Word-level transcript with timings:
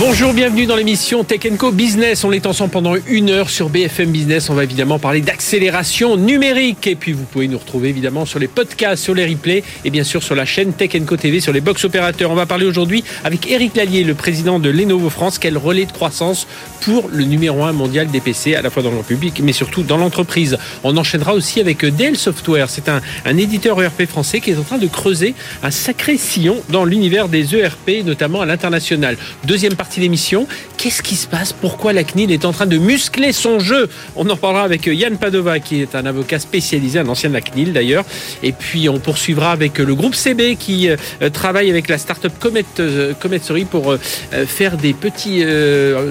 Bonjour, 0.00 0.32
bienvenue 0.32 0.66
dans 0.66 0.76
l'émission 0.76 1.24
Tech 1.24 1.40
Co 1.58 1.72
Business. 1.72 2.22
On 2.22 2.30
est 2.30 2.46
ensemble 2.46 2.70
pendant 2.70 2.94
une 3.08 3.30
heure 3.30 3.50
sur 3.50 3.68
BFM 3.68 4.12
Business. 4.12 4.48
On 4.48 4.54
va 4.54 4.62
évidemment 4.62 5.00
parler 5.00 5.22
d'accélération 5.22 6.16
numérique. 6.16 6.86
Et 6.86 6.94
puis 6.94 7.10
vous 7.10 7.24
pouvez 7.24 7.48
nous 7.48 7.58
retrouver 7.58 7.88
évidemment 7.88 8.24
sur 8.24 8.38
les 8.38 8.46
podcasts, 8.46 9.02
sur 9.02 9.12
les 9.12 9.26
replays 9.26 9.64
et 9.84 9.90
bien 9.90 10.04
sûr 10.04 10.22
sur 10.22 10.36
la 10.36 10.44
chaîne 10.44 10.72
Tech 10.72 10.92
Co 11.04 11.16
TV, 11.16 11.40
sur 11.40 11.52
les 11.52 11.60
box 11.60 11.84
opérateurs. 11.84 12.30
On 12.30 12.36
va 12.36 12.46
parler 12.46 12.64
aujourd'hui 12.64 13.02
avec 13.24 13.50
Eric 13.50 13.74
Lallier, 13.74 14.04
le 14.04 14.14
président 14.14 14.60
de 14.60 14.70
Lenovo 14.70 15.10
France. 15.10 15.36
Quel 15.36 15.58
relais 15.58 15.84
de 15.84 15.90
croissance 15.90 16.46
pour 16.82 17.08
le 17.12 17.24
numéro 17.24 17.64
un 17.64 17.72
mondial 17.72 18.06
des 18.06 18.20
PC, 18.20 18.54
à 18.54 18.62
la 18.62 18.70
fois 18.70 18.84
dans 18.84 18.92
le 18.92 19.02
public 19.02 19.40
mais 19.42 19.52
surtout 19.52 19.82
dans 19.82 19.96
l'entreprise. 19.96 20.58
On 20.84 20.96
enchaînera 20.96 21.34
aussi 21.34 21.58
avec 21.58 21.84
Dell 21.84 22.16
Software. 22.16 22.70
C'est 22.70 22.88
un, 22.88 23.02
un 23.24 23.36
éditeur 23.36 23.82
ERP 23.82 24.06
français 24.06 24.38
qui 24.38 24.52
est 24.52 24.58
en 24.58 24.62
train 24.62 24.78
de 24.78 24.86
creuser 24.86 25.34
un 25.64 25.72
sacré 25.72 26.16
sillon 26.16 26.62
dans 26.68 26.84
l'univers 26.84 27.28
des 27.28 27.56
ERP, 27.56 28.04
notamment 28.04 28.42
à 28.42 28.46
l'international. 28.46 29.16
Deuxième 29.44 29.74
partie 29.74 29.87
d'émission. 29.96 30.46
Qu'est-ce 30.76 31.02
qui 31.02 31.16
se 31.16 31.26
passe? 31.26 31.52
Pourquoi 31.52 31.92
la 31.92 32.04
CNIL 32.04 32.30
est 32.30 32.44
en 32.44 32.52
train 32.52 32.66
de 32.66 32.78
muscler 32.78 33.32
son 33.32 33.58
jeu? 33.58 33.88
On 34.14 34.28
en 34.28 34.36
parlera 34.36 34.62
avec 34.62 34.86
Yann 34.86 35.16
Padova, 35.16 35.58
qui 35.58 35.82
est 35.82 35.94
un 35.94 36.06
avocat 36.06 36.38
spécialisé, 36.38 36.98
un 36.98 37.08
ancien 37.08 37.30
de 37.30 37.34
la 37.34 37.40
CNIL 37.40 37.72
d'ailleurs. 37.72 38.04
Et 38.42 38.52
puis 38.52 38.88
on 38.88 38.98
poursuivra 38.98 39.50
avec 39.52 39.78
le 39.78 39.94
groupe 39.94 40.14
CB 40.14 40.56
qui 40.56 40.88
euh, 40.88 40.96
travaille 41.30 41.70
avec 41.70 41.88
la 41.88 41.98
start-up 41.98 42.32
Comet, 42.38 42.64
euh, 42.78 43.12
Comet 43.14 43.38
Story 43.38 43.64
pour 43.64 43.92
euh, 43.92 43.98
faire 44.46 44.76
des 44.76 44.92
petits 44.92 45.42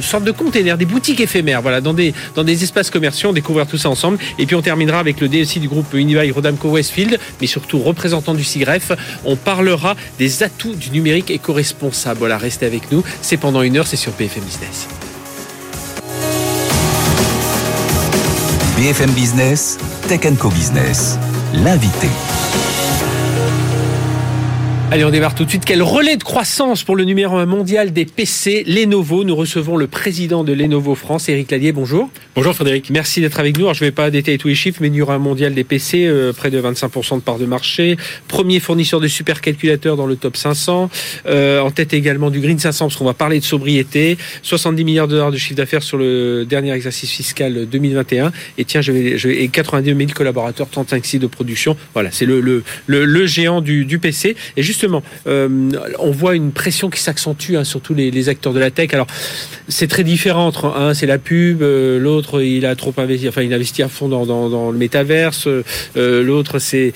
sortes 0.02 0.24
de 0.24 0.32
containers, 0.32 0.78
des 0.78 0.86
boutiques 0.86 1.20
éphémères, 1.20 1.62
voilà, 1.62 1.82
dans 1.82 1.94
des, 1.94 2.14
dans 2.36 2.44
des 2.44 2.64
espaces 2.64 2.90
commerciaux. 2.90 3.30
On 3.30 3.34
découvrira 3.34 3.66
tout 3.66 3.78
ça 3.78 3.90
ensemble. 3.90 4.18
Et 4.40 4.46
puis 4.46 4.56
on 4.56 4.62
terminera 4.62 5.00
avec 5.00 5.20
le 5.22 5.30
DSI 5.30 5.60
du 5.60 5.68
groupe 5.68 5.94
Unibail 5.94 6.32
Rodamco 6.32 6.70
Westfield, 6.70 7.20
mais 7.40 7.48
surtout 7.48 7.80
représentant 7.80 8.34
du 8.34 8.44
SIGREF. 8.44 8.92
On 9.26 9.36
parlera 9.36 9.96
des 10.20 10.44
atouts 10.44 10.76
du 10.76 10.92
numérique 10.92 11.32
éco-responsable. 11.32 12.20
Voilà, 12.20 12.38
restez 12.38 12.66
avec 12.66 12.92
nous. 12.92 13.04
C'est 13.22 13.38
pendant 13.38 13.62
une 13.62 13.67
c'est 13.86 13.98
sur 13.98 14.12
BFM 14.14 14.44
Business. 14.44 14.88
BFM 18.78 19.12
Business, 19.12 19.78
Tech 20.08 20.22
Co 20.40 20.50
Business, 20.50 21.18
l'invité. 21.54 22.08
Allez, 24.90 25.04
on 25.04 25.10
démarre 25.10 25.36
tout 25.36 25.44
de 25.44 25.50
suite. 25.50 25.66
Quel 25.66 25.84
relais 25.84 26.16
de 26.16 26.24
croissance 26.24 26.86
pour 26.86 26.96
le 26.96 27.04
numéro 27.04 27.36
1 27.36 27.46
mondial 27.46 27.92
des 27.92 28.06
PC, 28.06 28.64
Lenovo. 28.66 29.26
Nous 29.26 29.36
recevons 29.36 29.76
le 29.76 29.88
président 29.88 30.46
de 30.46 30.54
Lenovo 30.54 30.96
France, 30.96 31.28
Eric 31.28 31.52
Ladier. 31.52 31.74
Bonjour. 31.74 32.10
Bonjour 32.36 32.56
Frédéric. 32.56 32.90
Merci 32.90 33.20
d'être 33.20 33.38
avec 33.38 33.58
nous. 33.58 33.66
Alors, 33.66 33.74
je 33.74 33.84
ne 33.84 33.90
vais 33.90 33.94
pas 33.94 34.10
détailler 34.10 34.38
tous 34.38 34.48
les 34.48 34.56
chiffres, 34.56 34.78
mais 34.80 34.90
numéro 34.90 35.12
1 35.12 35.18
mondial 35.18 35.54
des 35.54 35.66
PC, 35.66 36.06
euh, 36.06 36.32
près 36.32 36.52
de 36.52 36.62
25% 36.62 37.18
de 37.18 37.22
part 37.22 37.38
de 37.38 37.46
marché. 37.46 37.98
Premier 38.30 38.62
fournisseur 38.62 39.02
de 39.02 39.10
supercalculateurs 39.10 39.98
dans 39.98 40.06
le 40.06 40.16
top 40.16 40.38
500. 40.38 40.90
Euh, 41.26 41.60
en 41.60 41.70
tête 41.70 41.94
également 41.94 42.30
du 42.30 42.40
Green 42.40 42.58
500, 42.58 42.86
parce 42.86 42.96
qu'on 42.96 43.04
va 43.04 43.14
parler 43.14 43.40
de 43.42 43.44
sobriété. 43.44 44.18
70 44.42 44.86
milliards 44.86 45.10
de 45.10 45.16
dollars 45.16 45.32
de 45.34 45.38
chiffre 45.38 45.56
d'affaires 45.56 45.84
sur 45.84 45.98
le 45.98 46.46
dernier 46.46 46.72
exercice 46.72 47.12
fiscal 47.12 47.68
2021. 47.70 48.32
Et 48.58 48.64
tiens, 48.64 48.80
je 48.80 48.94
vais, 48.94 49.18
je 49.18 49.28
vais, 49.28 49.44
et 49.44 49.50
82 49.50 49.94
000 49.94 50.12
collaborateurs, 50.16 50.70
35 50.70 51.06
sites 51.06 51.22
de 51.24 51.28
production. 51.28 51.76
Voilà, 51.94 52.10
c'est 52.14 52.26
le, 52.26 52.40
le, 52.40 52.64
le, 52.88 53.26
géant 53.26 53.60
du, 53.60 53.84
du 53.84 54.00
PC. 54.00 54.38
Et 54.56 54.64
juste 54.64 54.77
justement, 54.78 55.02
euh, 55.26 55.72
on 55.98 56.12
voit 56.12 56.36
une 56.36 56.52
pression 56.52 56.92
qui 56.92 57.02
s'accentue 57.02 57.56
hein, 57.56 57.64
sur 57.64 57.82
tous 57.82 57.96
les, 57.96 58.30
acteurs 58.30 58.54
de 58.54 58.60
la 58.60 58.70
tech. 58.70 58.94
Alors, 58.94 59.08
c'est 59.68 59.88
très 59.88 60.04
différent 60.04 60.46
entre 60.46 60.66
un, 60.66 60.94
c'est 60.94 61.08
la 61.08 61.18
pub, 61.18 61.64
euh, 61.64 61.98
l'autre, 62.00 62.44
il 62.44 62.66
a 62.66 62.76
trop 62.76 62.94
investi, 62.98 63.28
enfin, 63.28 63.42
il 63.42 63.54
investit 63.54 63.82
à 63.82 63.90
fond 63.90 64.08
dans, 64.08 64.72
le 64.72 64.78
métaverse, 64.78 65.48
euh, 65.48 66.24
l'autre, 66.24 66.60
c'est 66.60 66.94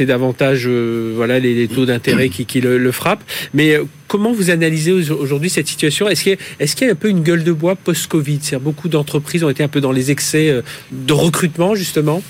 davantage 0.00 0.66
voilà 0.66 1.38
les, 1.38 1.68
taux 1.68 1.86
d'intérêt 1.86 2.28
qui, 2.28 2.60
le, 2.60 2.78
le 2.78 2.92
frappent. 2.92 3.22
Comment 4.10 4.32
vous 4.32 4.50
analysez 4.50 4.90
aujourd'hui 4.90 5.50
cette 5.50 5.68
situation? 5.68 6.08
Est-ce 6.08 6.24
qu'il 6.24 6.36
y, 6.36 6.90
a 6.90 6.92
un 6.92 6.96
peu 6.96 7.08
une 7.08 7.22
gueule 7.22 7.44
de 7.44 7.52
bois 7.52 7.76
post-Covid? 7.76 8.40
Beaucoup 8.60 8.88
d'entreprises 8.88 9.44
ont 9.44 9.48
été 9.48 9.62
un 9.62 9.68
peu 9.68 9.80
dans 9.80 9.92
les 9.92 10.10
excès 10.10 10.50
euh, 10.50 10.62
de 10.90 11.12
recrutement, 11.12 11.76
justement 11.76 12.20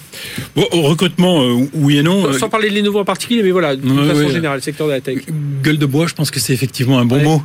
bon, 0.54 0.68
Au 0.72 0.82
recrutement, 0.82 1.42
euh, 1.42 1.66
oui 1.72 1.96
et 1.96 2.02
non. 2.02 2.34
Sans, 2.34 2.50
parler 2.50 2.68
de 2.68 2.74
les 2.74 2.82
nouveaux 2.82 2.98
en 2.98 3.06
particulier, 3.06 3.42
mais 3.42 3.50
voilà, 3.50 3.76
de 3.76 3.88
façon 3.88 4.28
générale, 4.28 4.58
le 4.58 4.62
secteur 4.62 4.88
de 4.88 4.92
la 4.92 5.00
tech. 5.00 5.20
Gueule 5.62 5.78
de 5.78 5.86
bois, 5.86 6.06
je 6.06 6.12
pense 6.12 6.30
que 6.30 6.38
c'est 6.38 6.52
effectivement 6.52 6.98
un 6.98 7.06
bon 7.06 7.22
mot. 7.22 7.42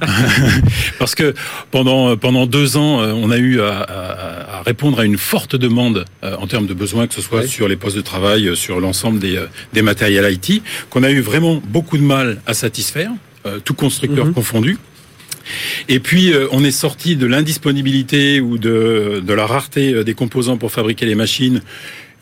Parce 1.00 1.16
que 1.16 1.34
pendant, 1.72 2.18
pendant 2.18 2.46
deux 2.46 2.76
ans, 2.76 3.00
euh, 3.00 3.14
on 3.14 3.32
a 3.32 3.38
eu 3.38 3.62
à, 3.62 4.64
répondre 4.66 5.00
à 5.00 5.06
une 5.06 5.18
forte 5.18 5.56
demande 5.56 6.04
en 6.24 6.46
termes 6.46 6.68
de 6.68 6.74
besoins, 6.74 7.08
que 7.08 7.14
ce 7.14 7.22
soit 7.22 7.48
sur 7.48 7.70
les 7.70 7.78
postes 7.78 7.96
de 7.96 8.02
travail, 8.02 8.54
sur 8.58 8.82
l'ensemble 8.82 9.20
des, 9.20 9.40
des 9.72 9.82
matériels 9.82 10.30
IT, 10.34 10.62
qu'on 10.90 11.04
a 11.04 11.10
eu 11.10 11.22
vraiment 11.22 11.62
beaucoup 11.66 11.98
de 11.98 12.04
mal 12.04 12.42
à 12.46 12.54
satisfaire. 12.54 13.12
Euh, 13.46 13.60
tout 13.64 13.76
constructeur 13.76 14.26
mhm. 14.26 14.34
confondu. 14.34 14.78
Et 15.88 16.00
puis, 16.00 16.34
euh, 16.34 16.48
on 16.52 16.64
est 16.64 16.72
sorti 16.72 17.16
de 17.16 17.28
l'indisponibilité 17.28 18.42
ou 18.42 18.58
de, 18.58 19.22
de 19.24 19.34
la 19.34 19.46
rareté 19.46 19.94
euh, 19.94 20.04
des 20.04 20.16
composants 20.16 20.58
pour 20.58 20.72
fabriquer 20.72 21.06
les 21.06 21.14
machines 21.14 21.62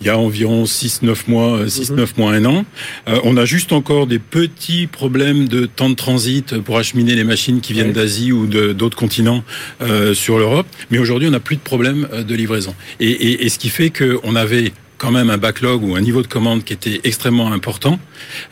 il 0.02 0.08
y 0.08 0.10
a 0.10 0.18
environ 0.18 0.66
6-9 0.66 1.16
mois, 1.28 1.66
6-9 1.66 1.92
mhm. 1.92 2.08
mois, 2.18 2.34
un 2.34 2.44
an. 2.44 2.66
on 3.24 3.38
a 3.38 3.46
juste 3.46 3.72
encore 3.72 4.06
des 4.06 4.20
petits 4.20 4.86
problèmes 4.86 5.48
de 5.48 5.66
temps 5.66 5.90
de 5.90 5.96
transit 5.96 6.60
pour 6.60 6.78
acheminer 6.78 7.16
les 7.16 7.24
machines 7.24 7.62
qui 7.62 7.72
viennent 7.72 7.94
d'Asie 7.94 8.34
ou 8.34 8.48
d'autres 8.48 8.98
continents 8.98 9.46
sur 10.14 10.40
l'Europe. 10.40 10.68
Mais 10.92 10.98
aujourd'hui, 10.98 11.30
on 11.30 11.32
n'a 11.32 11.40
plus 11.40 11.56
de 11.56 11.62
problème 11.62 12.10
de 12.28 12.36
livraison. 12.36 12.76
Et, 13.00 13.12
et, 13.12 13.46
et 13.46 13.50
ce 13.50 13.58
qui 13.58 13.70
fait 13.70 13.92
qu'on 13.92 14.36
avait 14.36 14.74
quand 14.98 15.12
même 15.12 15.30
un 15.30 15.38
backlog 15.38 15.84
ou 15.84 15.96
un 15.96 16.02
niveau 16.02 16.22
de 16.22 16.28
commande 16.28 16.64
qui 16.64 16.74
était 16.74 17.02
extrêmement 17.04 17.52
important, 17.52 18.00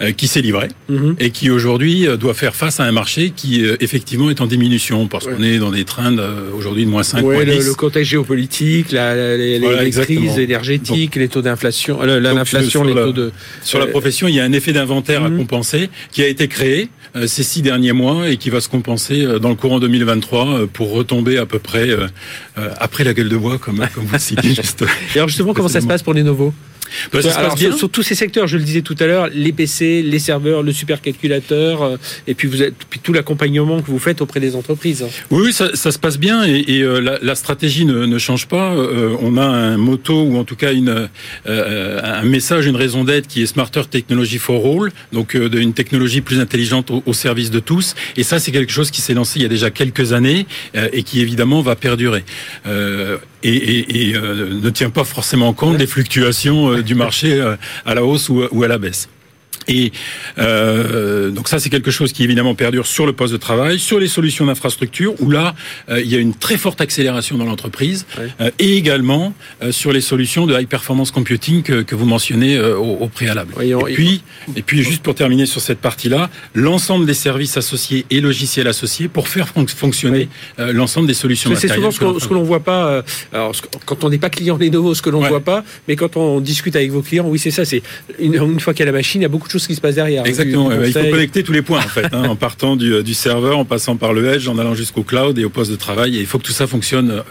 euh, 0.01 0.11
qui 0.11 0.27
s'est 0.27 0.41
livré 0.41 0.67
mhm. 0.89 1.15
et 1.19 1.31
qui 1.31 1.49
aujourd'hui 1.49 2.07
euh, 2.07 2.17
doit 2.17 2.33
faire 2.33 2.55
face 2.55 2.79
à 2.79 2.83
un 2.83 2.91
marché 2.91 3.31
qui 3.35 3.65
euh, 3.65 3.77
effectivement 3.79 4.29
est 4.29 4.41
en 4.41 4.47
diminution 4.47 5.07
parce 5.07 5.25
qu'on 5.25 5.41
est 5.43 5.59
dans 5.59 5.71
des 5.71 5.85
trends 5.85 6.15
aujourd'hui 6.55 6.85
de 6.85 6.89
moins 6.89 7.03
5, 7.03 7.21
moins 7.21 7.43
10. 7.43 7.67
Le, 7.67 7.73
contexte 7.73 8.11
géopolitique, 8.11 8.91
la, 8.91 9.37
les, 9.37 9.91
crises 9.91 10.37
énergétiques, 10.37 11.15
les 11.15 11.29
taux 11.29 11.41
d'inflation, 11.41 12.01
l'inflation, 12.01 12.83
les 12.83 12.93
taux 12.93 13.13
de... 13.13 13.31
Sur 13.63 13.79
la 13.79 13.87
profession, 13.87 14.27
il 14.27 14.35
y 14.35 14.39
a 14.39 14.43
un 14.43 14.53
effet 14.53 14.73
d'inventaire 14.73 15.23
à 15.23 15.29
mhm. 15.29 15.37
compenser 15.37 15.89
qui 16.11 16.21
a 16.23 16.27
été 16.27 16.47
créé 16.47 16.89
ces 17.25 17.43
six 17.43 17.61
derniers 17.61 17.91
mois 17.91 18.29
et 18.29 18.37
qui 18.37 18.49
va 18.49 18.61
se 18.61 18.69
compenser 18.69 19.25
dans 19.41 19.49
le 19.49 19.55
courant 19.55 19.79
2023 19.79 20.67
pour 20.71 20.91
retomber 20.91 21.37
à 21.37 21.45
peu 21.45 21.59
près 21.59 21.89
après 22.79 23.03
la 23.03 23.13
gueule 23.13 23.29
de 23.29 23.37
bois, 23.37 23.57
comme, 23.57 23.85
comme 23.93 24.05
vous 24.05 24.13
le 24.13 24.19
citez 24.31 24.53
juste. 24.53 24.83
Et 25.15 25.17
alors 25.17 25.27
justement, 25.27 25.53
comment 25.53 25.67
ça 25.67 25.81
se 25.81 25.87
passe 25.87 26.03
pour 26.03 26.13
les 26.13 26.23
bah, 27.13 27.19
sur, 27.77 27.89
tous 27.89 28.03
ces 28.03 28.15
secteurs, 28.15 28.47
je 28.47 28.57
le 28.57 28.63
disais 28.63 28.81
tout 28.81 28.95
à 28.99 29.05
l'heure, 29.05 29.29
les 29.33 29.51
PC, 29.51 30.01
les 30.01 30.19
serveurs, 30.19 30.63
le 30.63 30.71
supercalculateur, 30.71 31.83
euh, 31.83 31.97
et 32.27 32.33
puis 32.33 32.47
vous 32.47 32.61
êtes, 32.61 32.75
puis 32.89 32.99
tout 32.99 33.13
l'accompagnement 33.13 33.81
que 33.81 33.87
vous 33.87 33.99
faites 33.99 34.21
auprès 34.21 34.39
des 34.39 34.55
entreprises. 34.55 35.05
Oui, 35.29 35.53
ça, 35.53 35.75
ça 35.75 35.91
se 35.91 35.99
passe 35.99 36.17
bien 36.17 36.43
et, 36.43 36.81
euh, 36.81 37.19
la, 37.21 37.35
stratégie 37.35 37.85
ne, 37.85 38.05
ne 38.05 38.17
change 38.17 38.47
pas. 38.47 38.73
Euh, 38.73 39.15
on 39.21 39.37
a 39.37 39.43
un 39.43 39.77
motto 39.77 40.21
ou 40.21 40.37
en 40.37 40.43
tout 40.43 40.55
cas 40.55 40.73
une, 40.73 41.09
un 41.45 42.23
message, 42.23 42.65
une 42.65 42.75
raison 42.75 43.03
d'être 43.03 43.27
qui 43.27 43.41
est 43.41 43.45
Smarter 43.45 43.83
Technology 43.89 44.37
for 44.37 44.65
All, 44.65 44.91
donc 45.11 45.33
une 45.33 45.73
technologie 45.73 46.21
plus 46.21 46.39
intelligente 46.39 46.91
au, 47.05 47.13
service 47.13 47.51
de 47.51 47.59
tous. 47.59 47.95
Et 48.17 48.23
ça, 48.23 48.39
c'est 48.39 48.51
quelque 48.51 48.71
chose 48.71 48.91
qui 48.91 49.01
s'est 49.01 49.13
lancé 49.13 49.39
il 49.39 49.43
y 49.43 49.45
a 49.45 49.49
déjà 49.49 49.69
quelques 49.69 50.13
années 50.13 50.45
et 50.73 51.03
qui 51.03 51.21
évidemment 51.21 51.61
va 51.61 51.75
perdurer 51.75 52.23
et, 53.43 54.13
euh, 54.15 54.59
ne 54.61 54.69
tient 54.69 54.89
pas 54.89 55.03
forcément 55.03 55.53
compte 55.53 55.77
des 55.77 55.87
fluctuations 55.87 56.71
euh, 56.71 56.83
du 56.83 56.95
marché 56.95 57.33
euh, 57.33 57.55
à 57.85 57.95
la 57.95 58.03
hausse 58.03 58.29
ou 58.29 58.63
à 58.63 58.67
la 58.67 58.77
baisse. 58.77 59.09
Et 59.67 59.91
euh, 60.37 61.29
donc 61.29 61.47
ça, 61.47 61.59
c'est 61.59 61.69
quelque 61.69 61.91
chose 61.91 62.13
qui 62.13 62.23
évidemment 62.23 62.55
perdure 62.55 62.87
sur 62.87 63.05
le 63.05 63.13
poste 63.13 63.33
de 63.33 63.37
travail, 63.37 63.79
sur 63.79 63.99
les 63.99 64.07
solutions 64.07 64.45
d'infrastructure, 64.45 65.13
où 65.19 65.29
là, 65.29 65.55
euh, 65.89 66.01
il 66.01 66.11
y 66.11 66.15
a 66.15 66.19
une 66.19 66.33
très 66.33 66.57
forte 66.57 66.81
accélération 66.81 67.37
dans 67.37 67.45
l'entreprise, 67.45 68.05
euh, 68.19 68.51
et 68.59 68.77
également 68.77 69.33
euh, 69.61 69.71
sur 69.71 69.91
les 69.91 70.01
solutions 70.01 70.45
de 70.47 70.59
high 70.59 70.67
performance 70.67 71.11
computing 71.11 71.63
que, 71.63 71.81
que 71.81 71.95
vous 71.95 72.05
mentionnez 72.05 72.59
au, 72.59 72.97
au, 72.99 73.07
préalable. 73.07 73.53
et 73.61 73.93
puis, 73.93 74.23
et 74.55 74.61
puis 74.61 74.83
juste 74.83 75.03
pour 75.03 75.15
terminer 75.15 75.45
sur 75.45 75.61
cette 75.61 75.79
partie-là, 75.79 76.29
l'ensemble 76.53 77.05
des 77.05 77.13
services 77.13 77.57
associés 77.57 78.05
et 78.09 78.21
logiciels 78.21 78.67
associés 78.67 79.07
pour 79.07 79.27
faire 79.27 79.47
fonctionner 79.47 80.29
l'ensemble 80.57 81.07
des 81.07 81.13
solutions. 81.13 81.51
C'est 81.55 81.67
souvent 81.67 81.91
ce 81.91 81.99
que, 81.99 82.33
l'on 82.33 82.43
voit 82.43 82.61
pas. 82.61 83.03
alors, 83.33 83.53
quand 83.85 84.03
on 84.03 84.09
n'est 84.09 84.17
pas 84.17 84.29
client 84.29 84.57
Lenovo, 84.57 84.93
ce 84.95 85.01
que 85.01 85.09
l'on 85.09 85.21
ne 85.21 85.27
voit 85.27 85.41
pas, 85.41 85.63
mais 85.87 85.95
quand 85.95 86.17
on 86.17 86.39
discute 86.39 86.75
avec 86.75 86.91
vos 86.91 87.01
clients, 87.01 87.25
oui, 87.27 87.39
c'est 87.39 87.51
ça. 87.51 87.65
C'est 87.65 87.81
une, 88.19 88.35
une 88.35 88.59
fois 88.59 88.73
qu'il 88.73 88.81
y 88.81 88.83
a 88.83 88.91
la 88.91 88.97
machine, 88.97 89.21
il 89.21 89.23
y 89.23 89.25
a 89.25 89.29
beaucoup 89.29 89.47
de 89.47 89.50
choses 89.51 89.67
qui 89.67 89.75
se 89.75 89.81
passe 89.81 89.95
derrière. 89.95 90.25
Exactement. 90.25 90.71
il 90.71 90.91
faut 90.91 90.99
connecter 90.99 91.43
tous 91.43 91.51
les 91.51 91.61
points 91.61 91.79
en 91.79 91.89
fait, 91.89 92.07
hein, 92.13 92.23
en 92.29 92.35
partant 92.35 92.75
du, 92.75 93.03
du, 93.03 93.13
serveur, 93.13 93.57
en 93.57 93.65
passant 93.65 93.95
par 93.95 94.13
le 94.13 94.25
edge, 94.33 94.47
en 94.47 94.57
allant 94.57 94.73
jusqu'au 94.73 95.03
cloud 95.03 95.37
et 95.37 95.45
au 95.45 95.49
poste 95.49 95.71
de 95.71 95.75
travail. 95.75 96.17
Et 96.17 96.19
il 96.19 96.25
faut 96.25 96.39
que 96.39 96.45
tout 96.45 96.51
ça 96.51 96.67
fonctionne 96.67 97.11
euh, 97.11 97.21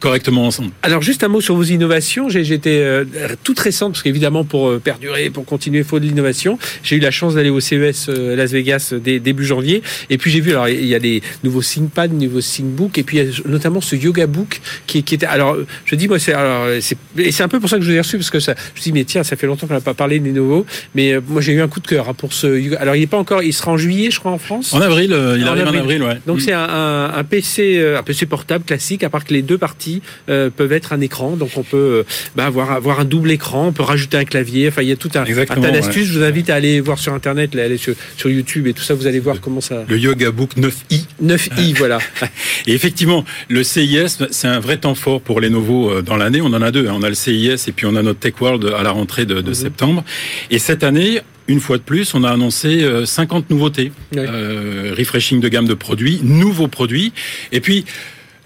correctement 0.00 0.46
ensemble. 0.46 0.70
Alors 0.82 1.02
juste 1.02 1.24
un 1.24 1.28
mot 1.28 1.40
sur 1.40 1.54
vos 1.54 1.64
innovations. 1.64 2.28
J'étais 2.28 2.78
euh, 2.82 3.04
toute 3.44 3.58
récente 3.58 3.92
parce 3.92 4.02
qu'évidemment 4.02 4.44
pour 4.44 4.68
euh, 4.68 4.78
perdurer, 4.78 5.30
pour 5.30 5.44
continuer, 5.46 5.78
il 5.78 5.84
faut 5.84 5.98
de 5.98 6.04
l'innovation. 6.04 6.58
J'ai 6.82 6.96
eu 6.96 7.00
la 7.00 7.10
chance 7.10 7.34
d'aller 7.34 7.50
au 7.50 7.60
CES 7.60 8.08
euh, 8.08 8.36
Las 8.36 8.52
Vegas 8.52 8.92
début 9.02 9.44
janvier 9.44 9.82
et 10.10 10.18
puis 10.18 10.30
j'ai 10.30 10.40
vu 10.40 10.50
alors 10.50 10.68
il 10.68 10.86
y 10.86 10.94
a 10.94 10.98
des 10.98 11.22
nouveaux 11.44 11.62
ThinkPad, 11.62 12.12
nouveaux 12.12 12.40
ThinkBook 12.40 12.98
et 12.98 13.02
puis 13.02 13.20
notamment 13.46 13.80
ce 13.80 13.96
Yoga 13.96 14.26
Book 14.26 14.60
qui, 14.86 15.02
qui 15.02 15.14
était 15.14 15.26
alors 15.26 15.56
je 15.84 15.94
dis 15.94 16.08
moi 16.08 16.18
c'est 16.18 16.32
alors 16.32 16.66
c'est 16.80 16.96
c'est 17.30 17.42
un 17.42 17.48
peu 17.48 17.60
pour 17.60 17.70
ça 17.70 17.76
que 17.76 17.82
je 17.82 17.90
vous 17.90 17.96
ai 17.96 18.00
reçu 18.00 18.18
parce 18.18 18.30
que 18.30 18.40
ça 18.40 18.54
je 18.74 18.80
me 18.80 18.84
dis 18.84 18.92
mais 18.92 19.04
tiens 19.04 19.22
ça 19.22 19.36
fait 19.36 19.46
longtemps 19.46 19.66
qu'on 19.66 19.74
n'a 19.74 19.80
pas 19.80 19.94
parlé 19.94 20.18
des 20.18 20.32
nouveaux 20.32 20.66
mais 20.94 21.14
moi 21.26 21.40
j'ai 21.40 21.52
eu 21.52 21.60
un 21.60 21.68
coup 21.68 21.80
de 21.80 21.86
cœur 21.86 22.08
hein, 22.08 22.14
pour 22.14 22.32
ce 22.32 22.76
alors 22.76 22.96
il 22.96 23.02
est 23.02 23.06
pas 23.06 23.18
encore 23.18 23.42
il 23.42 23.52
sera 23.52 23.72
en 23.72 23.76
juillet 23.76 24.10
je 24.10 24.18
crois 24.18 24.32
en 24.32 24.38
France. 24.38 24.74
En 24.74 24.80
avril 24.80 25.16
il 25.38 25.44
arrive 25.44 25.66
en 25.66 25.74
avril 25.74 26.02
ouais. 26.02 26.18
Donc 26.26 26.42
c'est 26.42 26.52
un, 26.52 27.12
un, 27.14 27.24
PC 27.24 27.94
un 27.98 28.02
PC 28.02 28.26
portable 28.26 28.64
classique 28.64 29.02
à 29.02 29.10
part 29.10 29.24
que 29.24 29.32
les 29.32 29.42
deux 29.42 29.58
parties 29.58 29.85
peuvent 30.26 30.72
être 30.72 30.92
un 30.92 31.00
écran. 31.00 31.36
Donc 31.36 31.50
on 31.56 31.62
peut 31.62 31.76
euh, 31.76 32.02
bah, 32.34 32.46
avoir, 32.46 32.72
avoir 32.72 33.00
un 33.00 33.04
double 33.04 33.30
écran, 33.30 33.68
on 33.68 33.72
peut 33.72 33.82
rajouter 33.82 34.16
un 34.16 34.24
clavier. 34.24 34.68
Enfin, 34.68 34.82
il 34.82 34.88
y 34.88 34.92
a 34.92 34.96
tout 34.96 35.10
un, 35.14 35.24
tas 35.24 35.70
d'astuces. 35.70 36.08
Je 36.08 36.18
vous 36.18 36.24
invite 36.24 36.50
à 36.50 36.54
aller 36.54 36.80
voir 36.80 36.98
sur 36.98 37.12
Internet, 37.12 37.54
aller 37.56 37.76
sur, 37.76 37.94
sur, 38.16 38.30
YouTube 38.30 38.66
et 38.66 38.72
tout 38.72 38.82
ça. 38.82 38.94
Vous 38.94 39.06
allez 39.06 39.20
voir 39.20 39.40
comment 39.40 39.60
ça. 39.60 39.84
Le 39.88 39.98
Yoga 39.98 40.30
Book 40.30 40.56
9i. 40.56 41.04
9i, 41.22 41.74
voilà. 41.76 41.98
Et 42.66 42.74
effectivement, 42.74 43.24
le 43.48 43.62
CIS, 43.62 44.18
c'est 44.30 44.48
un 44.48 44.60
vrai 44.60 44.78
temps 44.78 44.94
fort 44.94 45.20
pour 45.20 45.40
les 45.40 45.50
nouveaux 45.50 45.90
euh, 45.90 46.02
dans 46.02 46.16
l'année. 46.16 46.40
On 46.40 46.46
en 46.46 46.62
a 46.62 46.70
deux. 46.70 46.88
Hein. 46.88 46.94
On 46.96 47.02
a 47.02 47.08
le 47.08 47.14
CIS 47.14 47.68
et 47.68 47.72
puis 47.72 47.86
on 47.86 47.96
a 47.96 48.02
notre 48.02 48.20
Tech 48.20 48.34
World 48.40 48.72
à 48.76 48.82
la 48.82 48.90
rentrée 48.90 49.26
de, 49.26 49.40
de 49.40 49.48
mhm. 49.48 49.54
septembre. 49.54 50.04
Et 50.50 50.58
cette 50.58 50.84
année, 50.84 51.20
une 51.48 51.60
fois 51.60 51.78
de 51.78 51.82
plus, 51.82 52.14
on 52.14 52.24
a 52.24 52.30
annoncé 52.30 52.84
50 53.04 53.44
euh, 53.44 53.54
nouveautés, 53.54 53.92
euh, 54.16 54.94
refreshing 54.96 55.40
de 55.40 55.48
gamme 55.48 55.66
de 55.66 55.74
produits, 55.74 56.20
nouveaux 56.22 56.68
produits, 56.68 57.12
et 57.52 57.60
puis 57.60 57.84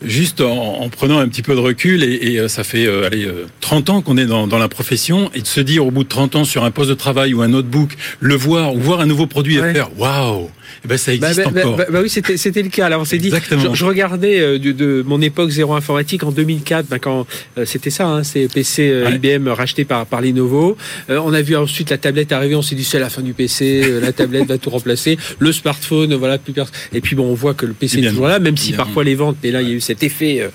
juste 0.02 0.40
en, 0.40 0.88
prenant 0.88 1.18
un 1.18 1.28
petit 1.28 1.42
peu 1.42 1.54
de 1.54 1.60
recul, 1.60 2.02
et, 2.02 2.38
euh, 2.38 2.48
ça 2.48 2.64
fait 2.64 2.86
euh, 2.86 3.06
allez, 3.06 3.28
30 3.60 3.90
ans 3.90 4.02
qu'on 4.02 4.16
est 4.16 4.26
dans, 4.26 4.46
dans, 4.46 4.58
la 4.58 4.68
profession, 4.68 5.30
et 5.34 5.40
de 5.40 5.46
se 5.46 5.60
dire 5.60 5.86
au 5.86 5.90
bout 5.90 6.04
de 6.04 6.08
30 6.08 6.36
ans 6.36 6.44
sur 6.44 6.64
un 6.64 6.70
poste 6.70 6.90
de 6.90 6.94
travail 6.94 7.34
ou 7.34 7.42
un 7.42 7.48
notebook, 7.48 7.96
le 8.20 8.34
voir 8.34 8.74
ou 8.74 8.80
voir 8.80 9.00
un 9.00 9.06
nouveau 9.06 9.26
produit 9.26 9.56
et 9.56 9.72
faire 9.72 9.90
waouh 9.98 10.50
eh 10.84 10.88
ben, 10.88 10.96
ça 10.96 11.12
existe 11.12 11.36
bah, 11.36 11.50
bah, 11.52 11.60
encore. 11.60 11.76
Bah, 11.76 11.86
bah, 11.90 12.00
oui, 12.02 12.08
c'était 12.08 12.36
c'était 12.36 12.62
le 12.62 12.70
cas. 12.70 12.86
Alors 12.86 13.02
on 13.02 13.04
s'est 13.04 13.18
dit, 13.18 13.30
je, 13.30 13.74
je, 13.74 13.84
regardais 13.84 14.40
euh, 14.40 14.58
de, 14.58 14.72
de, 14.72 15.04
mon 15.06 15.20
époque 15.20 15.50
zéro 15.50 15.74
informatique 15.74 16.24
en 16.24 16.30
2004, 16.30 16.86
ben, 16.86 16.98
quand 16.98 17.26
euh, 17.58 17.64
c'était 17.66 17.90
ça, 17.90 18.06
hein, 18.06 18.22
c'est 18.22 18.48
PC 18.52 18.88
euh, 18.88 19.10
IBM 19.10 19.48
racheté 19.48 19.84
par 19.84 20.06
par 20.06 20.22
Lenovo. 20.22 20.76
on 21.08 21.34
a 21.34 21.42
vu 21.42 21.56
ensuite 21.56 21.90
la 21.90 21.98
tablette 21.98 22.32
arriver, 22.32 22.54
on 22.54 22.62
s'est 22.62 22.74
dit 22.74 22.84
c'est 22.84 22.98
la 22.98 23.10
fin 23.10 23.20
du 23.20 23.34
PC, 23.34 24.00
la 24.00 24.12
tablette 24.12 24.46
va 24.46 24.56
tout 24.56 24.70
remplacer, 24.70 25.18
le 25.38 25.52
smartphone, 25.52 26.14
voilà 26.14 26.38
plus 26.38 26.52
personne. 26.52 26.74
Et 26.94 27.00
puis 27.00 27.14
bon, 27.14 27.24
on 27.24 27.34
voit 27.34 27.54
que 27.54 27.66
le 27.66 27.74
PC 27.74 27.98
est 27.98 28.08
toujours 28.08 28.28
là, 28.28 28.38
même 28.38 28.56
si 28.56 28.72
parfois 28.72 29.04
les 29.04 29.14
ventes, 29.14 29.36
mais 29.42 29.50
là 29.50 29.60
il 29.60 29.68
y 29.68 29.72
a 29.72 29.74
eu 29.74 29.80
cet 29.80 30.02
effet 30.02 30.48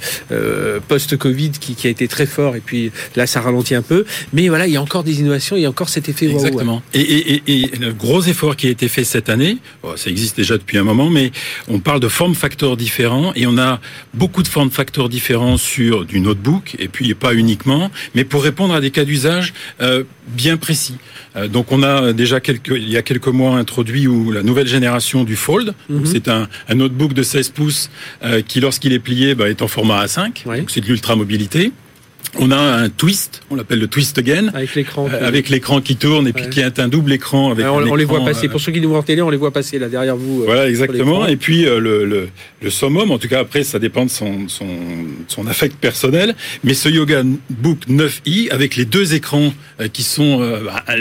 post-Covid 0.88 1.52
qui, 1.52 1.76
qui 1.76 1.88
a 1.88 1.90
été 1.90 2.08
très 2.08 2.26
fort, 2.26 2.56
et 2.56 2.62
puis 2.62 2.92
là 3.16 3.28
ça 3.28 3.42
ralentit 3.42 3.76
un 3.76 3.84
peu. 3.84 4.06
Mais 4.34 4.48
voilà, 4.50 4.66
il 4.66 4.74
y 4.74 4.78
a 4.78 4.82
encore 4.82 5.04
des 5.04 5.20
innovations, 5.20 5.56
il 5.56 5.62
y 5.62 5.66
a 5.66 5.70
encore 5.70 5.90
cet 5.90 6.10
effet. 6.10 6.26
Exactement. 6.30 6.82
et, 6.94 7.02
et, 7.02 7.44
et, 7.48 7.62
et, 7.62 7.72
le 7.80 7.94
gros 7.94 8.22
effort 8.24 8.56
qui 8.56 8.68
a 8.68 8.70
été 8.72 8.88
fait 8.88 9.04
cette 9.04 9.30
année, 9.30 9.58
ça 9.96 10.10
existe 10.16 10.38
déjà 10.38 10.58
depuis 10.58 10.78
un 10.78 10.84
moment, 10.84 11.10
mais 11.10 11.34
on 11.68 11.80
parle 11.80 12.00
de 12.00 12.08
form 12.08 12.36
factors 12.36 12.78
différents 12.78 13.34
et 13.36 13.46
on 13.48 13.58
a 13.58 13.82
beaucoup 14.14 14.44
de 14.44 14.48
form 14.48 14.72
factors 14.72 15.10
différents 15.10 15.58
sur 15.58 16.06
du 16.06 16.22
notebook 16.22 16.78
et 16.80 16.88
puis 16.88 17.14
pas 17.14 17.34
uniquement, 17.34 17.92
mais 18.14 18.24
pour 18.24 18.42
répondre 18.42 18.74
à 18.74 18.80
des 18.80 18.92
cas 18.92 19.04
d'usage 19.04 19.54
euh, 19.82 20.06
bien 20.28 20.56
précis. 20.56 20.96
Euh, 21.36 21.50
donc 21.50 21.74
on 21.74 21.84
a 21.84 22.14
déjà 22.14 22.40
quelques, 22.40 22.70
il 22.70 22.90
y 22.90 22.96
a 22.96 23.02
quelques 23.02 23.28
mois 23.28 23.58
introduit 23.58 24.08
où 24.08 24.32
la 24.32 24.42
nouvelle 24.42 24.68
génération 24.68 25.26
du 25.26 25.36
Fold, 25.36 25.74
mhm. 25.90 26.06
c'est 26.06 26.30
un, 26.30 26.48
un, 26.70 26.76
notebook 26.76 27.12
de 27.14 27.24
16 27.24 27.50
pouces 27.50 27.90
euh, 28.24 28.42
qui 28.42 28.62
lorsqu'il 28.62 28.94
est 28.94 29.00
plié 29.00 29.36
bah, 29.36 29.50
est 29.50 29.62
en 29.62 29.68
format 29.68 30.06
A5, 30.06 30.46
donc 30.46 30.72
c'est 30.72 30.82
de 30.82 30.88
l'ultra 30.88 31.18
mobilité. 31.18 31.74
On 32.40 32.52
a 32.52 32.58
un 32.58 32.90
twist, 32.90 33.42
on 33.50 33.56
l'appelle 33.56 33.80
le 33.80 33.88
twist 33.88 34.18
again, 34.18 34.50
avec 34.54 34.76
l'écran, 34.76 35.08
euh, 35.12 35.28
avec 35.28 35.50
l'écran 35.50 35.82
qui 35.82 35.96
tourne 35.96 36.28
et 36.28 36.34
puis 36.34 36.50
qui 36.50 36.60
est 36.60 36.80
un 36.80 36.88
double 36.88 37.14
écran. 37.14 37.52
Avec 37.52 37.66
on, 37.66 37.96
les 37.96 38.06
voit 38.06 38.24
passer. 38.26 38.48
Euh, 38.48 38.50
Pour 38.50 38.60
ceux 38.60 38.72
qui 38.72 38.82
nous 38.82 38.90
voient 38.90 39.00
en 39.00 39.04
télé, 39.04 39.22
on 39.22 39.30
les 39.30 39.38
voit 39.38 39.52
passer 39.52 39.80
là 39.80 39.88
derrière 39.88 40.18
vous. 40.18 40.42
Euh, 40.42 40.46
voilà, 40.46 40.68
exactement. 40.70 41.26
Et 41.28 41.38
puis 41.38 41.64
le, 41.64 41.80
le, 41.80 42.28
le, 42.62 42.70
summum, 42.70 43.12
en 43.12 43.18
tout 43.18 43.28
cas 43.28 43.40
après, 43.40 43.64
ça 43.64 43.80
dépend 43.80 44.06
de 44.06 44.10
son, 44.10 44.48
son, 44.48 44.68
son 45.28 45.48
affect 45.48 45.76
personnel. 45.78 46.36
Mais 46.64 46.74
ce 46.74 46.90
Yoga 46.90 47.24
Book 47.50 47.80
9i 47.90 48.50
avec 48.52 48.76
les 48.76 48.86
deux 48.86 49.14
écrans 49.14 49.54
qui 49.94 50.04
sont 50.04 50.42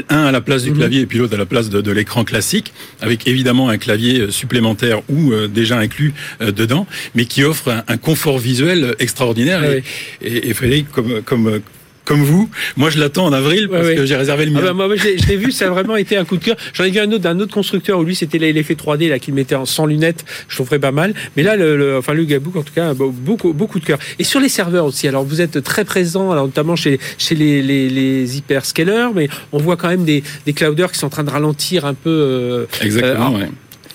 un 0.09 0.25
à 0.25 0.33
la 0.33 0.41
place 0.41 0.65
du 0.65 0.71
mhm. 0.71 0.79
clavier 0.79 1.01
et 1.03 1.07
puis 1.07 1.19
l'autre 1.19 1.35
à 1.35 1.39
la 1.39 1.47
place 1.47 1.71
de, 1.71 1.81
de 1.81 1.93
l'écran 1.93 2.25
classique, 2.25 2.73
avec 3.01 3.27
évidemment 3.27 3.69
un 3.69 3.79
clavier 3.79 4.31
supplémentaire 4.31 5.03
ou 5.09 5.33
déjà 5.49 5.79
inclus 5.79 6.15
dedans, 6.41 6.87
mais 7.15 7.25
qui 7.25 7.45
offre 7.45 7.71
un, 7.71 7.85
un 7.89 7.97
confort 7.97 8.39
visuel 8.39 8.95
extraordinaire. 8.99 9.61
Ah 9.63 9.75
et, 10.23 10.49
et 10.49 10.55
Frédéric, 10.55 10.91
comme 10.91 11.14
comme 11.25 11.61
comme 12.05 12.23
vous. 12.23 12.49
Moi, 12.77 12.91
je 12.91 12.99
l'attends 12.99 13.27
en 13.27 13.33
avril 13.33 13.69
parce 13.69 13.89
que 13.89 14.05
j'ai 14.05 14.17
réservé 14.17 14.47
le 14.47 14.53
ah 14.57 14.61
mien. 14.61 14.75
bah, 14.75 14.87
moi, 14.87 14.97
je 14.97 15.27
l'ai 15.27 15.37
vu, 15.37 15.51
ça 15.51 15.67
a 15.67 15.71
vraiment 15.71 15.97
été 15.97 16.17
un 16.17 16.25
coup 16.25 16.37
de 16.37 16.45
cœur. 16.45 16.57
J'en 16.73 16.85
ai 16.85 16.91
vu 16.91 17.01
un 17.01 17.11
autre 17.11 17.19
d'un 17.19 17.39
autre 17.41 17.55
constructeur 17.55 17.99
où 17.99 18.05
lui, 18.05 18.15
c'était 18.15 18.39
l'effet 18.39 18.75
3D 18.75 19.09
là 19.09 19.19
qu'il 19.19 19.35
mettait 19.35 19.55
en 19.55 19.65
sans 19.65 19.87
lunettes. 19.87 20.25
Je 20.49 20.55
trouverais 20.55 20.79
pas 20.79 20.93
mal. 20.93 21.15
Mais 21.37 21.43
là, 21.43 21.57
le, 21.57 21.97
enfin 21.97 22.13
le 22.13 22.25
Gabook, 22.25 22.57
en 22.57 22.63
tout 22.63 22.75
cas, 22.75 22.93
beaucoup 22.95 23.53
beaucoup 23.53 23.81
de 23.81 23.85
cœur. 23.85 23.99
Et 24.19 24.25
sur 24.25 24.41
les 24.41 24.49
serveurs 24.49 24.85
aussi. 24.85 25.09
Alors, 25.09 25.25
vous 25.25 25.41
êtes 25.41 25.63
très 25.63 25.85
présent, 25.85 26.31
alors, 26.31 26.47
notamment 26.47 26.77
chez 26.77 26.99
chez 27.19 27.35
les, 27.35 27.63
les, 27.63 27.89
les 27.89 28.37
hyperscalers, 28.37 29.09
mais 29.15 29.29
on 29.53 29.59
voit 29.59 29.77
quand 29.77 29.89
même 29.89 30.05
des, 30.05 30.23
des 30.47 30.53
clouders 30.53 30.93
qui 30.93 30.99
sont 30.99 31.07
en 31.07 31.11
train 31.11 31.25
de 31.25 31.31
ralentir 31.31 31.87
un 31.87 31.95
peu. 31.95 32.11
Euh, 32.11 32.67
Exactement. 32.83 33.39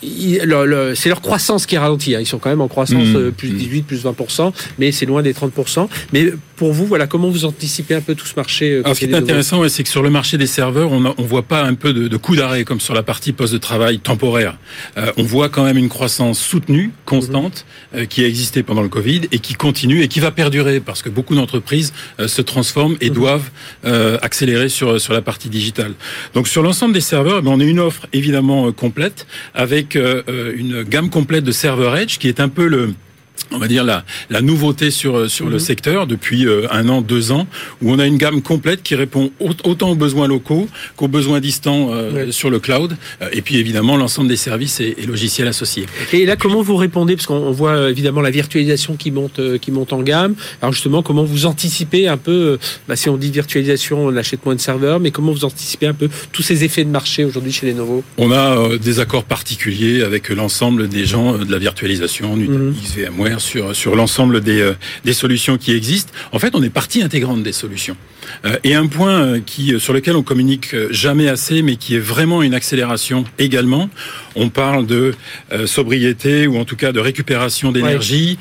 Euh, 0.04 0.95
c'est 0.95 1.10
leur 1.10 1.22
croissance 1.22 1.65
qui 1.65 1.75
est 1.75 1.80
ralentie. 1.80 2.15
Hein. 2.15 2.19
Ils 2.22 2.25
sont 2.25 2.39
quand 2.39 2.50
même 2.50 2.62
en 2.62 2.68
croissance 2.68 3.07
mmh. 3.07 3.15
euh, 3.15 3.31
plus 3.31 3.50
18, 3.50 3.81
mmh. 3.81 3.83
plus 3.83 4.06
20%, 4.06 4.51
mais 4.77 4.92
c'est 4.92 5.06
loin 5.06 5.22
des 5.22 5.33
30%. 5.33 5.88
Mais 6.13 6.31
pour 6.59 6.73
vous, 6.73 6.85
voilà, 6.85 7.07
comment 7.07 7.29
vous 7.29 7.45
anticipez 7.45 7.95
un 7.95 8.01
peu 8.01 8.15
tout 8.15 8.27
ce 8.27 8.35
marché 8.35 8.73
euh, 8.73 8.81
Alors, 8.83 8.95
Ce 8.95 9.00
qui 9.00 9.11
est 9.11 9.15
intéressant, 9.15 9.67
c'est 9.67 9.83
que 9.83 9.89
sur 9.89 10.03
le 10.03 10.09
marché 10.09 10.38
des 10.38 10.45
serveurs, 10.45 10.91
on 10.91 11.00
ne 11.00 11.27
voit 11.27 11.44
pas 11.44 11.63
un 11.63 11.73
peu 11.73 11.94
de, 11.94 12.07
de 12.07 12.17
coup 12.17 12.35
d'arrêt 12.35 12.63
comme 12.65 12.79
sur 12.79 12.94
la 12.94 13.03
partie 13.03 13.31
poste 13.31 13.53
de 13.53 13.57
travail 13.57 14.00
temporaire. 14.00 14.57
Euh, 14.97 15.11
on 15.17 15.23
voit 15.23 15.50
quand 15.50 15.63
même 15.63 15.77
une 15.77 15.89
croissance 15.89 16.39
soutenue, 16.39 16.91
constante, 17.06 17.65
mmh. 17.94 18.06
qui 18.07 18.23
a 18.23 18.27
existé 18.27 18.61
pendant 18.61 18.81
le 18.81 18.89
Covid 18.89 19.21
et 19.31 19.39
qui 19.39 19.53
continue 19.56 20.03
et 20.03 20.07
qui 20.07 20.19
va 20.19 20.31
perdurer 20.31 20.79
parce 20.79 21.01
que 21.01 21.09
beaucoup 21.09 21.35
d'entreprises 21.35 21.94
se 22.25 22.41
transforment 22.41 22.97
et 23.01 23.09
doivent 23.09 23.50
accélérer 24.21 24.69
sur, 24.69 25.00
sur 25.00 25.13
la 25.13 25.21
partie 25.21 25.50
digitale. 25.50 25.94
Donc 26.33 26.47
sur 26.47 26.62
l'ensemble 26.62 26.94
des 26.94 27.01
serveurs, 27.01 27.41
ben, 27.41 27.51
on 27.51 27.59
a 27.59 27.63
une 27.63 27.79
offre 27.79 28.07
évidemment 28.13 28.71
complète 28.71 29.27
avec 29.53 29.95
euh, 29.95 30.23
euh, 30.29 30.53
une 30.55 30.83
gamme 30.83 31.09
complète 31.09 31.44
de 31.44 31.51
serveur 31.51 31.95
Edge 31.95 32.17
qui 32.17 32.27
est 32.27 32.39
un 32.39 32.50
peu 32.50 32.67
le 32.67 32.94
on 33.51 33.57
va 33.57 33.68
dire 33.68 33.84
la, 33.84 34.04
la 34.30 34.42
nouveauté 34.42 34.92
sur 34.92 35.18
euh, 35.18 35.28
sur 35.28 35.46
le 35.48 35.54
mhm. 35.54 35.60
secteur 35.60 36.07
depuis 36.07 36.46
euh, 36.46 36.68
un 36.72 36.88
an, 36.90 37.01
deux 37.01 37.31
ans, 37.31 37.48
où 37.81 37.92
on 37.92 38.00
a 38.00 38.06
une 38.06 38.18
gamme 38.18 38.42
complète 38.42 38.84
qui 38.84 38.96
répond 38.96 39.31
autant 39.40 39.90
aux 39.90 39.96
besoins 39.96 40.28
locaux 40.28 40.68
qu'aux 40.96 41.07
besoins 41.07 41.40
distants 41.40 41.90
euh, 41.92 42.31
sur 42.31 42.50
le 42.50 42.60
cloud, 42.60 42.96
et 43.31 43.42
puis 43.42 43.57
évidemment 43.57 43.98
l'ensemble 43.98 44.28
des 44.28 44.38
services 44.38 44.80
et, 44.80 44.96
logiciels 45.07 45.48
associés. 45.48 45.86
Et 46.13 46.25
là, 46.25 46.36
comment 46.36 46.62
vous 46.62 46.75
répondez? 46.75 47.16
Parce 47.16 47.25
qu'on 47.25 47.51
voit 47.51 47.90
évidemment 47.90 48.22
la 48.22 48.31
virtualisation 48.31 48.96
qui 48.96 49.12
monte 49.12 49.40
qui 49.60 49.72
monte 49.72 49.94
en 49.94 50.01
gamme. 50.01 50.36
Alors 50.62 50.74
justement, 50.74 51.01
comment 51.01 51.24
vous 51.24 51.46
anticipez 51.46 52.07
un 52.07 52.18
peu 52.18 52.57
bah, 52.88 52.96
Si 52.96 53.10
on 53.10 53.18
dit 53.18 53.32
virtualisation, 53.32 54.06
on 54.06 54.15
achète 54.15 54.46
moins 54.46 54.56
de 54.56 54.60
serveurs, 54.60 55.00
mais 55.00 55.12
comment 55.12 55.32
vous 55.32 55.46
anticipez 55.46 55.88
un 55.88 55.94
peu 55.94 56.10
tous 56.32 56.44
ces 56.44 56.63
effets 56.63 56.84
de 56.84 56.89
marché 56.89 57.25
aujourd'hui 57.25 57.51
chez 57.51 57.68
Lenovo? 57.68 58.03
On 58.18 58.32
a 58.32 58.77
des 58.77 59.00
accords 59.00 59.24
particuliers 59.24 60.03
avec 60.03 60.29
l'ensemble 60.29 60.88
des 60.88 61.06
gens 61.06 61.38
de 61.38 61.51
la 61.51 61.58
virtualisation, 61.58 62.38
du 62.38 62.48
mm 62.48 62.74
VMware 62.89 63.38
sur, 63.39 63.96
l'ensemble 63.96 64.41
euh, 64.48 64.74
des 65.05 65.13
solutions 65.13 65.58
qui 65.58 65.74
existent. 65.74 66.12
En 66.31 66.39
fait, 66.39 66.55
on 66.55 66.63
est 66.63 66.69
partie 66.69 67.01
intégrante 67.01 67.43
des 67.43 67.53
solutions. 67.53 67.98
Euh, 68.45 68.57
et 68.63 68.75
un 68.75 68.88
point 68.88 69.21
euh, 69.21 69.39
qui, 69.45 69.79
sur 69.79 69.93
lequel 69.93 70.15
on 70.15 70.24
communique 70.24 70.75
jamais 70.91 71.27
assez, 71.27 71.62
mais 71.62 71.75
qui 71.75 71.95
est 71.95 72.00
vraiment 72.00 72.41
une 72.41 72.53
accélération 72.53 73.24
également, 73.38 73.89
on 74.36 74.50
parle 74.50 74.86
de 74.86 75.13
sobriété 75.65 76.48
ou 76.48 76.57
en 76.57 76.65
tout 76.65 76.75
cas 76.75 76.91
de 76.91 77.00
récupération 77.00 77.71
d'énergie. 77.71 78.38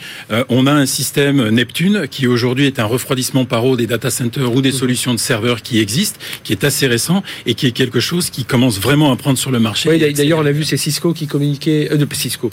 on 0.48 0.66
a 0.66 0.72
un 0.72 0.86
système 0.86 1.48
Neptune 1.48 2.06
qui 2.08 2.26
aujourd'hui 2.26 2.66
est 2.66 2.78
un 2.78 2.84
refroidissement 2.84 3.46
par 3.46 3.64
eau 3.64 3.76
des 3.76 3.86
data 3.86 4.10
centers 4.10 4.54
ou 4.54 4.60
des 4.60 4.70
mhm. 4.70 4.78
solutions 4.78 5.14
de 5.14 5.18
serveurs 5.18 5.62
qui 5.62 5.80
existent, 5.80 6.20
qui 6.44 6.52
est 6.52 6.62
assez 6.62 6.86
récent 6.86 7.22
et 7.46 7.54
qui 7.54 7.66
est 7.66 7.72
quelque 7.72 8.00
chose 8.00 8.30
qui 8.30 8.44
commence 8.44 8.78
vraiment 8.78 9.10
à 9.12 9.16
prendre 9.16 9.38
sur 9.38 9.50
le 9.50 9.58
marché. 9.58 9.88
Oui, 9.88 10.12
d'ailleurs, 10.12 10.38
on 10.38 10.46
a 10.46 10.52
vu 10.52 10.64
c'est 10.64 10.76
Cisco 10.76 11.12
qui 11.12 11.26
communiquait, 11.26 11.88
euh, 11.90 12.06
Cisco, 12.12 12.50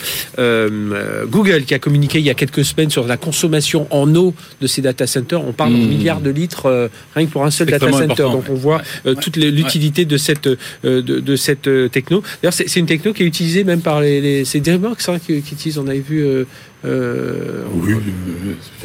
Google 1.28 1.66
qui 1.66 1.74
a 1.74 1.80
communiqué 1.80 2.20
il 2.20 2.26
y 2.26 2.30
a 2.30 2.36
quelques 2.36 2.66
semaines 2.66 2.90
sur 2.90 3.06
la 3.06 3.18
consommation 3.18 3.88
en 3.90 4.14
eau 4.16 4.34
de 4.62 4.68
ces 4.68 4.82
data 4.82 5.06
centers. 5.06 5.46
On 5.46 5.54
parle 5.54 5.74
de 5.74 5.78
hmm. 5.78 5.88
milliards 5.88 6.22
de 6.22 6.30
litres 6.30 6.68
euh, 6.68 6.88
rien 7.16 7.25
pour 7.28 7.44
un 7.46 7.52
seul 7.52 7.68
data 7.68 7.92
center. 7.92 8.24
Donc 8.24 8.46
on 8.50 8.54
voit 8.54 8.82
euh, 9.06 9.16
toute 9.16 9.38
l'utilité 9.38 10.06
de 10.06 10.18
cette 10.18 10.48
euh, 10.48 11.02
de, 11.02 11.36
cette 11.36 11.70
techno. 11.92 12.24
D'ailleurs, 12.42 12.54
c'est 12.54 12.80
une 12.80 12.86
techno 12.86 13.14
qui 13.14 13.24
est 13.24 13.28
utilisée 13.28 13.64
même 13.64 13.82
par 13.82 14.02
les, 14.02 14.22
les 14.22 14.46
c'est 14.46 14.60
DreamWorks 14.60 15.10
hein, 15.10 15.20
qui, 15.20 15.42
qui 15.42 15.54
utilisent. 15.54 15.78
On 15.78 15.88
avait 15.88 16.00
vu 16.00 16.46
oui, 16.86 17.94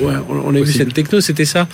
ouais, 0.00 0.14
on, 0.28 0.54
a 0.54 0.60
vu 0.60 0.72
cette 0.72 0.94
techno, 0.94 1.20
c'était 1.20 1.44
ça. 1.44 1.68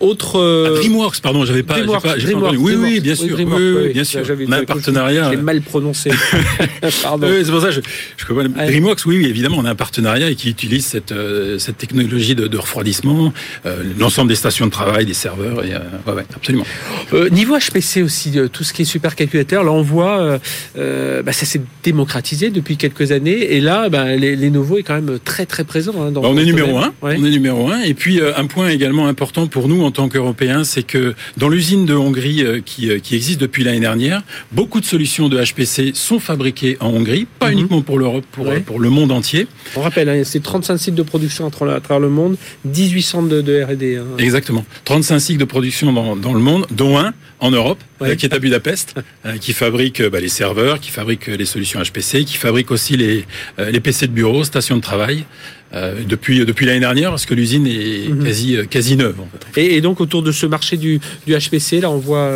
Autre. 0.00 0.78
DreamWorks, 0.78 1.20
pardon, 1.20 1.44
j'avais 1.44 1.62
pas. 1.62 1.74
DreamWorks, 1.74 2.02
pas, 2.02 2.16
DreamWorks, 2.16 2.56
oui, 2.58 2.74
oui, 2.76 3.00
bien 3.00 3.14
sûr. 3.14 3.36
Oui, 3.38 3.92
bien 3.92 4.04
sûr. 4.04 4.22
On 4.48 4.52
un 4.52 4.64
partenariat. 4.64 5.30
J'ai 5.30 5.36
mal 5.36 5.60
prononcé. 5.60 6.10
pardon. 7.02 7.28
c'est 7.44 7.50
pour 7.50 7.60
ça 7.60 7.70
je, 7.70 7.80
je 8.16 8.26
comprends. 8.26 8.48
DreamWorks, 8.48 9.06
oui, 9.06 9.18
oui, 9.18 9.26
évidemment, 9.26 9.58
on 9.58 9.64
a 9.64 9.70
un 9.70 9.74
partenariat 9.74 10.30
et 10.30 10.34
qui 10.34 10.50
utilise 10.50 10.86
cette, 10.86 11.14
cette 11.58 11.78
technologie 11.78 12.34
de, 12.34 12.46
de 12.46 12.58
refroidissement, 12.58 13.32
l'ensemble 13.98 14.28
des 14.28 14.36
stations 14.36 14.66
de 14.66 14.70
travail, 14.70 15.06
des 15.06 15.14
serveurs. 15.14 15.64
Et, 15.64 15.72
absolument. 16.34 16.66
niveau 17.30 17.56
HPC 17.58 18.02
aussi, 18.02 18.32
tout 18.52 18.64
ce 18.64 18.72
qui 18.72 18.82
est 18.82 18.86
supercalculateur, 18.86 19.64
là 19.64 19.72
on 19.72 19.82
voit, 19.82 20.38
bah, 20.76 21.32
ça 21.32 21.46
s'est 21.46 21.62
démocratisé 21.82 22.50
depuis 22.50 22.76
quelques 22.76 23.12
années 23.12 23.54
et 23.54 23.60
là, 23.60 23.88
bah, 23.88 24.16
les, 24.16 24.36
Lenovo 24.36 24.78
est 24.78 24.82
quand 24.82 24.94
même 24.94 25.03
très 25.24 25.46
très 25.46 25.64
présent. 25.64 25.94
Hein, 26.00 26.10
dans 26.10 26.22
bah, 26.22 26.28
on 26.30 26.36
est 26.36 26.44
numéro 26.44 26.78
un. 26.78 26.92
On 27.02 27.10
est 27.10 27.30
numéro 27.30 27.68
un. 27.68 27.80
Et 27.80 27.94
puis 27.94 28.20
un 28.20 28.46
point 28.46 28.68
également 28.68 29.06
important 29.06 29.46
pour 29.46 29.68
nous 29.68 29.82
en 29.82 29.90
tant 29.90 30.08
qu'Européens, 30.08 30.64
c'est 30.64 30.82
que 30.82 31.14
dans 31.36 31.48
l'usine 31.48 31.86
de 31.86 31.94
Hongrie 31.94 32.44
qui, 32.64 33.00
qui 33.00 33.14
existe 33.14 33.40
depuis 33.40 33.64
l'année 33.64 33.80
dernière, 33.80 34.22
beaucoup 34.52 34.80
de 34.80 34.86
solutions 34.86 35.28
de 35.28 35.42
HPC 35.42 35.92
sont 35.94 36.20
fabriquées 36.20 36.76
en 36.80 36.88
Hongrie, 36.88 37.26
pas 37.38 37.46
mhm. 37.46 37.52
uniquement 37.52 37.82
pour 37.82 37.98
l'Europe, 37.98 38.24
pour, 38.32 38.52
pour 38.66 38.80
le 38.80 38.90
monde 38.90 39.12
entier. 39.12 39.46
On 39.76 39.80
rappelle, 39.80 40.08
hein, 40.08 40.22
c'est 40.24 40.42
35 40.42 40.76
sites 40.78 40.94
de 40.94 41.02
production 41.02 41.46
à 41.46 41.50
travers 41.50 42.00
le 42.00 42.08
monde, 42.08 42.36
18 42.64 43.02
centres 43.02 43.28
de, 43.28 43.62
R&D. 43.62 43.96
Hein. 43.96 44.04
Exactement. 44.18 44.64
35 44.84 45.18
sites 45.18 45.38
de 45.38 45.44
production 45.44 45.92
dans, 45.92 46.16
dans 46.16 46.34
le 46.34 46.40
monde, 46.40 46.66
dont 46.70 46.98
un 46.98 47.12
en 47.40 47.50
Europe, 47.50 47.78
euh, 48.00 48.14
qui 48.14 48.26
est 48.26 48.34
à 48.34 48.38
Budapest, 48.38 48.94
euh, 49.26 49.36
qui 49.36 49.52
fabrique 49.52 50.00
euh, 50.00 50.08
bah, 50.08 50.20
les 50.20 50.28
serveurs, 50.28 50.80
qui 50.80 50.90
fabrique 50.90 51.26
les 51.26 51.44
solutions 51.44 51.80
HPC, 51.80 52.24
qui 52.24 52.36
fabrique 52.36 52.70
aussi 52.70 52.96
les, 52.96 53.26
les 53.58 53.80
PC 53.80 54.06
de 54.06 54.12
bureau, 54.12 54.44
stations 54.44 54.76
de 54.76 54.80
travail. 54.80 55.24
Depuis 56.08 56.44
depuis 56.44 56.66
l'année 56.66 56.80
dernière 56.80 57.10
parce 57.10 57.26
que 57.26 57.34
l'usine 57.34 57.66
est 57.66 58.08
mhm. 58.08 58.24
quasi 58.24 58.56
quasi 58.70 58.96
neuve. 58.96 59.16
et, 59.56 59.80
donc 59.80 60.00
autour 60.00 60.22
de 60.22 60.32
ce 60.32 60.46
marché 60.46 60.76
du, 60.76 61.00
du 61.26 61.34
HPC 61.34 61.80
là 61.80 61.90
on 61.90 61.98
voit 61.98 62.30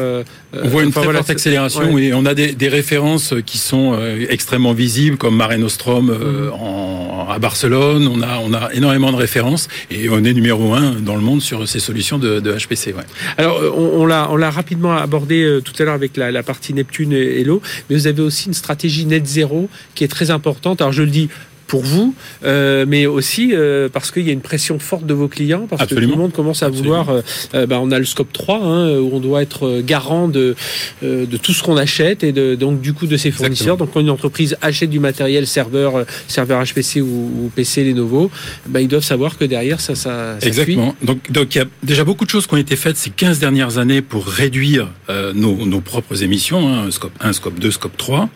on 0.52 0.68
voit 0.68 0.82
une 0.82 0.90
très 0.90 1.04
forte 1.04 1.30
accélération 1.30 1.96
et 1.98 2.12
on 2.14 2.24
a 2.26 2.34
des, 2.34 2.52
des, 2.52 2.68
références 2.68 3.34
qui 3.46 3.58
sont 3.58 3.98
extrêmement 4.28 4.72
visibles 4.72 5.16
comme 5.16 5.36
Mare 5.36 5.58
Nostrum 5.58 6.06
mhm. 6.06 6.52
en, 6.52 7.28
à 7.28 7.38
Barcelone 7.38 8.08
on 8.08 8.22
a 8.22 8.38
on 8.42 8.52
a 8.52 8.72
énormément 8.72 9.12
de 9.12 9.16
références 9.16 9.68
et 9.90 10.08
on 10.08 10.24
est 10.24 10.32
numéro 10.32 10.74
un 10.74 10.92
dans 10.92 11.14
le 11.14 11.22
monde 11.22 11.42
sur 11.42 11.68
ces 11.68 11.80
solutions 11.80 12.18
de, 12.18 12.40
de 12.40 12.52
HPC 12.52 12.92
ouais. 12.92 13.04
alors 13.36 13.60
on, 13.76 14.02
on 14.02 14.06
l'a 14.06 14.28
on 14.30 14.36
l'a 14.36 14.50
rapidement 14.50 14.96
abordé 14.96 15.60
tout 15.64 15.72
à 15.78 15.84
l'heure 15.84 15.94
avec 15.94 16.16
la, 16.16 16.30
la, 16.30 16.42
partie 16.42 16.74
Neptune 16.74 17.12
et, 17.12 17.44
l'eau, 17.44 17.60
mais 17.88 17.96
vous 17.96 18.06
avez 18.06 18.22
aussi 18.22 18.46
une 18.46 18.54
stratégie 18.54 19.06
net 19.06 19.26
zéro 19.26 19.68
qui 19.94 20.04
est 20.04 20.08
très 20.08 20.30
importante. 20.30 20.80
Alors 20.80 20.92
je 20.92 21.02
le 21.02 21.10
dis 21.10 21.28
pour 21.68 21.82
vous, 21.82 22.14
euh, 22.44 22.86
mais 22.88 23.06
aussi 23.06 23.50
euh, 23.52 23.88
parce 23.92 24.10
qu'il 24.10 24.26
y 24.26 24.30
a 24.30 24.32
une 24.32 24.40
pression 24.40 24.78
forte 24.78 25.04
de 25.04 25.12
vos 25.14 25.28
clients, 25.28 25.66
parce 25.68 25.86
que 25.86 25.94
tout 25.94 26.00
le 26.00 26.08
monde 26.08 26.32
commence 26.32 26.62
à 26.62 26.70
vouloir. 26.70 27.10
Euh, 27.54 27.66
bah, 27.66 27.78
on 27.80 27.90
a 27.90 27.98
le 27.98 28.06
scope 28.06 28.32
3, 28.32 28.56
hein, 28.56 28.98
où 28.98 29.10
on 29.12 29.20
doit 29.20 29.42
être 29.42 29.82
garant 29.82 30.28
de, 30.28 30.56
de 31.02 31.36
tout 31.36 31.52
ce 31.52 31.62
qu'on 31.62 31.76
achète 31.76 32.24
et 32.24 32.32
de, 32.32 32.54
donc 32.54 32.80
du 32.80 32.94
coup 32.94 33.06
de 33.06 33.16
ses 33.16 33.30
fournisseurs. 33.30 33.76
Donc 33.76 33.92
quand 33.92 34.00
une 34.00 34.10
entreprise 34.10 34.56
achète 34.62 34.88
du 34.88 34.98
matériel 34.98 35.46
serveur, 35.46 36.06
serveur 36.26 36.64
HPC 36.64 37.02
ou, 37.02 37.52
PC 37.54 37.84
Lenovo, 37.84 38.30
bah, 38.66 38.80
ils 38.80 38.88
doivent 38.88 39.04
savoir 39.04 39.36
que 39.36 39.44
derrière 39.44 39.80
ça, 39.80 39.94
ça, 39.94 40.36
Exactement. 40.40 40.96
Donc, 41.02 41.30
donc 41.30 41.54
il 41.54 41.58
y 41.58 41.60
a 41.60 41.66
déjà 41.82 42.04
beaucoup 42.04 42.24
de 42.24 42.30
choses 42.30 42.46
qui 42.46 42.54
ont 42.54 42.58
été 42.58 42.76
faites 42.76 42.96
ces 42.96 43.10
15 43.10 43.38
dernières 43.38 43.76
années 43.76 44.00
pour 44.00 44.26
réduire 44.26 44.88
nos, 45.34 45.66
nos, 45.66 45.80
propres 45.80 46.22
émissions, 46.22 46.66
hein, 46.68 46.90
scope 46.90 47.12
1, 47.20 47.34
scope 47.34 47.58
2, 47.58 47.70
scope 47.70 47.96
3. 47.98 48.30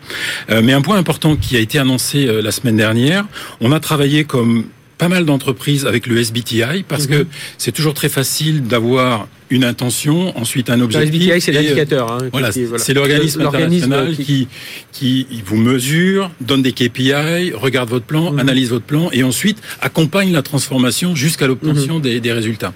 mais 0.61 0.73
un 0.73 0.81
point 0.81 0.97
important 0.97 1.35
qui 1.35 1.57
a 1.57 1.59
été 1.59 1.79
annoncé 1.79 2.27
la 2.27 2.51
semaine 2.51 2.77
dernière, 2.77 3.22
on 3.61 3.71
a 3.71 3.79
travaillé 3.79 4.23
comme 4.23 4.65
pas 4.97 5.09
mal 5.09 5.25
d'entreprises 5.25 5.85
avec 5.85 6.07
le 6.07 6.17
SBTI 6.17 6.83
parce 6.87 7.07
que 7.07 7.19
mhm. 7.23 7.27
c'est 7.57 7.71
toujours 7.71 7.93
très 7.93 8.09
facile 8.09 8.63
d'avoir 8.63 9.27
une 9.49 9.63
intention, 9.63 10.35
ensuite 10.37 10.69
un 10.69 10.79
objectif. 10.81 11.11
Le 11.11 11.17
SBTI, 11.17 11.41
c'est 11.41 11.51
l'indicateur. 11.51 12.11
Hein, 12.11 12.29
voilà, 12.31 12.51
c'est 12.51 12.93
l'organisme 12.93 13.41
international 13.41 14.15
qui... 14.15 14.47
qui, 14.91 15.27
vous 15.45 15.57
mesure, 15.57 16.31
donne 16.41 16.61
des 16.61 16.71
KPI, 16.71 17.51
regarde 17.53 17.89
votre 17.89 18.05
plan, 18.05 18.31
mhm. 18.31 18.39
analyse 18.39 18.69
votre 18.69 18.85
plan 18.85 19.09
et 19.11 19.23
ensuite 19.23 19.61
accompagne 19.81 20.31
la 20.31 20.41
transformation 20.41 21.15
jusqu'à 21.15 21.47
l'obtention 21.47 21.99
mhm. 21.99 22.19
des, 22.19 22.31
résultats. 22.31 22.73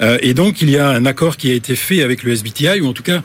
Euh, 0.00 0.18
et 0.22 0.34
donc, 0.34 0.62
il 0.62 0.70
y 0.70 0.78
a 0.78 0.88
un 0.88 1.04
accord 1.06 1.36
qui 1.36 1.50
a 1.50 1.54
été 1.54 1.76
fait 1.76 2.02
avec 2.02 2.22
le 2.22 2.32
SBTI, 2.32 2.80
ou 2.80 2.86
en 2.86 2.92
tout 2.92 3.02
cas, 3.02 3.22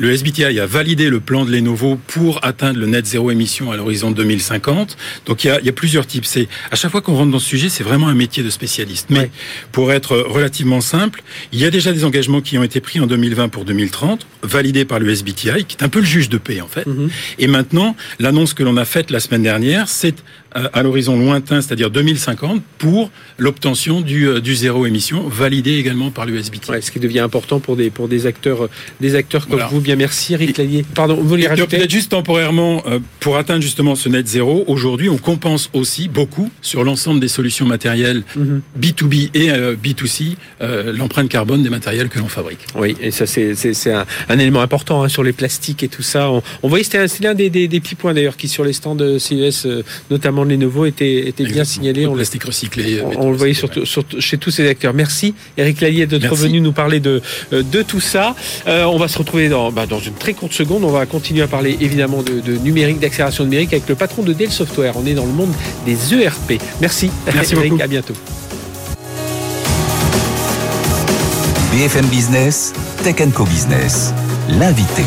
le 0.00 0.16
SBTI 0.16 0.58
a 0.58 0.66
validé 0.66 1.10
le 1.10 1.20
plan 1.20 1.44
de 1.44 1.52
Lenovo 1.52 2.00
pour 2.06 2.42
atteindre 2.42 2.80
le 2.80 2.86
net 2.86 3.04
zéro 3.04 3.30
émission 3.30 3.70
à 3.70 3.76
l'horizon 3.76 4.10
2050. 4.10 4.96
Donc 5.26 5.44
il 5.44 5.48
y 5.48 5.50
a, 5.50 5.60
il 5.60 5.66
y 5.66 5.68
a 5.68 5.72
plusieurs 5.72 6.06
types. 6.06 6.24
C'est 6.24 6.48
à 6.70 6.76
chaque 6.76 6.90
fois 6.90 7.02
qu'on 7.02 7.14
rentre 7.14 7.30
dans 7.30 7.38
ce 7.38 7.46
sujet, 7.46 7.68
c'est 7.68 7.84
vraiment 7.84 8.08
un 8.08 8.14
métier 8.14 8.42
de 8.42 8.48
spécialiste. 8.48 9.08
Mais 9.10 9.30
pour 9.72 9.92
être 9.92 10.16
relativement 10.16 10.80
simple, 10.80 11.22
il 11.52 11.58
y 11.58 11.66
a 11.66 11.70
déjà 11.70 11.92
des 11.92 12.06
engagements 12.06 12.40
qui 12.40 12.56
ont 12.56 12.62
été 12.62 12.80
pris 12.80 12.98
en 12.98 13.06
2020 13.06 13.50
pour 13.50 13.66
2030, 13.66 14.26
validés 14.42 14.86
par 14.86 15.00
le 15.00 15.14
SBTI, 15.14 15.66
qui 15.66 15.76
est 15.76 15.84
un 15.84 15.90
peu 15.90 16.00
le 16.00 16.06
juge 16.06 16.30
de 16.30 16.38
paix 16.38 16.62
en 16.62 16.68
fait. 16.68 16.86
Mhm. 16.86 17.10
Et 17.38 17.46
maintenant, 17.46 17.94
l'annonce 18.18 18.54
que 18.54 18.62
l'on 18.62 18.78
a 18.78 18.86
faite 18.86 19.10
la 19.10 19.20
semaine 19.20 19.42
dernière, 19.42 19.86
c'est 19.86 20.14
à 20.52 20.82
l'horizon 20.82 21.18
lointain, 21.18 21.60
c'est-à-dire 21.60 21.90
2050, 21.90 22.62
pour 22.78 23.10
l'obtention 23.38 24.00
du, 24.00 24.26
euh, 24.26 24.40
du, 24.40 24.54
zéro 24.54 24.86
émission, 24.86 25.28
validé 25.28 25.76
également 25.76 26.10
par 26.10 26.26
l'USBT. 26.26 26.68
Ouais, 26.68 26.80
ce 26.80 26.90
qui 26.90 27.00
devient 27.00 27.20
important 27.20 27.60
pour 27.60 27.76
des, 27.76 27.90
pour 27.90 28.08
des 28.08 28.26
acteurs, 28.26 28.68
des 29.00 29.14
acteurs 29.14 29.46
comme 29.46 29.62
vous. 29.70 29.80
Bien, 29.80 29.96
merci, 29.96 30.34
Eric 30.34 30.58
Laillier. 30.58 30.84
Pardon, 30.94 31.14
vous 31.14 31.28
voulez 31.28 31.46
rajouter 31.46 31.76
Peut-être 31.78 31.90
juste 31.90 32.10
temporairement, 32.10 32.82
euh, 32.86 32.98
pour 33.20 33.36
atteindre 33.36 33.62
justement 33.62 33.94
ce 33.94 34.08
net 34.08 34.26
zéro, 34.26 34.64
aujourd'hui, 34.66 35.08
on 35.08 35.18
compense 35.18 35.70
aussi 35.72 36.08
beaucoup 36.08 36.50
sur 36.62 36.84
l'ensemble 36.84 37.20
des 37.20 37.28
solutions 37.28 37.66
matérielles 37.66 38.22
B2B 38.78 39.28
mhm. 39.28 39.30
et 39.34 39.50
B2C 39.76 40.36
l'empreinte 40.92 41.28
carbone 41.28 41.62
des 41.62 41.70
matériels 41.70 42.08
que 42.08 42.18
l'on 42.18 42.28
fabrique. 42.28 42.60
Oui, 42.74 42.96
et 43.00 43.10
ça, 43.10 43.26
c'est 43.26 43.92
un, 43.92 44.04
un, 44.28 44.38
élément 44.38 44.60
important 44.60 45.02
hein, 45.02 45.08
sur 45.08 45.22
les 45.22 45.32
plastiques 45.32 45.82
et 45.82 45.88
tout 45.88 46.02
ça. 46.02 46.30
On, 46.30 46.42
on 46.62 46.68
voyait, 46.68 46.84
c'était 46.84 47.06
l'un 47.20 47.34
des, 47.34 47.50
des, 47.50 47.68
des, 47.68 47.80
petits 47.80 47.94
points 47.94 48.14
d'ailleurs 48.14 48.36
qui, 48.36 48.48
sur 48.48 48.64
les 48.64 48.72
stands 48.72 48.94
de 48.94 49.18
CES, 49.18 49.66
notamment 50.10 50.39
les 50.44 50.56
nouveaux 50.56 50.86
étaient, 50.86 51.28
étaient 51.28 51.44
bien 51.44 51.64
signalés. 51.64 52.06
On, 52.06 52.14
plastique 52.14 52.44
recyclé. 52.44 53.02
On, 53.02 53.30
le 53.30 53.36
voyait 53.36 53.54
surtout, 53.54 53.82
chez 54.18 54.38
tous 54.38 54.50
ces 54.50 54.68
acteurs. 54.68 54.94
Merci 54.94 55.34
Eric 55.56 55.80
Lallier 55.80 56.06
d'être 56.06 56.34
venu 56.34 56.60
nous 56.60 56.72
parler 56.72 57.00
de, 57.00 57.22
euh, 57.52 57.62
de 57.62 57.82
tout 57.82 58.00
ça. 58.00 58.34
Euh, 58.66 58.84
on 58.84 58.98
va 58.98 59.08
se 59.08 59.18
retrouver 59.18 59.48
dans, 59.48 59.72
bah, 59.72 59.86
dans 59.86 60.00
une 60.00 60.14
très 60.14 60.34
courte 60.34 60.52
seconde. 60.52 60.84
On 60.84 60.90
va 60.90 61.06
continuer 61.06 61.42
à 61.42 61.48
parler 61.48 61.76
évidemment 61.80 62.22
de, 62.22 62.56
numérique, 62.58 63.00
d'accélération 63.00 63.44
numérique 63.44 63.72
avec 63.72 63.88
le 63.88 63.94
patron 63.94 64.22
de 64.22 64.32
Dell 64.32 64.50
Software. 64.50 64.94
On 64.96 65.06
est 65.06 65.14
dans 65.14 65.26
le 65.26 65.32
monde 65.32 65.52
des 65.86 66.14
ERP. 66.14 66.60
Merci, 66.80 67.10
Merci 67.32 67.54
Eric, 67.54 67.80
à 67.80 67.86
bientôt. 67.86 68.14
BFM 71.72 72.06
Business, 72.06 72.72
Tech 73.04 73.16
Co 73.32 73.44
Business, 73.44 74.12
l'invité. 74.48 75.04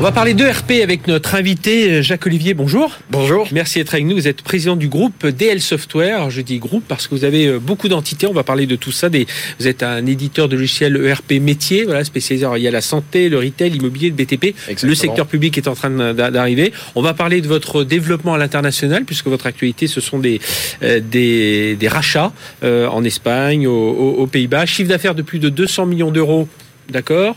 On 0.00 0.02
va 0.02 0.12
parler 0.12 0.32
d'ERP 0.32 0.70
avec 0.82 1.08
notre 1.08 1.34
invité 1.34 1.92
euh, 1.92 2.02
Jacques 2.02 2.24
Olivier. 2.24 2.54
Bonjour. 2.54 2.96
Bonjour. 3.10 3.46
Merci 3.52 3.80
d'être 3.80 3.92
avec 3.92 4.06
nous. 4.06 4.16
Vous 4.16 4.28
êtes 4.28 4.40
président 4.40 4.74
du 4.74 4.88
groupe 4.88 5.26
DL 5.26 5.60
Software. 5.60 6.30
Je 6.30 6.40
dis 6.40 6.58
groupe 6.58 6.84
parce 6.88 7.06
que 7.06 7.14
vous 7.14 7.24
avez 7.24 7.46
euh, 7.48 7.58
beaucoup 7.58 7.86
d'entités. 7.86 8.26
On 8.26 8.32
va 8.32 8.42
parler 8.42 8.64
de 8.64 8.76
tout 8.76 8.92
ça. 8.92 9.10
Vous 9.10 9.68
êtes 9.68 9.82
un 9.82 10.06
éditeur 10.06 10.48
de 10.48 10.56
logiciels 10.56 10.96
ERP 10.96 11.32
métier, 11.32 11.84
voilà, 11.84 12.02
spécialisé. 12.02 12.46
il 12.56 12.62
y 12.62 12.66
a 12.66 12.70
la 12.70 12.80
santé, 12.80 13.28
le 13.28 13.40
retail, 13.40 13.68
l'immobilier, 13.68 14.08
le 14.08 14.14
BTP. 14.14 14.54
Le 14.82 14.94
secteur 14.94 15.26
public 15.26 15.58
est 15.58 15.68
en 15.68 15.74
train 15.74 15.90
d'arriver. 16.14 16.72
On 16.94 17.02
va 17.02 17.12
parler 17.12 17.42
de 17.42 17.48
votre 17.48 17.84
développement 17.84 18.32
à 18.32 18.38
l'international 18.38 19.04
puisque 19.04 19.26
votre 19.26 19.44
actualité, 19.44 19.86
ce 19.86 20.00
sont 20.00 20.18
des, 20.18 20.40
euh, 20.82 21.00
des, 21.00 21.88
rachats 21.88 22.32
en 22.62 23.04
Espagne, 23.04 23.66
aux 23.66 24.26
Pays-Bas. 24.26 24.64
Chiffre 24.64 24.88
d'affaires 24.88 25.14
de 25.14 25.20
plus 25.20 25.40
de 25.40 25.50
200 25.50 25.84
millions 25.84 26.10
d'euros. 26.10 26.48
D'accord? 26.88 27.36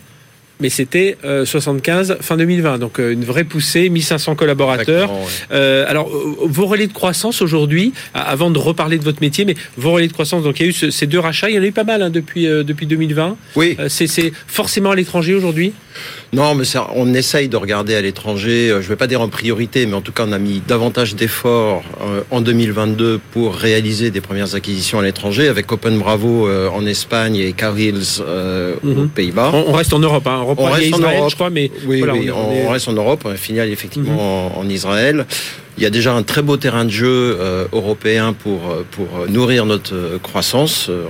Mais 0.63 0.69
c'était 0.69 1.17
75 1.45 2.11
euh, 2.11 2.15
fin 2.21 2.37
2020, 2.37 2.79
donc 2.79 2.99
euh, 2.99 3.11
une 3.11 3.25
vraie 3.25 3.43
poussée, 3.43 3.89
1500 3.89 4.35
collaborateurs. 4.35 5.11
Euh, 5.51 5.85
alors, 5.89 6.09
vos 6.09 6.65
relais 6.65 6.87
de 6.87 6.93
croissance 6.93 7.41
aujourd'hui, 7.41 7.93
avant 8.13 8.49
de 8.49 8.57
reparler 8.57 8.97
de 8.97 9.03
votre 9.03 9.19
métier, 9.21 9.43
mais 9.43 9.55
vos 9.75 9.91
relais 9.91 10.07
de 10.07 10.13
croissance, 10.13 10.41
donc 10.43 10.61
il 10.61 10.63
y 10.63 10.65
a 10.67 10.69
eu 10.69 10.91
ces 10.91 11.05
deux 11.05 11.19
rachats, 11.19 11.49
il 11.49 11.57
y 11.57 11.59
en 11.59 11.63
a 11.63 11.65
eu 11.65 11.73
pas 11.73 11.83
mal 11.83 12.01
hein, 12.01 12.09
depuis, 12.09 12.45
depuis 12.45 12.87
2020. 12.87 13.35
Oui. 13.57 13.77
c'est 13.89 14.31
forcément 14.47 14.91
à 14.91 14.95
l'étranger 14.95 15.35
aujourd'hui? 15.35 15.73
Non, 16.33 16.55
mais 16.55 16.65
ça, 16.65 16.87
on 16.95 17.13
essaye 17.13 17.47
de 17.47 17.57
regarder 17.57 17.95
à 17.95 18.01
l'étranger. 18.01 18.69
Je 18.69 18.75
ne 18.75 18.81
vais 18.81 18.95
pas 18.95 19.07
dire 19.07 19.21
en 19.21 19.29
priorité, 19.29 19.85
mais 19.85 19.93
en 19.93 20.01
tout 20.01 20.11
cas, 20.11 20.25
on 20.27 20.31
a 20.31 20.39
mis 20.39 20.61
davantage 20.67 21.15
d'efforts 21.15 21.83
en 22.31 22.41
2022 22.41 23.19
pour 23.31 23.55
réaliser 23.55 24.11
des 24.11 24.21
premières 24.21 24.55
acquisitions 24.55 24.99
à 24.99 25.03
l'étranger, 25.03 25.47
avec 25.47 25.71
Open 25.71 25.97
Bravo 25.99 26.49
en 26.49 26.85
Espagne 26.85 27.35
et 27.35 27.53
Car 27.53 27.77
Hills 27.77 28.21
aux 28.21 28.87
mhm. 28.87 29.09
Pays-Bas. 29.09 29.51
On, 29.53 29.73
reste 29.73 29.93
en 29.93 29.99
Europe, 29.99 30.27
hein 30.27 30.43
on 30.45 30.65
reste 30.65 30.93
en 30.93 30.99
Europe. 30.99 31.29
je 31.29 31.35
crois, 31.35 31.49
mais 31.49 31.71
oui, 31.85 32.03
on, 32.31 32.69
reste 32.69 32.87
en 32.87 32.93
Europe. 32.93 33.21
On 33.25 33.29
a 33.29 33.35
filiale 33.35 33.69
effectivement 33.69 34.49
mhm. 34.49 34.57
en, 34.57 34.69
Israël. 34.69 35.25
Il 35.77 35.83
y 35.83 35.85
a 35.85 35.89
déjà 35.89 36.13
un 36.13 36.23
très 36.23 36.41
beau 36.41 36.57
terrain 36.57 36.85
de 36.85 36.89
jeu 36.91 37.07
euh, 37.39 37.65
européen 37.71 38.33
pour, 38.33 38.69
euh, 38.69 38.85
pour 38.91 39.07
nourrir 39.29 39.65
notre 39.65 40.19
croissance. 40.21 40.87
Euh, 40.89 41.03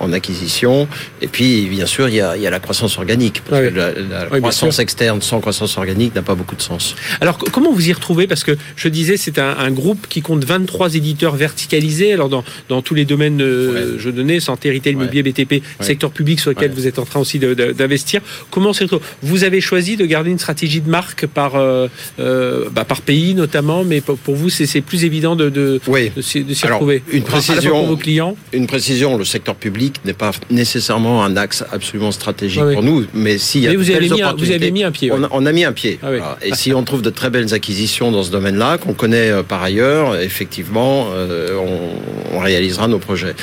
en 0.00 0.12
acquisition. 0.12 0.86
Et 1.20 1.26
puis, 1.26 1.66
bien 1.66 1.86
sûr, 1.86 2.08
il 2.08 2.14
y 2.14 2.20
a, 2.20 2.36
il 2.36 2.42
y 2.42 2.46
a 2.46 2.50
la 2.50 2.60
croissance 2.60 2.98
organique. 2.98 3.42
Parce 3.44 3.62
Ouais. 3.62 3.70
que 3.70 3.74
la, 3.76 3.86
la 3.92 4.26
bien 4.26 4.38
croissance 4.38 4.78
externe 4.78 5.20
sans 5.22 5.40
croissance 5.40 5.76
organique 5.76 6.14
n'a 6.14 6.22
pas 6.22 6.36
beaucoup 6.36 6.54
de 6.54 6.62
sens. 6.62 6.94
Alors 7.20 7.36
comment 7.38 7.72
vous 7.72 7.88
y 7.88 7.92
retrouvez? 7.92 8.26
Parce 8.28 8.44
que 8.44 8.56
je 8.76 8.88
disais, 8.88 9.16
c'est 9.16 9.38
un, 9.40 9.56
un 9.58 9.70
groupe 9.72 10.06
qui 10.08 10.22
compte 10.22 10.44
23 10.44 10.94
éditeurs 10.94 11.34
verticalisés. 11.34 12.12
Alors 12.12 12.28
dans, 12.28 12.44
dans 12.68 12.80
tous 12.82 12.94
les 12.94 13.04
domaines, 13.04 13.40
euh, 13.42 13.96
je 13.98 14.10
donnais 14.10 14.38
santé, 14.40 14.70
retail, 14.70 14.94
Ouais. 14.94 15.02
immobilier, 15.02 15.22
BTP, 15.24 15.62
secteur 15.80 16.10
public 16.12 16.38
sur 16.40 16.50
lequel 16.50 16.70
vous 16.70 16.86
êtes 16.86 16.98
en 17.00 17.04
train 17.04 17.20
aussi 17.20 17.38
d'investir. 17.40 18.20
Comment 18.50 18.72
c'est 18.72 18.86
Vous 19.22 19.44
avez 19.44 19.60
choisi 19.60 19.96
de 19.96 20.06
garder 20.06 20.30
une 20.30 20.38
stratégie 20.38 20.80
de 20.80 20.88
marque 20.88 21.26
par 21.26 21.56
euh, 21.56 21.88
euh, 22.20 22.68
bah, 22.70 22.84
par 22.84 23.00
pays 23.02 23.34
notamment, 23.34 23.82
mais 23.88 24.00
pour 24.00 24.36
vous, 24.36 24.48
c'est 24.50 24.80
plus 24.80 25.04
évident 25.04 25.34
de 25.34 25.48
de, 25.48 25.80
Oui. 25.88 26.12
de 26.14 26.22
s'y 26.22 26.44
de 26.44 26.54
s'y 26.54 26.64
Alors, 26.66 26.78
retrouver. 26.78 27.02
une 27.12 27.22
précision. 27.24 27.70
pour 27.72 27.86
vos 27.86 27.96
clients. 27.96 28.36
Une 28.52 28.66
précision, 28.66 29.16
le 29.16 29.24
secteur 29.24 29.54
public 29.56 29.96
n'est 30.04 30.12
pas 30.12 30.30
nécessairement 30.50 31.24
un 31.24 31.36
axe 31.36 31.64
absolument 31.72 32.12
stratégique 32.12 32.62
pour 32.74 32.82
nous, 32.82 33.06
mais 33.14 33.38
s'il 33.38 33.62
y 33.62 33.66
a 33.66 33.70
Mais 33.70 33.76
vous 33.76 33.90
avez, 33.90 34.08
mis 34.08 34.22
un, 34.22 34.34
vous 34.34 34.50
avez 34.50 34.70
mis 34.70 34.84
un 34.84 34.92
pied. 34.92 35.10
ouais. 35.10 35.18
On 35.20 35.24
a, 35.24 35.28
on 35.32 35.46
a 35.46 35.52
mis 35.52 35.64
un 35.64 35.72
pied. 35.72 35.98
Ah 36.02 36.08
oui. 36.10 36.18
Voilà. 36.18 36.38
Et 36.42 36.54
si 36.54 36.72
on 36.72 36.84
trouve 36.84 37.02
de 37.02 37.10
très 37.10 37.30
belles 37.30 37.52
acquisitions 37.54 38.12
dans 38.12 38.22
ce 38.22 38.30
domaine-là, 38.30 38.78
qu'on 38.78 38.92
connaît 38.94 39.30
euh, 39.30 39.42
par 39.42 39.62
ailleurs, 39.62 40.16
effectivement, 40.20 41.08
euh, 41.12 41.56
on, 41.56 42.36
on 42.36 42.40
réalisera 42.40 42.86
nos 42.88 42.98
projets. 42.98 43.34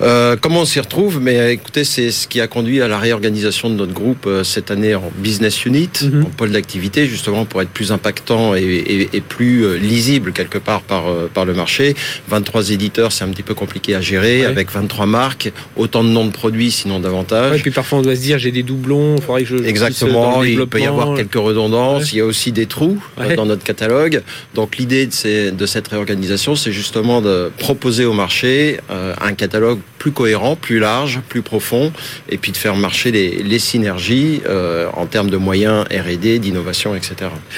Euh, 0.00 0.36
comment 0.40 0.62
on 0.62 0.64
s'y 0.64 0.80
retrouve? 0.80 1.20
Mais 1.20 1.38
euh, 1.38 1.52
écoutez, 1.52 1.84
c'est 1.84 2.10
ce 2.10 2.26
qui 2.26 2.40
a 2.40 2.48
conduit 2.48 2.82
à 2.82 2.88
la 2.88 2.98
réorganisation 2.98 3.70
de 3.70 3.74
notre 3.76 3.92
groupe 3.92 4.26
euh, 4.26 4.42
cette 4.42 4.72
année 4.72 4.94
en 4.96 5.12
business 5.18 5.64
unit, 5.64 5.88
Mhm. 6.02 6.22
en 6.24 6.30
pôle 6.30 6.50
d'activité, 6.50 7.06
justement 7.06 7.44
pour 7.44 7.62
être 7.62 7.68
plus 7.70 7.92
impactant 7.92 8.56
et, 8.56 8.60
et- 8.62 9.08
et 9.12 9.20
plus 9.20 9.64
euh, 9.64 9.76
lisible 9.78 10.32
quelque 10.32 10.58
part 10.58 10.82
par, 10.82 11.06
euh, 11.08 11.30
par 11.32 11.44
le 11.44 11.54
marché. 11.54 11.94
23 12.28 12.70
éditeurs, 12.70 13.12
c'est 13.12 13.22
un 13.22 13.28
petit 13.28 13.44
peu 13.44 13.54
compliqué 13.54 13.94
à 13.94 14.00
gérer, 14.00 14.40
Ouais. 14.40 14.46
avec 14.46 14.72
23 14.72 15.06
marques, 15.06 15.52
autant 15.76 16.02
de 16.02 16.08
noms 16.08 16.26
de 16.26 16.32
produits, 16.32 16.72
sinon 16.72 16.98
davantage. 16.98 17.52
Ouais, 17.52 17.58
et 17.58 17.62
puis 17.62 17.70
parfois 17.70 17.98
on 18.00 18.02
doit 18.02 18.16
se 18.16 18.20
dire 18.20 18.38
j'ai 18.40 18.50
des 18.50 18.64
doublons, 18.64 19.14
il 19.16 19.22
faudrait 19.22 19.42
que 19.44 19.48
je 19.48 19.56
je 19.58 19.62
Exactement, 19.64 20.40
le 20.42 20.48
il 20.48 20.66
peut 20.66 20.80
y 20.80 20.86
avoir 20.86 21.14
quelques 21.14 21.34
redondances, 21.36 22.02
Ouais. 22.04 22.08
il 22.14 22.18
y 22.18 22.20
a 22.20 22.24
aussi 22.26 22.50
des 22.50 22.66
trous 22.66 23.00
euh, 23.20 23.36
dans 23.36 23.46
notre 23.46 23.62
catalogue. 23.62 24.22
Donc 24.56 24.76
l'idée 24.76 25.06
de, 25.06 25.12
ces- 25.12 25.52
de 25.52 25.66
cette 25.66 25.86
réorganisation, 25.86 26.56
c'est 26.56 26.72
justement 26.72 27.20
de 27.22 27.52
proposer 27.58 28.04
au 28.04 28.12
marché 28.12 28.78
un 29.20 29.32
catalogue 29.34 29.78
plus 30.04 30.12
cohérent, 30.12 30.54
plus 30.54 30.80
large, 30.80 31.20
plus 31.30 31.40
profond, 31.40 31.90
et 32.28 32.36
puis 32.36 32.52
de 32.52 32.58
faire 32.58 32.76
marcher 32.76 33.10
les, 33.10 33.42
les 33.42 33.58
synergies 33.58 34.42
euh, 34.46 34.86
en 34.92 35.06
termes 35.06 35.30
de 35.30 35.38
moyens 35.38 35.86
R&D, 35.90 36.38
d'innovation, 36.40 36.94
etc. 36.94 37.14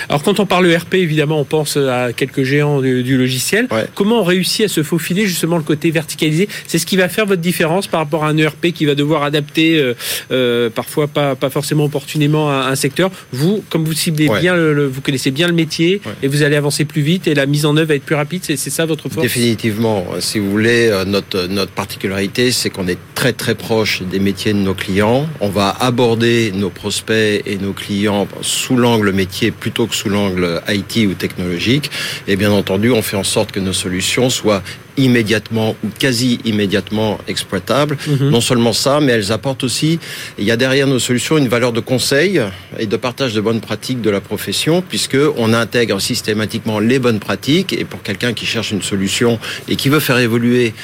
Alors 0.09 0.23
quand 0.23 0.38
on 0.38 0.47
parle 0.47 0.71
ERP, 0.71 0.95
évidemment, 0.95 1.41
on 1.41 1.45
pense 1.45 1.76
à 1.76 2.12
quelques 2.12 2.45
géants 2.45 2.81
du, 2.81 3.03
du 3.03 3.17
logiciel. 3.19 3.67
Ouais. 3.73 3.87
Comment 3.97 4.21
on 4.21 4.23
réussit 4.23 4.67
à 4.67 4.69
se 4.69 4.85
faufiler 4.85 5.26
justement 5.26 5.57
le 5.57 5.65
côté 5.65 5.91
verticalisé? 5.91 6.49
C'est 6.69 6.79
ce 6.79 6.87
qui 6.87 6.97
va 6.97 7.09
faire 7.09 7.26
votre 7.26 7.43
différence 7.43 7.88
par 7.88 7.99
rapport 7.99 8.23
à 8.25 8.29
un 8.29 8.37
ERP 8.38 8.69
qui 8.73 8.85
va 8.87 8.95
devoir 8.95 9.25
adapter 9.25 9.81
euh, 9.81 9.95
euh, 10.31 10.71
parfois 10.71 11.09
pas, 11.09 11.35
pas 11.35 11.50
forcément 11.50 11.87
opportunément 11.87 12.49
à 12.49 12.69
un 12.69 12.76
secteur. 12.76 13.11
Vous, 13.33 13.65
comme 13.71 13.85
vous 13.85 13.93
ciblez 13.93 14.29
Ouais. 14.29 14.41
bien, 14.41 14.55
le, 14.55 14.73
le- 14.73 14.87
vous 14.87 15.00
connaissez 15.00 15.33
bien 15.33 15.49
le 15.49 15.53
métier 15.53 16.00
Ouais. 16.07 16.12
et 16.23 16.29
vous 16.29 16.45
allez 16.45 16.55
avancer 16.55 16.85
plus 16.85 17.03
vite 17.03 17.26
et 17.26 17.35
la 17.35 17.47
mise 17.47 17.67
en 17.67 17.76
œuvre 17.76 17.88
va 17.88 17.95
être 17.97 18.05
plus 18.05 18.15
rapide. 18.15 18.43
C'est 18.45 18.55
c'est 18.57 18.71
ça 18.71 18.87
votre 18.87 19.09
force? 19.09 19.23
Définitivement. 19.26 20.07
Si 20.21 20.38
vous 20.38 20.49
voulez, 20.53 20.87
euh, 20.93 21.05
notre, 21.05 21.49
notre 21.49 21.73
particularité, 21.73 22.36
c'est 22.50 22.71
qu'on 22.71 22.87
est 22.87 22.99
très 23.14 23.33
très 23.33 23.55
proche 23.55 24.02
des 24.02 24.19
métiers 24.19 24.52
de 24.52 24.59
nos 24.59 24.75
clients. 24.75 25.26
On 25.40 25.49
va 25.49 25.71
aborder 25.81 26.52
nos 26.55 26.71
prospects 26.71 27.43
et 27.47 27.57
nos 27.59 27.73
clients 27.73 28.28
sous 28.43 28.76
l'angle 28.76 29.12
métier 29.12 29.50
plutôt 29.50 29.87
que 29.87 29.95
sous 29.95 30.11
l'angle 30.11 30.61
IT 30.69 31.07
ou 31.09 31.14
technologique. 31.14 31.90
Et 32.28 32.37
bien 32.37 32.52
entendu, 32.52 32.90
on 32.90 33.02
fait 33.02 33.16
en 33.16 33.25
sorte 33.25 33.52
que 33.52 33.61
nos 33.61 33.73
solutions 33.73 34.28
soient 34.28 34.62
immédiatement 34.99 35.76
ou 35.85 35.88
quasi 35.99 36.38
immédiatement 36.45 37.19
exploitables. 37.28 37.97
Mhm. 38.07 38.31
Non 38.31 38.40
seulement 38.40 38.73
ça, 38.73 39.00
mais 39.00 39.12
elles 39.12 39.33
apportent 39.33 39.64
aussi, 39.64 39.99
il 40.38 40.45
y 40.45 40.50
a 40.50 40.57
derrière 40.57 40.87
nos 40.87 40.99
solutions 40.99 41.38
une 41.38 41.49
valeur 41.49 41.73
de 41.73 41.81
conseil 41.81 42.40
et 42.78 42.87
de 42.87 42.97
partage 42.97 43.35
de 43.35 43.40
bonnes 43.40 43.61
pratiques 43.61 44.00
de 44.00 44.11
la 44.11 44.21
profession, 44.21 44.83
puisque 44.83 45.19
on 45.37 45.52
intègre 45.52 46.00
systématiquement 46.00 46.81
les 46.81 46.99
bonnes 46.99 47.21
pratiques. 47.21 47.73
Et 47.73 47.85
pour 47.85 48.02
quelqu'un 48.02 48.33
qui 48.33 48.47
cherche 48.47 48.73
une 48.73 48.83
solution 48.83 49.38
et 49.69 49.76
qui 49.76 49.88
veut 49.88 50.00
faire 50.00 50.19
évoluer 50.19 50.75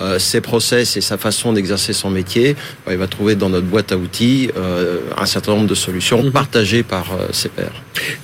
euh, 0.00 0.18
ses 0.18 0.40
process 0.40 0.96
et 0.96 1.00
sa 1.00 1.18
façon 1.18 1.52
d'exercer 1.52 1.92
son 1.92 2.08
métier, 2.10 2.56
bah, 2.86 2.92
il 2.92 2.98
va 2.98 3.06
trouver 3.06 3.34
dans 3.34 3.48
notre 3.50 3.66
boîte 3.66 3.92
à 3.92 3.96
outils 3.96 4.50
euh, 4.56 4.98
un 5.18 5.26
certain 5.26 5.52
nombre 5.54 5.66
de 5.68 5.74
solutions 5.74 6.22
Mhm. 6.22 6.32
partagées 6.32 6.82
par 6.82 7.12
euh, 7.12 7.26
ses 7.32 7.48
pairs. 7.50 7.72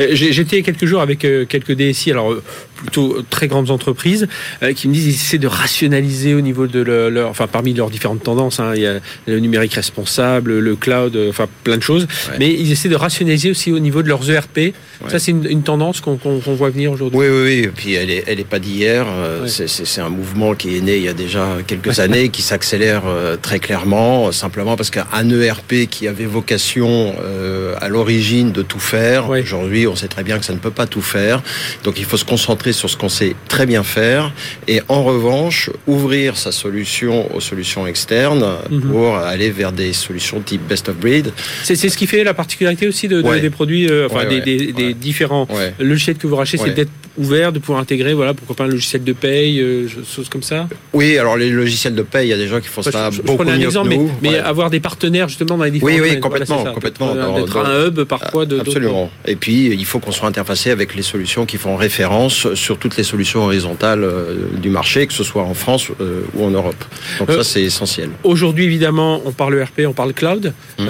Euh, 0.00 0.08
J'étais 0.12 0.62
quelques 0.62 0.86
jours 0.86 1.00
avec 1.00 1.24
euh, 1.24 1.44
quelques 1.46 1.72
DSI, 1.72 2.10
alors 2.12 2.32
euh, 2.32 2.42
plutôt 2.78 3.22
très 3.28 3.48
grandes 3.48 3.70
entreprises, 3.70 4.26
euh, 4.62 4.72
qui 4.72 4.88
me 4.88 4.94
disent 4.94 5.04
qu'ils 5.04 5.14
essaient 5.14 5.38
de 5.38 5.46
rationaliser 5.48 6.34
au 6.34 6.40
niveau 6.40 6.66
de 6.66 6.80
leur, 6.80 7.10
leur- 7.10 7.28
enfin 7.30 7.46
parmi 7.46 7.74
leurs 7.74 7.90
différentes 7.90 8.22
tendances. 8.22 8.60
hein, 8.60 8.72
il 8.74 8.82
y 8.82 8.86
a 8.86 9.00
le 9.26 9.38
numérique 9.40 9.74
responsable, 9.74 10.58
le 10.58 10.76
cloud, 10.76 11.14
euh, 11.16 11.28
enfin 11.30 11.46
plein 11.64 11.76
de 11.76 11.82
choses. 11.82 12.04
Ouais. 12.30 12.36
Mais 12.38 12.52
ils 12.54 12.70
essaient 12.72 12.88
de 12.88 12.94
rationaliser 12.96 13.50
aussi 13.50 13.72
au 13.72 13.78
niveau 13.80 14.02
de 14.02 14.08
leurs 14.08 14.30
ERP. 14.30 14.72
Ça, 15.08 15.18
c'est 15.18 15.30
une, 15.30 15.46
une 15.48 15.62
tendance 15.62 16.00
qu'on 16.00 16.16
voit 16.16 16.70
venir 16.70 16.90
aujourd'hui. 16.92 17.18
Oui, 17.18 17.26
oui, 17.28 17.42
oui. 17.44 17.58
Et 17.64 17.68
puis 17.68 17.94
elle 17.94 18.10
est, 18.10 18.24
elle 18.26 18.40
est 18.40 18.44
pas 18.48 18.58
d'hier. 18.58 19.06
Euh, 19.08 19.42
Ouais. 19.42 19.48
c'est- 19.48 19.98
un 20.00 20.08
mouvement 20.10 20.54
qui 20.54 20.76
est 20.76 20.80
né 20.80 20.96
il 20.96 21.02
y 21.02 21.08
a 21.08 21.12
déjà 21.12 21.56
quelques 21.66 21.98
années, 21.98 22.28
qui 22.28 22.42
s'accélère 22.42 23.02
très 23.42 23.58
clairement, 23.58 24.30
simplement 24.32 24.76
parce 24.76 24.90
qu'un 24.90 25.06
ERP 25.28 25.86
qui 25.90 26.06
avait 26.06 26.24
vocation 26.26 27.14
euh, 27.20 27.74
à 27.80 27.88
l'origine 27.88 28.52
de 28.52 28.62
tout 28.62 28.78
faire, 28.78 29.28
aujourd'hui, 29.30 29.86
on 29.88 29.96
sait 29.96 30.06
très 30.08 30.22
bien 30.22 30.38
que 30.38 30.44
ça 30.44 30.52
ne 30.52 30.58
peut 30.58 30.70
pas 30.70 30.86
tout 30.86 31.02
faire. 31.02 31.42
Donc 31.84 31.98
il 31.98 32.04
faut 32.04 32.16
se 32.16 32.24
concentrer 32.24 32.67
sur 32.72 32.88
ce 32.90 32.96
qu'on 32.96 33.08
sait 33.08 33.34
très 33.48 33.66
bien 33.66 33.82
faire, 33.82 34.32
et 34.66 34.80
en 34.88 35.02
revanche, 35.04 35.70
ouvrir 35.86 36.36
sa 36.36 36.52
solution 36.52 37.34
aux 37.34 37.40
solutions 37.40 37.86
externes 37.86 38.44
Mhm. 38.70 38.80
pour 38.90 39.16
aller 39.16 39.50
vers 39.50 39.72
des 39.72 39.92
solutions 39.92 40.40
type 40.40 40.62
best 40.68 40.88
of 40.88 40.96
breed. 40.96 41.32
C'est 41.64 41.76
ce 41.76 41.96
qui 41.96 42.06
fait 42.06 42.24
la 42.24 42.34
particularité 42.34 42.86
aussi 42.88 43.08
de, 43.08 43.20
de- 43.22 43.28
Ouais. 43.28 43.40
des 43.40 43.50
produits, 43.50 43.88
euh, 43.88 44.06
enfin 44.10 44.26
Ouais, 44.26 44.40
des, 44.40 44.56
des- 44.58 44.72
des 44.72 44.94
différents 44.94 45.46
logiciels 45.78 46.16
que 46.16 46.26
vous 46.26 46.36
rachetez, 46.36 46.58
c'est 46.58 46.74
d'être 46.74 46.90
ouvert, 47.16 47.52
de 47.52 47.58
pouvoir 47.58 47.80
intégrer, 47.80 48.14
voilà, 48.14 48.32
pourquoi 48.32 48.54
pas 48.54 48.64
un 48.64 48.68
logiciel 48.68 49.02
de 49.02 49.12
paye, 49.12 49.60
euh, 49.60 49.86
choses 50.14 50.28
comme 50.28 50.42
ça. 50.42 50.68
Oui, 50.92 51.18
alors 51.18 51.36
les 51.36 51.50
logiciels 51.50 51.94
de 51.94 52.02
paie, 52.02 52.26
il 52.26 52.28
y 52.30 52.32
a 52.32 52.36
des 52.36 52.46
gens 52.46 52.60
qui 52.60 52.68
font 52.68 52.80
Enfin, 52.80 52.90
ça 52.92 53.10
je, 53.10 53.16
je 53.16 53.22
beaucoup 53.22 53.38
prenais 53.38 53.52
un 53.52 53.58
mieux 53.58 53.64
exemple, 53.64 53.88
que 53.88 53.94
mais, 53.94 53.98
nous. 54.00 54.10
mais 54.22 54.28
Ouais. 54.30 54.38
avoir 54.38 54.70
des 54.70 54.78
partenaires 54.80 55.28
justement 55.28 55.56
dans 55.58 55.64
les 55.64 55.70
différents 55.72 55.92
Oui, 55.92 56.00
oui, 56.00 56.20
complètement, 56.20 56.64
ça. 56.64 56.70
complètement. 56.70 57.14
D'être 57.34 57.56
un 57.56 57.86
hub 57.88 58.04
parfois 58.04 58.46
de 58.46 58.60
Absolument. 58.60 59.10
Et 59.26 59.34
puis, 59.36 59.66
il 59.66 59.84
faut 59.84 59.98
qu'on 59.98 60.12
soit 60.12 60.28
interfacé 60.28 60.70
avec 60.70 60.94
les 60.94 61.02
solutions 61.02 61.44
qui 61.44 61.56
font 61.56 61.76
référence 61.76 62.46
sur 62.58 62.78
toutes 62.78 62.96
les 62.96 63.04
solutions 63.04 63.44
horizontales 63.44 64.04
euh, 64.04 64.34
du 64.60 64.70
marché, 64.70 65.06
que 65.06 65.12
ce 65.12 65.24
soit 65.24 65.42
en 65.42 65.54
France 65.54 65.88
euh, 66.00 66.22
ou 66.34 66.44
en 66.44 66.50
Europe. 66.50 66.84
Donc 67.18 67.30
Euh, 67.30 67.36
ça, 67.38 67.44
c'est 67.44 67.62
essentiel. 67.62 68.10
Aujourd'hui, 68.24 68.64
évidemment, 68.64 69.22
on 69.24 69.32
parle 69.32 69.54
ERP, 69.58 69.80
on 69.86 69.92
parle 69.92 70.12
cloud. 70.12 70.52
Hum. 70.78 70.86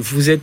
Vous 0.00 0.30
êtes 0.30 0.42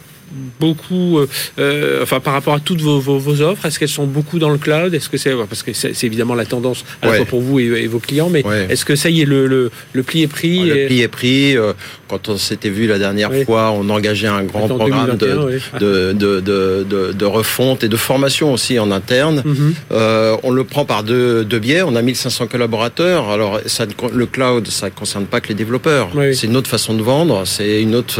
beaucoup, 0.60 1.20
euh, 1.20 1.28
euh, 1.60 2.04
enfin 2.04 2.20
par 2.20 2.34
rapport 2.34 2.54
à 2.54 2.60
toutes 2.60 2.82
vos, 2.82 3.00
vos, 3.00 3.18
vos 3.18 3.42
offres, 3.42 3.66
est-ce 3.66 3.80
qu'elles 3.80 3.88
sont 3.90 4.06
beaucoup 4.08 4.40
dans 4.40 4.50
le 4.50 4.58
cloud? 4.58 4.94
Est-ce 4.94 5.10
que 5.10 5.18
c'est 5.18 5.34
parce 5.48 5.64
que 5.64 5.74
c'est 5.74 6.04
évidemment 6.04 6.36
la 6.36 6.46
tendance 6.46 6.84
à 7.02 7.06
la 7.08 7.12
Ouais. 7.12 7.18
fois 7.18 7.26
pour 7.26 7.42
vous 7.42 7.60
et, 7.60 7.64
et 7.66 7.88
vos 7.88 8.00
clients, 8.00 8.30
mais 8.30 8.46
Ouais. 8.46 8.68
est-ce 8.70 8.86
que 8.86 8.96
ça 8.96 9.10
y 9.10 9.22
est 9.22 9.26
le, 9.26 9.48
le, 9.48 9.72
le 9.94 10.04
pli 10.04 10.22
est 10.24 10.28
pris 10.28 10.66
Le 10.66 10.78
et- 10.78 10.86
pli 10.88 11.02
est 11.02 11.08
pris. 11.08 11.58
euh, 11.58 11.74
Quand 12.08 12.28
on 12.30 12.38
s'était 12.38 12.70
vu 12.70 12.88
la 12.88 12.98
dernière 13.00 13.32
fois, 13.46 13.72
on 13.72 13.88
engageait 13.90 14.28
un 14.28 14.44
grand 14.44 14.64
en 14.64 14.78
programme 14.78 15.16
2021, 15.18 15.80
de, 15.80 16.14
de, 16.42 17.14
de, 17.14 17.26
refonte 17.26 17.84
et 17.84 17.88
de 17.88 17.98
formation 17.98 18.52
aussi 18.54 18.80
en 18.80 18.90
interne. 18.92 19.44
Mhm. 19.46 19.74
Euh, 19.92 20.36
on 20.44 20.50
le 20.52 20.64
prend 20.64 20.86
par 20.86 21.04
deux, 21.04 21.44
deux 21.46 21.60
biais. 21.60 21.82
On 21.84 21.96
a 21.96 22.02
1500 22.02 22.48
collaborateurs. 22.48 23.30
Alors, 23.30 23.60
ça, 23.68 23.86
le 24.14 24.26
cloud, 24.26 24.68
ça 24.70 24.88
ne 24.88 24.92
concerne 24.92 25.26
pas 25.26 25.40
que 25.42 25.50
les 25.50 25.54
développeurs. 25.54 26.10
C'est 26.34 26.48
une 26.48 26.58
autre 26.58 26.70
façon 26.70 26.94
de 26.96 27.02
vendre. 27.04 27.44
C'est 27.46 27.82
une 27.82 27.94
autre, 27.96 28.20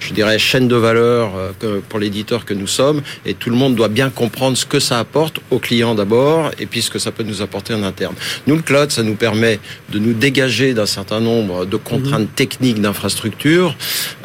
je 0.00 0.12
dirais, 0.12 0.38
chaîne 0.38 0.66
de 0.68 0.76
valeur 0.76 0.99
euh, 1.00 1.50
que- 1.58 1.80
pour 1.88 1.98
l'éditeur 1.98 2.44
que 2.44 2.54
nous 2.54 2.66
sommes. 2.66 3.02
Et 3.26 3.34
tout 3.34 3.50
le 3.50 3.56
monde 3.56 3.74
doit 3.74 3.88
bien 3.88 4.10
comprendre 4.10 4.56
ce 4.56 4.66
que 4.66 4.78
ça 4.80 4.98
apporte 4.98 5.40
aux 5.50 5.58
clients 5.58 5.94
d'abord 5.94 6.50
et 6.58 6.66
puis 6.66 6.82
ce 6.82 6.90
que 6.90 6.98
ça 6.98 7.10
peut 7.12 7.22
nous 7.22 7.42
apporter 7.42 7.74
en 7.74 7.82
interne. 7.82 8.14
Nous, 8.46 8.56
le 8.56 8.62
cloud, 8.62 8.90
ça 8.90 9.02
nous 9.02 9.14
permet 9.14 9.58
de 9.92 9.98
nous 9.98 10.12
dégager 10.12 10.74
d'un 10.74 10.86
certain 10.86 11.20
nombre 11.20 11.64
de 11.66 11.76
contraintes 11.76 12.34
techniques 12.34 12.80
d'infrastructure 12.80 13.76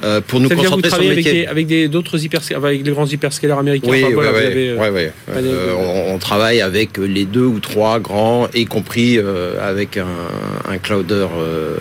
euh, 0.03 0.21
pour 0.25 0.39
nous 0.39 0.49
Mhm. 0.49 0.55
Concentrer 0.57 0.69
sur 0.71 0.77
le 0.77 0.81
travaillez 0.89 1.11
avec 1.11 1.25
métier. 1.25 1.41
des, 1.41 1.47
avec 1.47 1.89
d'autres 1.89 2.23
hyperscalers, 2.23 2.57
avec 2.65 2.85
les 2.85 2.91
grands 2.91 3.05
hyperscalers 3.07 3.57
américains. 3.57 3.87
Oui, 3.89 4.03
Enfin, 4.03 4.13
voilà, 4.13 4.31
oui, 4.31 4.45
oui, 4.45 4.67
euh, 4.69 5.11
Euh, 5.29 5.73
on, 5.77 6.15
on 6.15 6.17
travaille 6.17 6.61
avec 6.61 6.97
les 6.97 7.25
deux 7.25 7.45
ou 7.45 7.59
trois 7.59 7.99
grands, 7.99 8.47
y 8.53 8.65
compris 8.65 9.19
avec 9.61 9.97
un, 9.97 10.05
un 10.69 10.77
clouder 10.77 11.27
euh, 11.37 11.75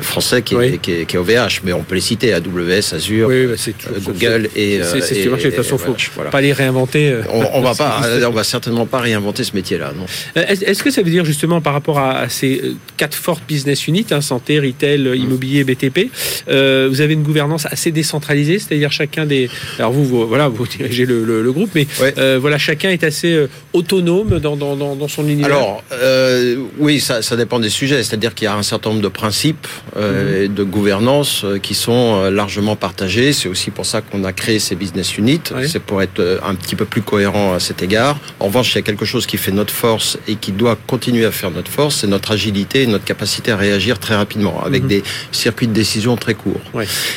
français 0.00 0.42
qui 0.42 0.54
est, 0.54 0.56
Oui. 0.58 0.78
qui, 0.80 0.92
est, 0.92 1.04
qui 1.06 1.16
est 1.16 1.18
OVH, 1.18 1.60
mais 1.64 1.72
on 1.72 1.82
peut 1.82 1.94
les 1.94 2.00
citer 2.00 2.32
AWS, 2.32 2.94
Azure, 2.94 3.28
Oui, 3.28 3.46
bah, 3.46 3.52
euh, 3.52 3.98
Google 4.04 4.48
et. 4.56 4.80
C'est 4.82 4.96
euh, 4.96 5.00
ce 5.00 5.14
qui 5.14 5.28
marche. 5.28 5.42
De 5.42 5.50
toute 5.50 5.56
façon, 5.62 5.78
faut 5.78 5.94
voilà. 6.14 6.30
pas 6.30 6.40
les 6.40 6.52
réinventer. 6.52 7.10
euh. 7.10 7.22
On, 7.30 7.44
on 7.54 7.60
va 7.60 7.74
pas, 7.76 8.00
on 8.26 8.30
va 8.30 8.44
certainement 8.44 8.86
pas 8.86 9.00
réinventer 9.00 9.44
ce 9.44 9.54
métier-là, 9.54 9.92
non. 9.96 10.06
Euh, 10.36 10.44
Est-ce 10.48 10.82
que 10.82 10.90
ça 10.90 11.02
veut 11.02 11.10
dire 11.10 11.24
justement 11.24 11.60
par 11.60 11.72
rapport 11.72 11.98
à, 11.98 12.18
à 12.18 12.28
ces 12.28 12.60
euh, 12.64 12.72
quatre 12.96 13.14
fortes 13.16 13.42
business 13.46 13.86
units, 13.86 14.06
hein, 14.10 14.20
santé, 14.20 14.58
retail, 14.58 15.00
Mm. 15.02 15.06
euh, 15.08 15.16
immobilier, 15.16 15.64
BTP, 15.64 16.10
euh, 16.48 16.86
vous 16.90 17.00
avez 17.00 17.14
une 17.14 17.22
gouvernance 17.22 17.66
assez 17.66 17.90
décentralisée, 17.90 18.58
c'est-à-dire 18.58 18.92
chacun 18.92 19.26
des. 19.26 19.48
Alors 19.78 19.92
vous, 19.92 20.04
vous- 20.04 20.26
voilà, 20.26 20.48
vous 20.48 20.66
dirigez 20.66 21.04
le, 21.06 21.24
le- 21.24 21.42
le 21.42 21.52
groupe, 21.52 21.70
mais 21.74 21.86
Ouais. 22.00 22.14
euh, 22.18 22.38
voilà, 22.40 22.58
chacun 22.58 22.90
est 22.90 23.04
assez 23.04 23.32
euh, 23.32 23.48
autonome 23.72 24.38
dans, 24.40 24.56
dans, 24.56 24.76
dans, 24.76 24.94
dans 24.96 25.08
son 25.08 25.24
univers. 25.28 25.46
Alors, 25.46 25.84
euh, 25.92 26.56
oui, 26.78 27.00
ça, 27.00 27.22
ça 27.22 27.36
dépend 27.36 27.58
des 27.60 27.68
sujets. 27.70 28.02
C'est-à-dire 28.02 28.34
qu'il 28.34 28.44
y 28.46 28.48
a 28.48 28.54
un 28.54 28.62
certain 28.62 28.90
nombre 28.90 29.02
de 29.02 29.08
principes 29.08 29.66
euh, 29.96 30.48
de 30.48 30.62
gouvernance 30.62 31.42
euh, 31.44 31.58
qui 31.58 31.74
sont 31.74 31.92
euh, 32.22 32.30
largement 32.30 32.76
partagées. 32.76 33.32
C'est 33.32 33.48
aussi 33.48 33.70
pour 33.70 33.86
ça 33.86 34.00
qu'on 34.00 34.24
a 34.24 34.32
créé 34.32 34.58
ces 34.58 34.74
business 34.74 35.16
units. 35.18 35.40
C'est 35.66 35.82
pour 35.82 36.02
être 36.02 36.40
un 36.44 36.54
petit 36.54 36.76
peu 36.76 36.84
plus 36.84 37.02
cohérent 37.02 37.54
à 37.54 37.60
cet 37.60 37.82
égard. 37.82 38.16
En 38.40 38.46
revanche, 38.46 38.72
il 38.72 38.76
y 38.76 38.78
a 38.78 38.82
quelque 38.82 39.04
chose 39.04 39.26
qui 39.26 39.36
fait 39.36 39.52
notre 39.52 39.72
force 39.72 40.18
et 40.28 40.36
qui 40.36 40.52
doit 40.52 40.76
continuer 40.86 41.24
à 41.24 41.30
faire 41.30 41.50
notre 41.50 41.70
force, 41.70 41.96
c'est 41.96 42.06
notre 42.06 42.32
agilité 42.32 42.82
et 42.82 42.86
notre 42.86 43.04
capacité 43.04 43.52
à 43.52 43.56
réagir 43.56 43.98
très 43.98 44.16
rapidement 44.16 44.62
avec 44.64 44.82
Mhm. 44.82 44.88
des 44.88 45.02
circuits 45.32 45.68
de 45.68 45.72
décision 45.72 46.16
très 46.16 46.34
courts. 46.34 46.60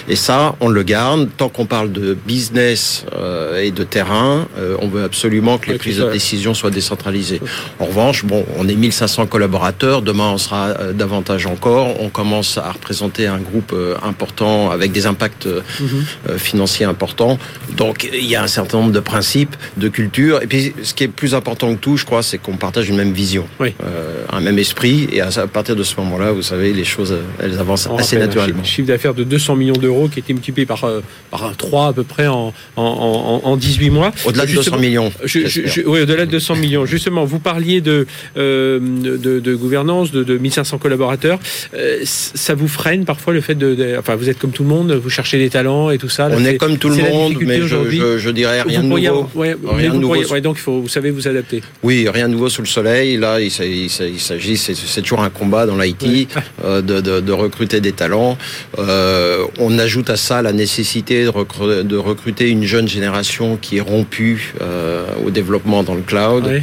Et 0.07 0.15
ça, 0.15 0.55
on 0.59 0.69
le 0.69 0.83
garde. 0.83 1.29
Tant 1.37 1.49
qu'on 1.49 1.65
parle 1.65 1.91
de 1.91 2.17
business 2.25 3.05
euh, 3.15 3.61
et 3.61 3.71
de 3.71 3.83
terrain, 3.83 4.47
euh, 4.57 4.75
on 4.81 4.87
veut 4.87 5.03
absolument 5.03 5.57
que 5.57 5.71
les 5.71 5.77
prises 5.77 5.97
de 5.99 6.11
décision 6.11 6.53
soient 6.53 6.71
décentralisées. 6.71 7.41
En 7.79 7.85
revanche, 7.85 8.25
bon, 8.25 8.45
on 8.57 8.67
est 8.67 8.75
1500 8.75 9.27
collaborateurs. 9.27 10.01
Demain, 10.01 10.29
on 10.31 10.37
sera 10.37 10.73
davantage 10.93 11.45
encore. 11.45 12.01
On 12.01 12.09
commence 12.09 12.46
à 12.55 12.71
représenter 12.71 13.27
un 13.27 13.39
groupe 13.39 13.71
euh, 13.73 13.95
important 14.03 14.71
avec 14.71 14.91
des 14.93 15.05
impacts 15.07 15.47
euh, 15.47 15.61
Mhm. 15.81 15.87
euh, 16.29 16.37
financiers 16.37 16.85
importants. 16.85 17.37
Donc, 17.75 18.07
il 18.13 18.25
y 18.25 18.35
a 18.35 18.43
un 18.43 18.47
certain 18.47 18.77
nombre 18.77 18.91
de 18.93 18.99
principes, 19.01 19.55
de 19.75 19.89
culture. 19.89 20.41
Et 20.41 20.47
puis, 20.47 20.73
ce 20.83 20.93
qui 20.93 21.03
est 21.03 21.07
plus 21.09 21.35
important 21.35 21.73
que 21.75 21.79
tout, 21.79 21.97
je 21.97 22.05
crois, 22.05 22.23
c'est 22.23 22.37
qu'on 22.37 22.55
partage 22.55 22.87
une 22.89 22.95
même 22.95 23.11
vision, 23.11 23.45
Oui. 23.59 23.73
euh, 23.83 24.23
un 24.31 24.39
même 24.39 24.59
esprit. 24.59 25.09
Et 25.11 25.19
à 25.21 25.29
partir 25.47 25.75
de 25.75 25.83
ce 25.83 25.95
moment-là, 25.97 26.31
vous 26.31 26.41
savez, 26.43 26.71
les 26.71 26.85
choses, 26.85 27.13
elles 27.41 27.59
avancent 27.59 27.87
On 27.87 27.97
assez 27.97 28.15
rappelle 28.15 28.21
un 28.23 28.27
naturellement. 28.27 28.63
chi- 28.63 28.71
chiffre 28.77 28.87
d'affaires 28.87 29.13
de 29.15 29.23
200 29.23 29.55
millions 29.55 29.73
d'euros 29.77 30.07
qui 30.07 30.19
a 30.19 30.21
été 30.21 30.33
multiplié 30.33 30.65
par, 30.65 30.85
par 31.31 31.43
un 31.45 31.53
3 31.53 31.87
à 31.87 31.93
peu 31.93 32.03
près 32.03 32.27
en, 32.27 32.53
en, 32.75 32.83
en, 32.83 33.41
en 33.49 33.57
18 33.57 33.89
mois. 33.89 34.11
Au-delà 34.25 34.43
de 34.45 34.49
200 34.51 34.61
Justement- 34.61 34.77
millions. 34.81 35.11
Je, 35.23 35.39
je, 35.39 35.47
j'espère. 35.47 35.73
je- 35.73 35.81
oui, 35.89 36.01
au-delà 36.01 36.25
de 36.25 36.31
200 36.31 36.55
millions. 36.55 36.85
Justement, 36.85 37.25
vous 37.25 37.39
parliez 37.39 37.81
de, 37.81 38.05
euh, 38.37 38.79
de, 38.79 39.39
de 39.39 39.55
gouvernance, 39.55 40.11
de, 40.11 40.23
de 40.23 40.37
1500 40.37 40.77
collaborateurs. 40.77 41.39
Euh, 41.73 41.99
ça 42.37 42.53
vous 42.55 42.67
freine 42.69 43.03
parfois 43.03 43.33
le 43.33 43.41
fait 43.41 43.55
de, 43.55 43.75
de- 43.75 43.95
Enfin, 43.99 44.15
vous 44.15 44.29
êtes 44.29 44.39
comme 44.39 44.51
tout 44.51 44.63
le 44.63 44.69
monde, 44.69 44.93
vous 44.93 45.09
cherchez 45.09 45.37
des 45.37 45.49
talents 45.49 45.89
et 45.89 45.97
tout 45.97 46.07
ça. 46.09 46.29
Là, 46.29 46.35
On 46.37 46.45
est 46.45 46.57
comme 46.57 46.77
tout 46.77 46.89
le 46.89 46.95
monde, 46.95 47.33
mais 47.41 47.61
je, 47.61 47.67
je, 47.89 48.17
je 48.17 48.29
dirais 48.29 48.61
rien 48.61 48.81
de 48.81 48.85
nouveau. 48.87 49.29
ouais, 49.35 49.55
Rien 49.65 49.89
de 49.89 49.95
nouveau. 49.97 50.13
pourriez- 50.15 50.25
ouais, 50.31 50.41
donc 50.41 50.57
il 50.57 50.61
faut, 50.61 50.79
vous 50.81 50.87
savez, 50.87 51.09
vous 51.11 51.27
adapter. 51.27 51.61
Oui, 51.83 52.07
rien 52.07 52.27
de 52.29 52.33
nouveau 52.33 52.47
sous 52.49 52.61
le 52.61 52.67
soleil. 52.67 53.17
Là, 53.17 53.41
il 53.41 53.51
s'agit, 53.51 53.83
il 53.85 53.89
s'agit- 53.89 54.13
il 54.13 54.19
s'agit- 54.19 54.57
c'est 54.57 55.01
toujours 55.01 55.21
un 55.21 55.29
combat 55.29 55.65
dans 55.65 55.77
l'IT 55.77 56.27
euh, 56.63 56.81
de, 56.81 57.01
de, 57.01 57.19
de 57.19 57.31
recruter 57.33 57.81
des 57.81 57.91
talents. 57.91 58.37
Euh, 58.79 59.43
on 59.59 59.77
ajoute 59.79 60.09
à 60.09 60.15
ça 60.17 60.41
la 60.41 60.53
nécessité 60.53 61.23
de, 61.25 61.29
recru- 61.29 61.83
de 61.83 61.97
recruter 61.97 62.49
une 62.49 62.63
jeune 62.63 62.87
génération 62.87 63.57
qui 63.61 63.77
est 63.77 63.81
rompue 63.81 64.53
euh, 64.61 65.05
au 65.25 65.29
développement 65.31 65.83
dans 65.83 65.95
le 65.95 66.01
cloud. 66.01 66.61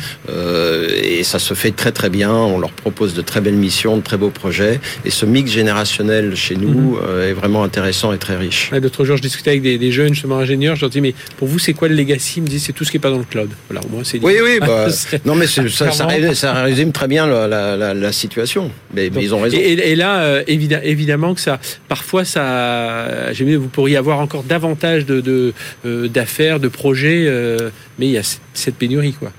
Et 1.03 1.23
ça 1.25 1.39
se 1.39 1.55
fait 1.55 1.71
très 1.71 1.93
très 1.93 2.11
bien. 2.11 2.33
On 2.33 2.59
leur 2.59 2.71
propose 2.73 3.15
de 3.15 3.23
très 3.23 3.41
belles 3.41 3.55
missions, 3.55 3.97
de 3.97 4.03
très 4.03 4.17
beaux 4.17 4.31
projets. 4.31 4.81
Et 5.05 5.11
ce 5.11 5.27
mix 5.27 5.51
générationnel 5.69 6.37
chez 6.37 6.57
nous 6.57 6.69
Mhm. 6.95 6.99
euh, 7.03 7.31
est 7.31 7.33
vraiment 7.33 7.65
intéressant 7.65 8.13
et 8.13 8.19
très 8.19 8.37
riche. 8.37 8.71
L'autre 8.73 9.05
jour, 9.07 9.17
je 9.17 9.23
discutais 9.23 9.51
avec 9.51 9.63
des, 9.63 9.79
des 9.79 9.93
jeunes, 9.93 10.13
justement 10.13 10.39
ingénieurs. 10.39 10.77
Je 10.77 10.83
leur 10.83 10.91
dis, 10.91 11.01
mais 11.01 11.15
pour 11.39 11.49
vous, 11.49 11.59
c'est 11.59 11.73
quoi 11.73 11.89
le 11.89 11.95
legacy? 11.95 12.35
Ils 12.39 12.43
me 12.43 12.49
disent, 12.49 12.65
c'est 12.65 12.73
tout 12.75 12.85
ce 12.85 12.91
qui 12.91 12.99
n'est 12.99 13.01
pas 13.01 13.11
dans 13.11 13.19
le 13.19 13.25
cloud. 13.25 13.49
Voilà, 13.71 13.85
au 13.87 13.89
moins, 13.91 14.05
c'est. 14.05 14.19
Oui, 14.23 14.35
oui, 14.43 14.59
bah, 14.61 14.89
non, 15.25 15.35
mais 15.35 15.47
ça, 15.47 15.63
résume, 16.07 16.35
ça 16.35 16.53
résume 16.63 16.93
très 16.93 17.09
bien 17.09 17.27
la, 17.27 17.49
la, 17.49 17.77
la, 17.77 17.95
la 17.95 18.13
situation. 18.13 18.71
Mais, 18.95 19.07
ils 19.21 19.35
ont 19.35 19.41
raison. 19.41 19.57
Et, 19.59 19.97
là, 19.97 20.21
euh, 20.25 20.43
évidemment, 20.47 21.35
que 21.35 21.41
ça, 21.41 21.59
parfois, 21.89 22.25
ça, 22.25 23.33
j'ai 23.33 23.45
vu, 23.45 23.57
vous 23.57 23.69
pourriez 23.69 23.97
avoir 23.97 24.19
encore 24.21 24.43
davantage 24.43 25.07
de 25.07 25.21
de, 25.21 25.55
euh, 25.87 26.09
d'affaires, 26.09 26.61
de 26.61 26.69
projets, 26.69 27.25
euh, 27.27 27.71
mais 27.99 28.07
il 28.07 28.13
y 28.13 28.19
a 28.19 28.23
cette- 28.53 28.75
pénurie, 28.75 29.13
quoi. 29.15 29.33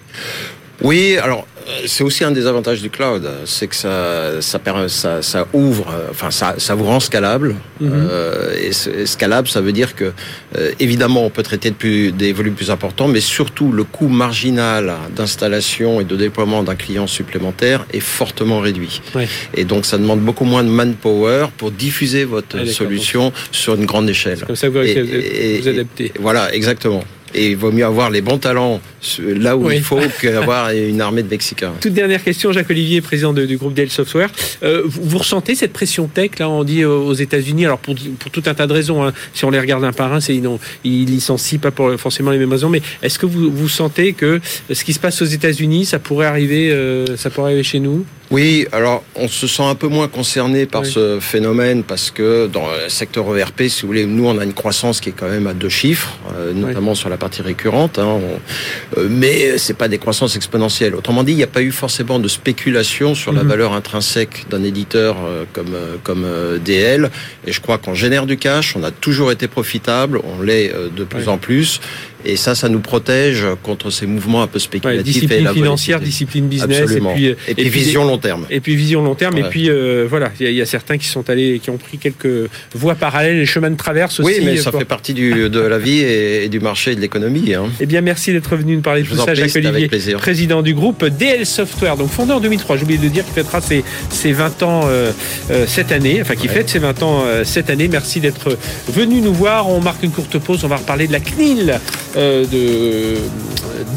Oui, 0.81 1.17
alors 1.21 1.45
c'est 1.85 2.03
aussi 2.03 2.23
un 2.23 2.31
des 2.31 2.45
avantages 2.47 2.81
du 2.81 2.89
cloud, 2.89 3.27
c'est 3.45 3.67
que 3.67 3.75
ça, 3.75 4.41
ça, 4.41 4.59
ça, 4.87 5.21
ça 5.21 5.47
ouvre, 5.53 5.87
euh, 5.89 6.07
enfin 6.11 6.31
ça, 6.31 6.55
ça 6.57 6.75
vous 6.75 6.85
rend 6.85 6.99
scalable. 6.99 7.55
Mhm. 7.79 7.91
Euh, 7.93 8.53
et, 8.57 8.71
scalable, 9.05 9.47
ça 9.47 9.61
veut 9.61 9.71
dire 9.71 9.95
que 9.95 10.11
euh, 10.57 10.71
évidemment 10.79 11.25
on 11.25 11.29
peut 11.29 11.43
traiter 11.43 11.69
de 11.71 11.75
plus, 11.75 12.11
des 12.11 12.33
volumes 12.33 12.53
plus 12.55 12.71
importants, 12.71 13.07
mais 13.07 13.19
surtout 13.19 13.71
le 13.71 13.83
coût 13.83 14.07
marginal 14.07 14.93
d'installation 15.15 15.99
et 16.01 16.03
de 16.03 16.15
déploiement 16.15 16.63
d'un 16.63 16.75
client 16.75 17.07
supplémentaire 17.07 17.85
est 17.93 17.99
fortement 17.99 18.59
réduit. 18.59 19.01
Ouais. 19.15 19.27
Et 19.55 19.65
donc 19.65 19.85
ça 19.85 19.97
demande 19.97 20.19
beaucoup 20.21 20.45
moins 20.45 20.63
de 20.63 20.69
manpower 20.69 21.47
pour 21.57 21.71
diffuser 21.71 22.23
votre 22.25 22.57
Ah, 22.61 22.65
solution 22.65 23.31
sur 23.51 23.75
une 23.75 23.85
grande 23.85 24.09
échelle. 24.09 24.39
Comme 24.45 24.55
ça, 24.55 24.69
vous 24.69 24.79
Et- 24.79 25.01
vous- 25.01 25.13
et- 25.15 25.59
vous 25.61 25.67
adapter. 25.67 26.11
Voilà, 26.19 26.53
exactement. 26.53 27.03
Et 27.37 27.49
il 27.51 27.57
vaut 27.57 27.71
mieux 27.71 27.83
avoir 27.85 28.09
les 28.09 28.21
bons 28.21 28.37
talents 28.37 28.79
là 29.19 29.57
où 29.57 29.67
Oui. 29.67 29.75
il 29.77 29.83
faut 29.83 29.99
qu'avoir 30.21 30.69
une 30.71 31.01
armée 31.01 31.21
de 31.21 31.29
Mexicains. 31.29 31.73
Toute 31.81 31.93
dernière 31.93 32.23
question, 32.23 32.51
Jacques 32.53 32.69
Olivier, 32.69 33.01
président 33.01 33.33
de- 33.33 33.45
du 33.45 33.57
groupe 33.57 33.73
Dell 33.73 33.89
Software. 33.91 34.29
Euh, 34.63 34.81
vous, 34.85 35.01
vous 35.03 35.17
ressentez 35.17 35.53
cette 35.53 35.73
pression 35.73 36.07
tech 36.07 36.39
là 36.39 36.49
On 36.49 36.63
dit 36.63 36.81
euh, 36.83 36.89
aux 36.89 37.13
États-Unis, 37.13 37.65
alors 37.65 37.79
pour, 37.79 37.93
pour 38.19 38.31
tout 38.31 38.43
un 38.45 38.53
tas 38.53 38.67
de 38.67 38.73
raisons. 38.73 39.03
hein, 39.03 39.11
si 39.33 39.43
on 39.45 39.49
les 39.51 39.59
regarde 39.59 39.83
un 39.83 39.91
par 39.91 40.13
un, 40.13 40.19
c'est 40.21 40.35
ils, 40.83 41.05
licencient 41.05 41.59
pas 41.59 41.71
pour 41.71 41.93
forcément 41.99 42.31
les 42.31 42.37
mêmes 42.39 42.51
raisons. 42.51 42.69
Mais 42.69 42.81
est-ce 43.03 43.19
que 43.19 43.25
vous, 43.25 43.51
vous 43.51 43.69
sentez 43.69 44.13
que 44.13 44.39
ce 44.71 44.83
qui 44.85 44.93
se 44.93 44.99
passe 44.99 45.21
aux 45.21 45.25
États-Unis, 45.25 45.85
ça 45.85 45.99
pourrait 45.99 46.27
arriver, 46.27 46.71
euh, 46.71 47.17
ça 47.17 47.29
pourrait 47.29 47.47
arriver 47.51 47.63
chez 47.63 47.79
nous? 47.79 48.05
Oui, 48.31 48.65
alors 48.71 49.03
on 49.15 49.27
se 49.27 49.45
sent 49.45 49.61
un 49.61 49.75
peu 49.75 49.87
moins 49.87 50.07
concerné 50.07 50.65
par 50.65 50.81
Oui. 50.81 50.91
ce 50.91 51.19
phénomène 51.19 51.83
parce 51.83 52.09
que 52.09 52.47
dans 52.47 52.65
le 52.65 52.89
secteur 52.89 53.37
ERP, 53.37 53.63
si 53.67 53.81
vous 53.83 53.87
voulez, 53.89 54.05
nous 54.07 54.25
on 54.25 54.39
a 54.39 54.43
une 54.43 54.53
croissance 54.53 54.99
qui 54.99 55.09
est 55.09 55.15
quand 55.15 55.29
même 55.29 55.45
à 55.45 55.53
deux 55.53 55.69
chiffres, 55.69 56.17
euh, 56.35 56.51
notamment 56.51 56.95
sur 56.95 57.09
la 57.09 57.17
partie 57.17 57.24
récurrente, 57.41 57.99
hein, 57.99 58.05
on- 58.07 58.99
euh, 58.99 59.07
mais 59.09 59.57
c'est 59.57 59.73
pas 59.73 59.87
des 59.87 59.97
croissances 59.97 60.35
exponentielles. 60.35 60.95
Autrement 60.95 61.23
dit, 61.23 61.31
il 61.33 61.37
n'y 61.37 61.43
a 61.43 61.47
pas 61.47 61.61
eu 61.61 61.71
forcément 61.71 62.19
de 62.19 62.27
spéculation 62.27 63.15
sur 63.15 63.31
la 63.33 63.43
Mhm. 63.43 63.49
valeur 63.49 63.73
intrinsèque 63.73 64.45
d'un 64.49 64.63
éditeur 64.63 65.17
euh, 65.25 65.43
comme 65.53 65.73
euh, 65.73 65.95
comme 66.03 66.25
DL. 66.63 67.09
Et 67.47 67.51
je 67.51 67.59
crois 67.61 67.77
qu'on 67.77 67.93
génère 67.93 68.25
du 68.25 68.37
cash, 68.37 68.75
on 68.75 68.83
a 68.83 68.91
toujours 68.91 69.31
été 69.31 69.47
profitable, 69.47 70.19
on 70.23 70.41
l'est 70.41 70.71
de 70.95 71.03
plus 71.03 71.23
Ouais. 71.23 71.27
en 71.29 71.37
plus. 71.37 71.79
Et 72.25 72.37
ça, 72.37 72.55
ça 72.55 72.69
nous 72.69 72.79
protège 72.79 73.43
contre 73.63 73.89
ces 73.91 74.05
mouvements 74.07 74.41
un 74.41 74.47
peu 74.47 74.55
Ouais, 74.57 74.59
spéculatifs. 74.63 75.01
et 75.01 75.03
Discipline 75.13 75.43
la 75.43 75.53
financière, 75.53 75.99
discipline 75.99 76.47
business, 76.47 76.81
Absolument. 76.81 77.11
et 77.11 77.13
puis, 77.15 77.27
euh, 77.29 77.35
Et 77.47 77.53
puis 77.55 77.69
vision 77.69 78.03
long 78.05 78.17
terme. 78.17 78.45
Et 78.49 78.59
puis 78.59 78.75
vision 78.75 79.03
long 79.03 79.15
terme, 79.15 79.37
et 79.37 79.43
Ouais. 79.43 79.49
puis 79.49 79.69
euh, 79.69 80.05
voilà, 80.09 80.31
il 80.39 80.43
y, 80.45 80.47
a- 80.47 80.51
il 80.51 80.55
y 80.55 80.61
a 80.61 80.65
certains 80.65 80.97
qui 80.97 81.05
sont 81.07 81.29
allés, 81.29 81.59
qui 81.61 81.69
ont 81.69 81.77
pris 81.77 81.97
quelques 81.97 82.49
voies 82.73 82.95
parallèles, 82.95 83.37
les 83.37 83.45
chemins 83.45 83.69
de 83.69 83.75
traverse 83.77 84.19
aussi. 84.19 84.39
Oui, 84.39 84.43
mais 84.45 84.57
ça 84.57 84.71
pour- 84.71 84.79
fait 84.79 84.85
partie 84.85 85.13
du, 85.13 85.49
de 85.49 85.59
la 85.59 85.77
vie 85.77 85.99
et, 85.99 86.45
et 86.45 86.49
du 86.49 86.59
marché 86.59 86.91
et 86.91 86.95
de 86.95 87.01
l'économie. 87.01 87.53
Hein. 87.53 87.65
Eh 87.79 87.85
bien, 87.85 88.01
merci 88.01 88.31
d'être 88.31 88.55
venu 88.55 88.75
nous 88.75 88.81
parler 88.81 89.03
de 89.03 89.07
tout 89.07 89.15
ça, 89.17 89.33
Jacques 89.33 89.55
Olivier, 89.55 89.87
président 90.17 90.61
du 90.61 90.73
groupe 90.73 91.05
DL 91.05 91.45
Software, 91.45 91.95
donc 91.97 92.09
fondé 92.09 92.33
en 92.33 92.39
2003. 92.39 92.77
J'ai 92.77 92.83
oublié 92.83 92.99
de 92.99 93.07
dire 93.07 93.23
qu'il 93.25 93.33
fêtera 93.33 93.61
ses, 93.61 93.83
ses 94.09 94.31
20 94.31 94.63
ans 94.63 94.81
euh, 94.85 95.11
euh, 95.51 95.65
cette 95.67 95.91
année, 95.91 96.19
enfin 96.21 96.35
qui 96.35 96.47
fête 96.47 96.69
ses 96.69 96.79
20 96.79 97.03
ans 97.03 97.23
euh, 97.25 97.43
cette 97.43 97.69
année. 97.69 97.87
Merci 97.87 98.19
d'être 98.19 98.57
venu 98.91 99.21
nous 99.21 99.33
voir. 99.33 99.69
On 99.69 99.79
marque 99.81 100.01
une 100.03 100.11
courte 100.11 100.37
pause. 100.39 100.63
On 100.63 100.67
va 100.67 100.77
reparler 100.77 101.07
de 101.07 101.11
la 101.11 101.19
CNIL, 101.19 101.79
euh, 102.14 102.14
de 102.15 103.15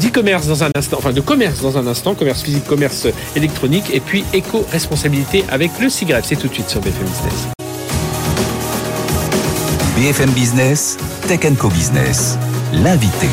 d'e-commerce 0.01 0.47
dans 0.47 0.63
un 0.63 0.71
instant, 0.75 0.97
enfin 0.99 1.13
de 1.13 1.21
commerce 1.21 1.61
dans 1.61 1.77
un 1.77 1.87
instant, 1.87 2.15
commerce 2.15 2.41
physique, 2.41 2.65
commerce 2.65 3.07
électronique, 3.35 3.85
et 3.93 3.99
puis 3.99 4.23
éco-responsabilité 4.33 5.45
avec 5.49 5.71
le 5.79 5.89
SIGREF. 5.89 6.25
C'est 6.25 6.35
tout 6.35 6.47
de 6.47 6.53
suite 6.53 6.69
sur 6.69 6.81
BFM 6.81 7.07
Business. 7.07 7.47
BFM 9.97 10.29
Business, 10.31 10.97
Tech 11.27 11.41
Co 11.57 11.69
Business, 11.69 12.37
l'invité. 12.73 13.27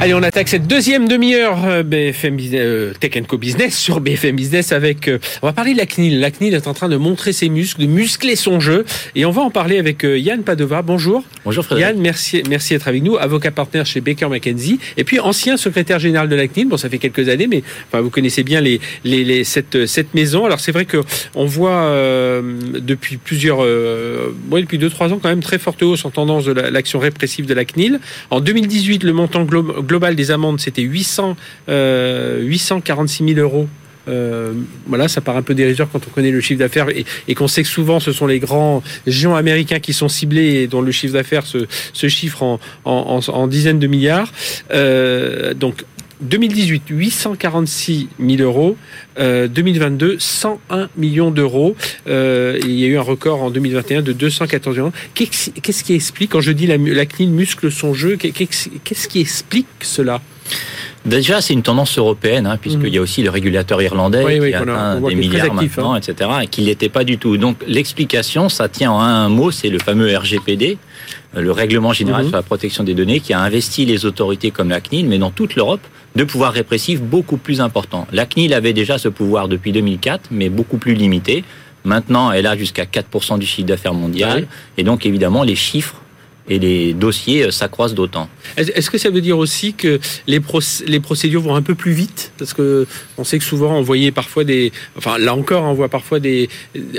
Allez, 0.00 0.14
on 0.14 0.22
attaque 0.22 0.46
cette 0.46 0.68
deuxième 0.68 1.08
demi-heure 1.08 1.64
euh, 1.64 1.82
BFM 1.82 2.36
Business, 2.36 2.60
euh, 2.62 2.92
Tech 3.00 3.20
Co 3.26 3.36
Business 3.36 3.76
sur 3.78 3.98
BFM 3.98 4.36
Business 4.36 4.70
avec. 4.70 5.08
euh, 5.08 5.18
on 5.42 5.48
va 5.48 5.52
parler 5.52 5.72
de 5.72 5.78
la 5.78 5.86
CNIL. 5.86 6.20
La 6.20 6.30
CNIL 6.30 6.54
est 6.54 6.68
en 6.68 6.74
train 6.74 6.88
de 6.88 6.96
montrer 6.96 7.32
ses 7.32 7.48
muscles, 7.48 7.80
de 7.82 7.86
muscler 7.86 8.36
son 8.36 8.60
jeu, 8.60 8.84
et 9.16 9.24
on 9.24 9.32
va 9.32 9.42
en 9.42 9.50
parler 9.50 9.76
avec 9.76 10.04
Yann 10.04 10.44
Padova. 10.44 10.82
Bonjour. 10.82 11.24
Bonjour 11.44 11.64
Frédéric. 11.64 11.94
Yann, 11.96 12.00
merci, 12.00 12.44
merci 12.48 12.74
d'être 12.74 12.86
avec 12.86 13.02
nous, 13.02 13.16
avocat 13.16 13.50
partenaire 13.50 13.86
chez 13.86 14.00
Baker 14.00 14.28
McKenzie, 14.28 14.78
et 14.96 15.02
puis 15.02 15.18
ancien 15.18 15.56
secrétaire 15.56 15.98
général 15.98 16.28
de 16.28 16.36
la 16.36 16.46
CNIL. 16.46 16.68
Bon, 16.68 16.76
ça 16.76 16.88
fait 16.88 16.98
quelques 16.98 17.28
années, 17.28 17.48
mais 17.48 17.64
enfin, 17.88 18.00
vous 18.00 18.10
connaissez 18.10 18.44
bien 18.44 18.60
les, 18.60 18.80
les, 19.02 19.24
les- 19.24 19.42
cette, 19.42 19.86
cette 19.86 20.14
maison. 20.14 20.44
Alors 20.46 20.60
c'est 20.60 20.72
vrai 20.72 20.84
que 20.84 20.98
on 21.34 21.44
voit 21.44 21.70
euh, 21.72 22.40
depuis 22.78 23.16
plusieurs, 23.16 23.64
euh, 23.64 24.32
ouais, 24.52 24.60
depuis 24.60 24.78
deux 24.78 24.90
trois 24.90 25.12
ans 25.12 25.18
quand 25.20 25.28
même 25.28 25.42
très 25.42 25.58
forte 25.58 25.82
hausse 25.82 26.04
en 26.04 26.10
tendance 26.10 26.44
de 26.44 26.52
la- 26.52 26.70
l'action 26.70 27.00
répressive 27.00 27.46
de 27.46 27.54
la 27.54 27.64
CNIL. 27.64 27.98
En 28.30 28.40
2018, 28.40 29.02
le 29.02 29.12
montant 29.12 29.42
glo- 29.44 29.84
global 29.88 30.14
des 30.14 30.30
amendes 30.30 30.60
c'était 30.60 30.82
800, 30.82 31.36
euh, 31.68 32.42
846 32.42 33.34
000 33.34 33.40
euros. 33.40 33.68
Euh, 34.08 34.54
voilà, 34.86 35.06
ça 35.06 35.20
paraît 35.20 35.38
un 35.38 35.42
peu 35.42 35.54
dérisoire 35.54 35.88
quand 35.92 36.00
on 36.06 36.10
connaît 36.10 36.30
le 36.30 36.40
chiffre 36.40 36.58
d'affaires 36.58 36.86
et, 36.88 37.34
qu'on 37.34 37.48
sait 37.48 37.62
que 37.62 37.68
souvent 37.68 38.00
ce 38.00 38.12
sont 38.12 38.26
les 38.26 38.38
grands 38.38 38.82
géants 39.06 39.34
américains 39.34 39.80
qui 39.80 39.92
sont 39.92 40.08
ciblés 40.08 40.54
et 40.54 40.66
dont 40.66 40.80
le 40.80 40.92
chiffre 40.92 41.12
d'affaires 41.12 41.44
se, 41.44 41.66
chiffre 42.08 42.58
en 42.84 43.46
dizaines 43.48 43.78
de 43.78 43.86
milliards. 43.86 44.32
Euh, 44.72 45.52
donc 45.52 45.84
2018, 46.20 46.84
846 46.88 48.08
000 48.18 48.42
euros. 48.42 48.76
Euh, 49.18 49.48
2022, 49.48 50.16
101 50.18 50.88
millions 50.96 51.30
d'euros. 51.30 51.76
Euh, 52.08 52.58
il 52.62 52.72
y 52.72 52.84
a 52.84 52.88
eu 52.88 52.98
un 52.98 53.02
record 53.02 53.42
en 53.42 53.50
2021 53.50 54.02
de 54.02 54.12
214 54.12 54.76
millions. 54.76 54.92
Qu'est-ce 55.14 55.84
qui 55.84 55.94
explique, 55.94 56.30
quand 56.32 56.40
je 56.40 56.52
dis 56.52 56.66
la, 56.66 57.06
CNIL 57.06 57.30
muscle 57.30 57.70
son 57.70 57.94
jeu, 57.94 58.16
qu'est- 58.16 58.32
qu'est-ce 58.32 59.08
qui 59.08 59.20
explique 59.20 59.66
cela? 59.80 60.20
Déjà, 61.04 61.40
c'est 61.40 61.54
une 61.54 61.62
tendance 61.62 61.96
européenne, 61.96 62.46
hein, 62.46 62.58
puisqu'il 62.60 62.92
y 62.92 62.98
a 62.98 63.00
aussi 63.00 63.22
le 63.22 63.30
régulateur 63.30 63.80
irlandais 63.80 64.40
qui 64.40 64.54
a 64.54 64.60
atteint 64.60 65.00
des 65.00 65.14
milliards 65.14 65.54
maintenant, 65.54 65.92
hein. 65.92 66.00
etc., 66.00 66.30
et 66.42 66.46
qui 66.46 66.62
l'était 66.62 66.88
pas 66.88 67.04
du 67.04 67.18
tout. 67.18 67.36
Donc 67.36 67.56
l'explication, 67.66 68.48
ça 68.48 68.68
tient 68.68 68.90
en 68.90 69.00
un 69.00 69.28
mot, 69.28 69.50
c'est 69.50 69.68
le 69.68 69.78
fameux 69.78 70.14
RGPD, 70.14 70.76
euh, 71.36 71.40
le 71.40 71.52
règlement 71.52 71.92
général 71.92 72.24
mhm. 72.24 72.28
sur 72.28 72.36
la 72.36 72.42
protection 72.42 72.84
des 72.84 72.94
données, 72.94 73.20
qui 73.20 73.32
a 73.32 73.40
investi 73.40 73.86
les 73.86 74.04
autorités 74.06 74.50
comme 74.50 74.68
la 74.68 74.80
CNIL, 74.80 75.06
mais 75.06 75.18
dans 75.18 75.30
toute 75.30 75.54
l'Europe, 75.54 75.80
de 76.18 76.24
pouvoirs 76.24 76.52
répressifs 76.52 77.00
beaucoup 77.00 77.36
plus 77.36 77.60
importants. 77.60 78.08
La 78.12 78.26
CNIL 78.26 78.52
avait 78.52 78.72
déjà 78.72 78.98
ce 78.98 79.08
pouvoir 79.08 79.46
depuis 79.46 79.70
2004, 79.70 80.30
mais 80.32 80.48
beaucoup 80.48 80.76
plus 80.76 80.94
limité. 80.94 81.44
Maintenant, 81.84 82.32
elle 82.32 82.48
a 82.48 82.56
jusqu'à 82.56 82.86
4% 82.86 83.38
du 83.38 83.46
chiffre 83.46 83.68
d'affaires 83.68 83.94
mondial. 83.94 84.48
Et 84.76 84.82
donc, 84.82 85.06
évidemment, 85.06 85.44
les 85.44 85.54
chiffres 85.54 85.94
et 86.48 86.58
les 86.58 86.94
dossiers 86.94 87.44
euh, 87.44 87.50
s'accroissent 87.50 87.94
d'autant. 87.94 88.28
Est-ce 88.56 88.90
que 88.90 88.98
ça 88.98 89.10
veut 89.10 89.20
dire 89.20 89.38
aussi 89.38 89.74
que 89.74 90.00
les, 90.26 90.40
les 90.86 91.00
procédures 91.00 91.42
vont 91.42 91.54
un 91.54 91.62
peu 91.62 91.74
plus 91.74 91.92
vite? 91.92 92.32
Parce 92.38 92.54
que 92.54 92.86
on 93.18 93.24
sait 93.24 93.38
que 93.38 93.44
souvent 93.44 93.76
on 93.76 93.82
voyait 93.82 94.12
parfois 94.12 94.44
des, 94.44 94.72
enfin 94.96 95.18
là 95.18 95.34
encore 95.34 95.64
on 95.64 95.74
voit 95.74 95.88
parfois 95.88 96.20
des, 96.20 96.48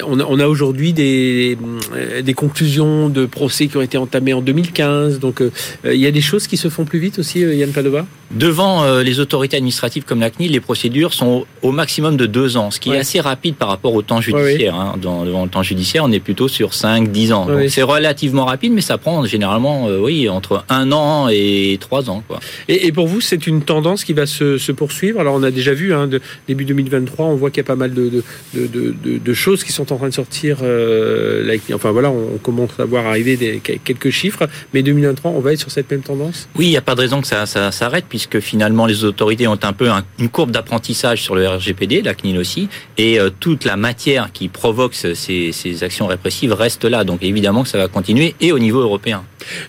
on 0.06 0.20
a, 0.40 0.48
aujourd'hui 0.48 0.94
des, 0.94 1.58
euh, 1.96 2.22
des 2.22 2.34
conclusions 2.34 3.10
de 3.10 3.26
procès 3.26 3.68
qui 3.68 3.78
ont 3.78 3.82
été 3.82 3.98
entamés 3.98 4.34
en 4.34 4.42
2015. 4.42 5.20
Donc 5.20 5.42
euh, 5.42 5.52
il 5.86 6.00
y 6.00 6.08
a 6.08 6.12
des 6.12 6.22
choses 6.22 6.48
qui 6.48 6.58
se 6.58 6.70
font 6.70 6.86
plus 6.86 7.00
vite 7.00 7.20
aussi, 7.20 7.40
Yann 7.40 7.72
Padova? 7.72 8.06
Devant 8.32 9.00
les 9.00 9.20
autorités 9.20 9.58
administratives 9.58 10.04
comme 10.04 10.20
la 10.20 10.30
CNIL, 10.30 10.52
les 10.52 10.60
procédures 10.60 11.14
sont 11.14 11.48
au 11.64 11.72
maximum 11.72 12.16
de 12.16 12.28
deux 12.28 12.58
ans, 12.58 12.70
ce 12.70 12.80
qui 12.80 12.92
est 12.92 12.98
assez 12.98 13.20
rapide 13.20 13.56
par 13.56 13.70
rapport 13.70 13.96
au 13.96 14.04
temps 14.04 14.22
judiciaire. 14.22 14.76
Hein. 14.76 14.96
Dans, 15.02 15.26
devant 15.26 15.44
le 15.44 15.50
temps 15.50 15.64
judiciaire, 15.64 16.04
on 16.04 16.12
est 16.12 16.20
plutôt 16.20 16.48
sur 16.48 16.70
5-10 16.70 17.34
ans. 17.34 17.48
c'est 17.70 17.82
relativement 17.82 18.46
rapide, 18.46 18.74
mais 18.74 18.82
ça 18.82 19.00
prend 19.00 19.24
généralement, 19.39 19.88
euh, 19.88 19.99
oui, 19.99 20.28
entre 20.28 20.65
un 20.67 20.91
an 20.91 21.30
et 21.32 21.78
trois 21.80 22.10
ans. 22.10 22.21
Quoi. 22.28 22.41
Et, 22.67 22.91
pour 22.91 23.08
vous, 23.08 23.21
c'est 23.21 23.47
une 23.47 23.62
tendance 23.62 24.04
qui 24.04 24.12
va 24.12 24.25
se, 24.25 24.71
poursuivre? 24.73 25.21
Alors, 25.21 25.36
on 25.36 25.43
a 25.43 25.52
déjà 25.52 25.73
vu, 25.73 25.93
hein, 25.93 26.08
de, 26.08 26.19
début 26.49 26.65
2023, 26.65 27.25
on 27.25 27.36
voit 27.36 27.49
qu'il 27.49 27.60
y 27.60 27.62
a 27.62 27.63
pas 27.63 27.78
mal 27.78 27.93
de, 27.93 28.21
de, 28.54 29.34
choses 29.34 29.63
qui 29.63 29.71
sont 29.71 29.93
en 29.93 29.95
train 29.95 30.10
de 30.10 30.13
sortir. 30.13 30.58
Euh, 30.62 31.58
enfin, 31.73 31.91
voilà, 31.91 32.12
on, 32.12 32.38
commence 32.43 32.71
à 32.80 32.86
voir 32.86 33.06
arriver 33.06 33.38
des, 33.38 33.62
quelques 33.62 34.10
chiffres. 34.10 34.45
Mais 34.73 34.84
2023, 34.84 35.32
on 35.32 35.39
va 35.39 35.54
être 35.54 35.60
sur 35.60 35.71
cette 35.71 35.89
même 35.89 36.02
tendance? 36.02 36.49
Oui, 36.58 36.65
il 36.65 36.71
n'y 36.71 36.78
a 36.78 36.82
pas 36.82 36.95
de 36.95 37.02
raison 37.02 37.21
que 37.21 37.28
ça, 37.28 37.45
s'arrête, 37.45 38.06
puisque 38.10 38.41
finalement, 38.41 38.88
les 38.88 39.06
autorités 39.06 39.47
ont 39.47 39.60
un 39.62 39.73
peu 39.73 39.88
une 40.19 40.30
courbe 40.30 40.52
d'apprentissage 40.52 41.23
sur 41.23 41.36
le 41.36 41.47
RGPD, 41.47 42.02
la 42.02 42.13
CNIL 42.13 42.38
aussi, 42.38 42.67
et 42.97 43.19
euh, 43.19 43.30
toute 43.39 43.63
la 43.63 43.78
matière 43.78 44.34
qui 44.34 44.49
provoque 44.49 44.95
ces, 44.95 45.15
ces 45.15 45.84
actions 45.84 46.08
répressives 46.08 46.52
reste 46.52 46.84
là. 46.84 47.06
Donc, 47.06 47.23
évidemment 47.23 47.63
que 47.63 47.69
ça 47.69 47.78
va 47.78 47.88
continuer, 47.88 48.36
et 48.41 48.52
au 48.52 48.60
niveau 48.60 48.82
européen. 48.82 49.23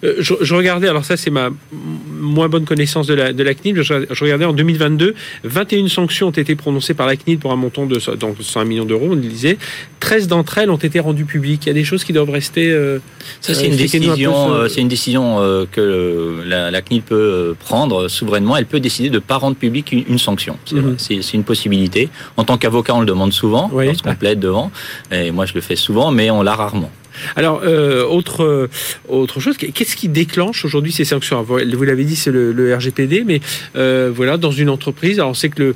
Euh, 0.05 0.17
je, 0.19 0.55
regardais, 0.55 0.89
alors 0.89 1.05
ça 1.05 1.17
c'est 1.17 1.31
ma 1.31 1.51
moins 1.73 2.49
bonne 2.49 2.65
connaissance 2.65 3.07
de 3.07 3.15
la, 3.15 3.33
de 3.33 3.43
la 3.43 3.55
CNIL, 3.55 3.83
je, 3.83 3.95
regardais 4.21 4.45
en 4.45 4.53
2022, 4.53 5.15
21 5.45 5.89
sanctions 5.89 6.29
ont 6.29 6.33
été 6.33 6.55
prononcées 6.55 6.95
par 6.95 7.07
la 7.07 7.17
CNIL 7.17 7.39
pour 7.39 7.53
un 7.53 7.57
montant 7.57 7.87
de 7.87 7.99
donc 8.17 8.37
100 8.41 8.65
millions 8.65 8.85
d'euros, 8.85 9.09
on 9.11 9.15
le 9.15 9.21
disait. 9.21 9.59
13 10.01 10.29
d'entre 10.29 10.59
elles 10.59 10.71
ont 10.71 10.77
été 10.77 10.99
rendues 10.99 11.25
publiques. 11.25 11.67
Il 11.67 11.69
y 11.69 11.71
a 11.71 11.75
des 11.75 11.85
choses 11.85 12.05
qui 12.05 12.13
doivent 12.13 12.31
rester... 12.31 12.71
Euh, 12.71 12.99
ça 13.41 13.55
c'est 13.55 13.67
une, 13.67 13.77
décision, 13.77 14.69
c'est 14.69 14.81
une 14.81 14.89
décision 14.89 15.37
que 15.71 16.43
la, 16.47 16.83
CNIL 16.83 17.03
peut 17.03 17.55
prendre 17.59 18.09
souverainement. 18.09 18.57
Elle 18.57 18.67
peut 18.67 18.81
décider 18.81 19.09
de 19.09 19.15
ne 19.15 19.21
pas 19.21 19.37
rendre 19.37 19.57
publique 19.57 19.93
une, 19.93 20.19
sanction. 20.19 20.59
Mhm. 20.73 20.97
C'est 20.99 21.35
une 21.35 21.45
possibilité. 21.45 22.09
En 22.37 22.45
tant 22.45 22.59
qu'avocat, 22.59 22.95
on 22.95 23.01
le 23.01 23.07
demande 23.07 23.33
souvent, 23.33 23.71
oui. 23.73 23.87
lorsqu'on 23.87 24.15
plaide 24.15 24.41
devant. 24.41 24.71
Et 25.13 25.31
moi 25.31 25.47
je 25.47 25.55
le 25.55 25.61
fais 25.61 25.77
souvent, 25.77 26.11
mais 26.11 26.31
on 26.31 26.43
l'a 26.43 26.55
rarement. 26.55 26.91
Alors, 27.37 27.63
euh, 27.65 28.05
autre, 28.05 28.45
euh, 28.45 28.69
autre 29.09 29.41
chose, 29.41 29.57
qu'est-ce 29.57 29.97
qui 29.97 30.09
déclenche 30.09 30.65
aujourd'hui 30.65 30.93
ces 30.93 31.05
sanctions? 31.05 31.43
Vous 31.43 31.85
l'avez 31.85 32.05
dit, 32.05 32.17
c'est 32.17 32.31
le, 32.31 32.75
RGPD, 32.75 33.25
mais 33.25 33.41
euh, 33.77 34.11
voilà, 34.15 34.37
dans 34.37 34.53
une 34.53 34.71
entreprise, 34.71 35.19
alors 35.19 35.31
on 35.31 35.35
sait 35.35 35.49
que 35.49 35.63
le 35.63 35.75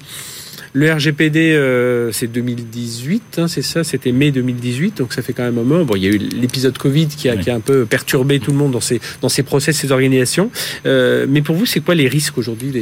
le 0.77 0.93
RGPD, 0.93 1.53
euh, 1.53 2.11
c'est 2.11 2.27
2018, 2.27 3.39
hein, 3.39 3.47
c'est 3.47 3.63
ça, 3.63 3.85
c'était 3.85 4.11
mai 4.11 4.33
2018, 4.33 4.99
donc 4.99 5.13
ça 5.13 5.23
fait 5.23 5.33
quand 5.33 5.45
même 5.45 5.57
un 5.57 5.63
moment. 5.63 5.85
Bon, 5.85 5.95
il 5.95 6.03
y 6.03 6.07
a 6.09 6.11
eu 6.11 6.19
l'épisode 6.19 6.77
Covid 6.77 7.07
qui 7.07 7.29
a, 7.29 7.37
qui 7.37 7.49
a, 7.49 7.55
un 7.55 7.61
peu 7.61 7.87
perturbé 7.87 8.41
tout 8.41 8.51
le 8.51 8.57
monde 8.57 8.73
dans 8.73 8.81
ces, 8.81 9.01
dans 9.23 9.29
ces 9.29 9.45
process, 9.45 9.77
ces 9.77 9.93
organisations. 9.93 10.51
Euh, 10.85 11.27
mais 11.29 11.43
pour 11.43 11.55
vous, 11.55 11.65
c'est 11.65 11.79
quoi 11.79 11.95
les 11.95 12.09
risques 12.09 12.39
aujourd'hui 12.39 12.73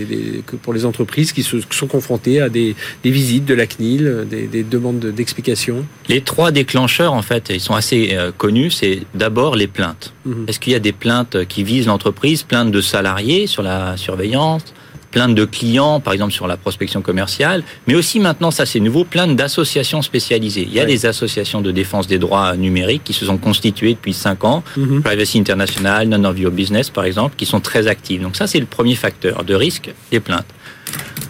pour 0.62 0.72
les 0.72 0.87
entreprises 0.87 1.33
qui, 1.33 1.42
se, 1.42 1.59
sont 1.70 1.87
confrontées 1.87 2.40
à 2.40 2.48
des, 2.48 2.74
des, 3.05 3.11
visites 3.11 3.44
de 3.44 3.52
la 3.52 3.66
CNIL, 3.66 4.26
des, 4.28 4.46
des 4.46 4.62
demandes 4.62 4.98
d'explications? 4.98 5.85
Les 6.09 6.22
trois 6.22 6.50
déclencheurs, 6.50 7.12
en 7.12 7.22
fait, 7.22 7.50
ils 7.50 7.61
sont 7.61 7.74
assez 7.74 8.12
euh, 8.12 8.33
connus. 8.35 8.70
C'est 8.70 9.00
d'abord 9.14 9.55
les 9.55 9.66
plaintes. 9.66 10.14
Mhm. 10.24 10.46
Est-ce 10.48 10.61
qu'il 10.61 10.72
y 10.72 10.76
a 10.76 10.81
des 10.81 10.92
plaintes 10.92 11.44
qui 11.46 11.62
visent 11.62 11.88
l'entreprise, 11.88 12.42
plaintes 12.42 12.70
de 12.70 12.81
salariés 12.81 13.46
sur 13.46 13.62
la 13.62 13.98
surveillance 13.98 14.64
plainte 15.12 15.37
de 15.37 15.44
clients, 15.44 16.01
par 16.01 16.12
exemple 16.12 16.33
sur 16.33 16.48
la 16.48 16.57
prospection 16.57 17.03
commerciale, 17.03 17.62
mais 17.87 17.94
aussi 17.94 18.18
maintenant, 18.18 18.51
ça 18.51 18.66
c'est 18.66 18.81
nouveau, 18.81 19.05
plainte 19.05 19.37
d'associations 19.37 20.03
spécialisées. 20.03 20.66
Il 20.66 20.75
y 20.75 20.81
a 20.81 20.85
des 20.85 21.07
associations 21.07 21.61
de 21.61 21.70
défense 21.70 22.09
des 22.09 22.18
droits 22.18 22.57
numériques 22.57 23.05
qui 23.05 23.12
se 23.12 23.25
sont 23.27 23.38
constituées 23.38 23.94
depuis 23.94 24.14
cinq 24.14 24.44
ans, 24.44 24.64
mhm. 24.77 25.03
Privacy 25.03 25.38
International, 25.38 26.09
None 26.09 26.27
of 26.27 26.38
Your 26.38 26.51
Business 26.51 26.90
par 26.90 27.05
exemple, 27.05 27.37
qui 27.37 27.46
sont 27.46 27.61
très 27.61 27.87
actives. 27.87 28.22
Donc 28.22 28.35
ça 28.35 28.48
c'est 28.48 28.61
le 28.61 28.66
premier 28.66 28.96
facteur 28.96 29.44
de 29.44 29.55
risque, 29.55 29.92
les 30.11 30.18
plaintes. 30.18 30.46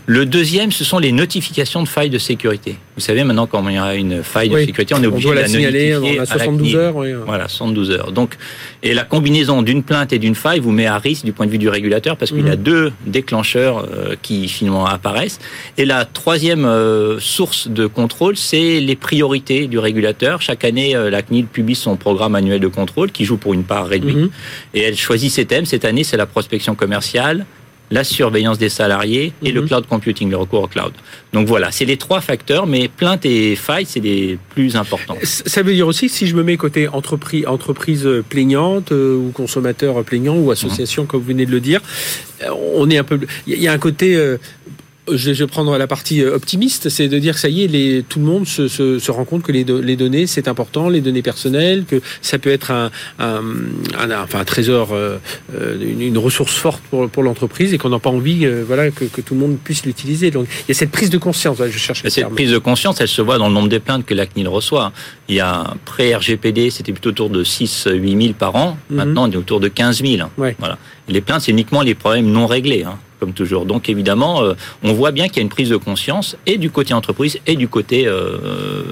Le 0.06 0.26
deuxième, 0.26 0.72
ce 0.72 0.82
sont 0.82 0.98
les 0.98 1.12
notifications 1.12 1.80
de 1.80 1.88
failles 1.88 2.10
de 2.10 2.18
sécurité. 2.18 2.76
Vous 2.96 3.00
savez, 3.00 3.22
maintenant, 3.22 3.46
quand 3.46 3.66
il 3.68 3.76
y 3.76 3.78
a 3.78 3.94
une 3.94 4.24
faille 4.24 4.48
de 4.48 4.58
sécurité, 4.58 4.94
on 4.98 5.02
est 5.02 5.06
obligé 5.06 5.28
de 5.28 5.34
la, 5.34 5.46
signaler 5.46 5.92
notifier 5.92 6.18
à 6.18 6.26
72 6.26 6.74
heures. 6.74 6.94
Voilà, 7.24 7.46
72 7.46 7.90
heures. 7.92 8.10
Donc, 8.10 8.36
et 8.82 8.94
la 8.94 9.04
combinaison 9.04 9.62
d'une 9.62 9.84
plainte 9.84 10.12
et 10.12 10.18
d'une 10.18 10.34
faille 10.34 10.58
vous 10.58 10.72
met 10.72 10.86
à 10.86 10.98
risque 10.98 11.24
du 11.24 11.32
point 11.32 11.46
de 11.46 11.52
vue 11.52 11.58
du 11.58 11.68
régulateur 11.68 12.16
parce 12.16 12.32
qu'il 12.32 12.44
y 12.44 12.50
a 12.50 12.56
mhm. 12.56 12.62
deux 12.62 12.92
déclencheurs 13.06 13.86
euh, 13.90 14.16
qui 14.20 14.48
finalement 14.48 14.86
apparaissent. 14.86 15.38
Et 15.78 15.84
la 15.84 16.04
troisième 16.04 16.64
euh, 16.64 17.20
source 17.20 17.68
de 17.68 17.86
contrôle, 17.86 18.36
c'est 18.36 18.80
les 18.80 18.96
priorités 18.96 19.68
du 19.68 19.78
régulateur. 19.78 20.42
Chaque 20.42 20.64
année, 20.64 20.96
euh, 20.96 21.10
la 21.10 21.22
CNIL 21.22 21.46
publie 21.46 21.76
son 21.76 21.96
programme 21.96 22.34
annuel 22.34 22.58
de 22.58 22.68
contrôle 22.68 23.12
qui 23.12 23.24
joue 23.24 23.36
pour 23.36 23.54
une 23.54 23.64
part 23.64 23.86
réduite. 23.86 24.16
Mhm. 24.16 24.30
Et 24.74 24.82
elle 24.82 24.96
choisit 24.96 25.30
ses 25.30 25.44
thèmes. 25.44 25.64
Cette 25.64 25.84
année, 25.84 26.02
c'est 26.02 26.16
la 26.16 26.26
prospection 26.26 26.74
commerciale, 26.74 27.46
la 27.92 28.04
surveillance 28.04 28.58
des 28.58 28.70
salariés 28.70 29.34
et 29.42 29.52
le 29.52 29.60
mhm. 29.60 29.68
cloud 29.68 29.86
computing, 29.86 30.30
le 30.30 30.38
recours 30.38 30.62
au 30.62 30.66
cloud. 30.66 30.92
Donc 31.34 31.46
voilà, 31.46 31.70
c'est 31.70 31.84
les 31.84 31.98
trois 31.98 32.22
facteurs, 32.22 32.66
mais 32.66 32.88
plaintes 32.88 33.26
et 33.26 33.54
failles, 33.54 33.84
c'est 33.86 34.00
les 34.00 34.38
plus 34.54 34.76
importants. 34.76 35.18
Ça 35.22 35.62
veut 35.62 35.74
dire 35.74 35.86
aussi, 35.86 36.08
si 36.08 36.26
je 36.26 36.34
me 36.34 36.42
mets 36.42 36.56
côté 36.56 36.88
entreprise, 36.88 37.46
entreprise 37.46 38.08
plaignante 38.30 38.92
euh, 38.92 39.14
ou 39.14 39.30
consommateur 39.30 40.02
plaignant 40.04 40.36
ou 40.36 40.50
association, 40.50 41.02
mhm. 41.02 41.08
comme 41.08 41.20
vous 41.20 41.28
venez 41.28 41.44
de 41.44 41.50
le 41.50 41.60
dire, 41.60 41.80
euh, 42.42 42.48
on 42.74 42.88
est 42.88 42.96
un 42.96 43.04
peu. 43.04 43.20
Il 43.46 43.62
y 43.62 43.68
a 43.68 43.72
un 43.72 43.78
côté 43.78 44.16
euh, 44.16 44.38
je 45.10 45.32
vais 45.32 45.46
prendre 45.46 45.76
la 45.76 45.86
partie 45.86 46.22
euh, 46.22 46.36
optimiste, 46.36 46.88
c'est 46.88 47.08
de 47.08 47.18
dire 47.18 47.34
que 47.34 47.40
ça 47.40 47.48
y 47.48 47.64
est, 47.64 47.66
les, 47.66 48.04
tout 48.08 48.20
le 48.20 48.24
monde 48.24 48.46
se, 48.46 48.68
se, 48.68 48.98
se 48.98 49.10
rend 49.10 49.24
compte 49.24 49.42
que 49.42 49.50
les, 49.50 49.64
les 49.64 49.96
données, 49.96 50.26
c'est 50.26 50.46
important, 50.46 50.88
les 50.88 51.00
données 51.00 51.22
personnelles, 51.22 51.84
que 51.84 52.00
ça 52.20 52.38
peut 52.38 52.50
être 52.50 52.70
un, 52.70 52.90
un, 53.18 53.42
enfin, 54.22 54.40
un 54.40 54.44
trésor, 54.44 54.90
euh, 54.92 55.18
euh, 55.54 55.76
une, 55.98 56.18
ressource 56.18 56.54
forte 56.54 56.82
pour, 56.90 57.08
pour 57.08 57.22
l'entreprise 57.24 57.74
et 57.74 57.78
qu'on 57.78 57.88
n'a 57.88 57.98
pas 57.98 58.10
envie 58.10 58.46
voilà, 58.66 58.90
que, 58.90 59.04
que, 59.04 59.20
tout 59.20 59.34
le 59.34 59.40
monde 59.40 59.58
puisse 59.62 59.84
l'utiliser. 59.84 60.30
Donc 60.30 60.46
il 60.60 60.68
y 60.68 60.70
a 60.72 60.74
cette 60.74 60.92
prise 60.92 61.10
de 61.10 61.18
conscience, 61.18 61.58
je 61.58 61.78
cherche 61.78 62.02
Cette 62.08 62.28
prise 62.28 62.52
de 62.52 62.58
conscience, 62.58 63.00
elle 63.00 63.08
se 63.08 63.22
voit 63.22 63.38
dans 63.38 63.48
le 63.48 63.54
nombre 63.54 63.68
des 63.68 63.80
plaintes 63.80 64.06
que 64.06 64.14
la 64.14 64.26
CNIL 64.26 64.46
reçoit. 64.46 64.92
Il 65.28 65.34
y 65.34 65.40
a 65.40 65.74
pré-RGPD, 65.84 66.70
c'était 66.70 66.92
plutôt 66.92 67.10
autour 67.10 67.30
de 67.30 67.42
6-8 67.42 68.22
000 68.22 68.34
par 68.34 68.54
an. 68.54 68.78
Mhm. 68.90 68.96
Maintenant, 68.96 69.28
on 69.28 69.32
est 69.32 69.36
autour 69.36 69.58
de 69.58 69.68
15 69.68 70.02
000. 70.04 70.28
Voilà. 70.36 70.78
les 71.08 71.20
plaintes, 71.20 71.42
c'est 71.42 71.50
uniquement 71.50 71.82
les 71.82 71.94
problèmes 71.94 72.30
non 72.30 72.46
réglés. 72.46 72.84
Hein 72.84 72.98
comme 73.22 73.34
toujours. 73.34 73.66
Donc 73.66 73.88
évidemment, 73.88 74.42
euh, 74.42 74.54
on 74.82 74.92
voit 74.94 75.12
bien 75.12 75.28
qu'il 75.28 75.36
y 75.36 75.38
a 75.38 75.42
une 75.42 75.48
prise 75.48 75.68
de 75.68 75.76
conscience 75.76 76.36
et 76.44 76.58
du 76.58 76.70
côté 76.70 76.92
entreprise 76.92 77.38
et 77.46 77.54
du 77.54 77.68
côté 77.68 78.04
euh, 78.04 78.82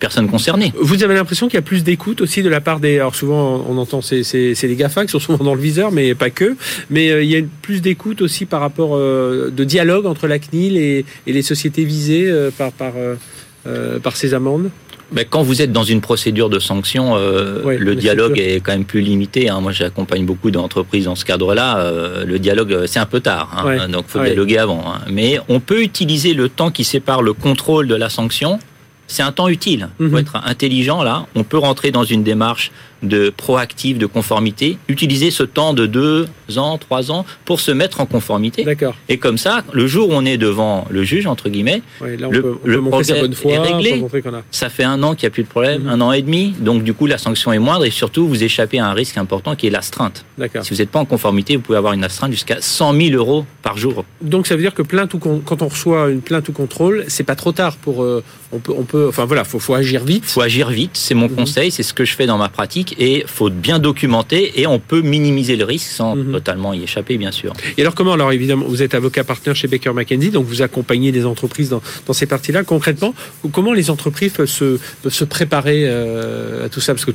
personnes 0.00 0.28
concernées. 0.28 0.72
Vous 0.80 1.04
avez 1.04 1.14
l'impression 1.14 1.46
qu'il 1.46 1.54
y 1.54 1.58
a 1.58 1.62
plus 1.62 1.84
d'écoute 1.84 2.20
aussi 2.20 2.42
de 2.42 2.48
la 2.48 2.60
part 2.60 2.80
des... 2.80 2.96
Alors 2.96 3.14
souvent, 3.14 3.64
on 3.68 3.78
entend 3.78 4.02
c'est, 4.02 4.24
les 4.60 4.74
GAFA 4.74 5.04
qui 5.04 5.12
sont 5.12 5.20
souvent 5.20 5.44
dans 5.44 5.54
le 5.54 5.60
viseur, 5.60 5.92
mais 5.92 6.16
pas 6.16 6.30
que. 6.30 6.56
Mais 6.90 7.12
euh, 7.12 7.22
il 7.22 7.30
y 7.30 7.36
a 7.36 7.42
plus 7.62 7.80
d'écoute 7.80 8.22
aussi 8.22 8.44
par 8.44 8.60
rapport 8.60 8.98
de 8.98 9.64
dialogue 9.64 10.06
entre 10.06 10.26
la 10.26 10.40
CNIL 10.40 10.76
et, 10.76 11.04
les 11.28 11.42
sociétés 11.42 11.84
visées 11.84 12.28
par 12.58 14.16
ces 14.16 14.34
amendes? 14.34 14.70
Mais 15.12 15.24
quand 15.24 15.42
vous 15.42 15.60
êtes 15.62 15.72
dans 15.72 15.82
une 15.82 16.00
procédure 16.00 16.48
de 16.48 16.58
sanction, 16.58 17.16
euh, 17.16 17.76
le 17.78 17.94
dialogue 17.94 18.38
est, 18.38 18.60
quand 18.60 18.72
même 18.72 18.84
plus 18.84 19.00
limité. 19.00 19.48
Hein. 19.48 19.60
Moi, 19.60 19.72
j'accompagne 19.72 20.24
beaucoup 20.24 20.50
d'entreprises 20.50 21.06
dans 21.06 21.14
ce 21.14 21.24
cadre-là. 21.24 21.78
Euh, 21.78 22.24
le 22.24 22.38
dialogue, 22.38 22.72
euh, 22.72 22.86
c'est 22.86 23.00
un 23.00 23.06
peu 23.06 23.20
tard, 23.20 23.64
hein. 23.66 23.88
donc 23.88 24.06
faut 24.06 24.20
dialoguer 24.20 24.58
avant. 24.58 24.84
Hein. 24.86 25.00
Mais 25.10 25.38
on 25.48 25.60
peut 25.60 25.82
utiliser 25.82 26.34
le 26.34 26.48
temps 26.48 26.70
qui 26.70 26.84
sépare 26.84 27.22
le 27.22 27.32
contrôle 27.32 27.88
de 27.88 27.94
la 27.94 28.08
sanction. 28.08 28.58
C'est 29.08 29.24
un 29.24 29.32
temps 29.32 29.48
utile. 29.48 29.88
Il 29.98 30.06
faut 30.06 30.12
mhm. 30.12 30.20
être 30.20 30.36
intelligent 30.44 31.02
là. 31.02 31.26
On 31.34 31.42
peut 31.42 31.58
rentrer 31.58 31.90
dans 31.90 32.04
une 32.04 32.22
démarche 32.22 32.70
de 33.02 33.30
proactif, 33.30 33.98
de 33.98 34.06
conformité, 34.06 34.78
utiliser 34.88 35.30
ce 35.30 35.42
temps 35.42 35.72
de 35.74 35.86
deux 35.86 36.26
ans, 36.56 36.78
trois 36.78 37.10
ans 37.10 37.24
pour 37.44 37.60
se 37.60 37.70
mettre 37.70 38.00
en 38.00 38.06
conformité. 38.06 38.64
D'accord. 38.64 38.94
Et 39.08 39.18
comme 39.18 39.38
ça, 39.38 39.64
le 39.72 39.86
jour 39.86 40.10
où 40.10 40.12
on 40.12 40.24
est 40.24 40.36
devant 40.38 40.86
le 40.90 41.02
juge, 41.02 41.26
entre 41.26 41.48
guillemets, 41.48 41.82
Ouais, 42.00 42.16
là, 42.16 42.28
on 42.28 42.30
Le- 42.30 42.42
peut, 42.42 42.54
on 42.64 42.66
le 42.66 42.74
peut 42.76 42.80
montrer 42.80 43.04
sa 43.04 43.14
progrès 43.14 43.28
bonne 43.28 43.34
foi, 43.36 43.52
est 43.52 43.58
réglé. 43.58 44.04
a. 44.26 44.42
ça 44.50 44.68
fait 44.68 44.84
un 44.84 45.02
an 45.02 45.14
qu'il 45.14 45.26
n'y 45.26 45.28
a 45.28 45.34
plus 45.34 45.42
de 45.44 45.48
problème, 45.48 45.82
Mhm. 45.82 45.88
un 45.88 46.00
an 46.00 46.12
et 46.12 46.22
demi, 46.22 46.54
donc 46.58 46.82
du 46.82 46.92
coup 46.94 47.06
la 47.06 47.18
sanction 47.18 47.52
est 47.52 47.58
moindre 47.58 47.84
et 47.84 47.90
surtout 47.90 48.26
vous 48.28 48.42
échappez 48.44 48.78
à 48.78 48.86
un 48.86 48.92
risque 48.92 49.16
important 49.16 49.54
qui 49.56 49.66
est 49.66 49.70
l'astreinte. 49.70 50.24
D'accord. 50.38 50.64
Si 50.64 50.72
vous 50.74 50.78
n'êtes 50.80 50.90
pas 50.90 50.98
en 51.00 51.04
conformité, 51.04 51.56
vous 51.56 51.62
pouvez 51.62 51.78
avoir 51.78 51.92
une 51.92 52.04
astreinte 52.04 52.32
jusqu'à 52.32 52.56
100 52.60 52.92
000 52.94 53.10
euros 53.14 53.44
par 53.62 53.76
jour. 53.78 54.04
Donc 54.22 54.46
ça 54.46 54.56
veut 54.56 54.62
dire 54.62 54.74
que 54.74 54.82
plainte 54.82 55.14
ou 55.14 55.18
con- 55.18 55.42
quand 55.44 55.62
on 55.62 55.68
reçoit 55.68 56.10
une 56.10 56.20
plainte 56.20 56.48
ou 56.48 56.52
contrôle, 56.52 57.04
c'est 57.08 57.24
pas 57.24 57.34
trop 57.36 57.52
tard 57.52 57.76
pour. 57.76 58.02
euh, 58.02 58.22
on 58.52 58.58
peut, 58.58 58.72
on 58.76 58.82
peut. 58.82 59.06
Enfin 59.08 59.24
voilà, 59.26 59.44
faut, 59.44 59.58
faut 59.60 59.74
agir 59.74 60.04
vite. 60.04 60.24
Il 60.26 60.30
faut 60.30 60.40
agir 60.40 60.70
vite, 60.70 60.90
c'est 60.94 61.14
mon 61.14 61.28
Mhm. 61.28 61.36
conseil, 61.36 61.70
c'est 61.70 61.82
ce 61.84 61.94
que 61.94 62.04
je 62.04 62.14
fais 62.16 62.26
dans 62.26 62.38
ma 62.38 62.48
pratique 62.48 62.89
et 62.98 63.24
faut 63.26 63.50
bien 63.50 63.78
documenter 63.78 64.60
et 64.60 64.66
on 64.66 64.78
peut 64.78 65.00
minimiser 65.02 65.56
le 65.56 65.64
risque 65.64 65.90
sans 65.90 66.16
Mhm. 66.16 66.32
totalement 66.32 66.74
y 66.74 66.82
échapper 66.82 67.16
bien 67.18 67.32
sûr. 67.32 67.52
Et 67.76 67.82
alors 67.82 67.94
comment 67.94 68.12
Alors 68.14 68.32
évidemment, 68.32 68.66
vous 68.66 68.82
êtes 68.82 68.94
avocat 68.94 69.24
partenaire 69.24 69.56
chez 69.56 69.68
Baker 69.68 69.92
McKenzie, 69.92 70.30
donc 70.30 70.44
vous 70.46 70.62
accompagnez 70.62 71.12
des 71.12 71.24
entreprises 71.26 71.68
dans, 71.70 71.82
dans 72.06 72.12
ces 72.12 72.26
parties-là. 72.26 72.64
Concrètement, 72.64 73.14
comment 73.52 73.72
les 73.72 73.90
entreprises 73.90 74.32
peuvent 74.32 74.46
se, 74.48 74.78
peuvent 75.02 75.12
se 75.12 75.24
préparer 75.24 75.84
euh, 75.86 76.66
à 76.66 76.68
tout 76.68 76.80
ça? 76.80 76.94
Parce 76.94 77.04
que 77.04 77.12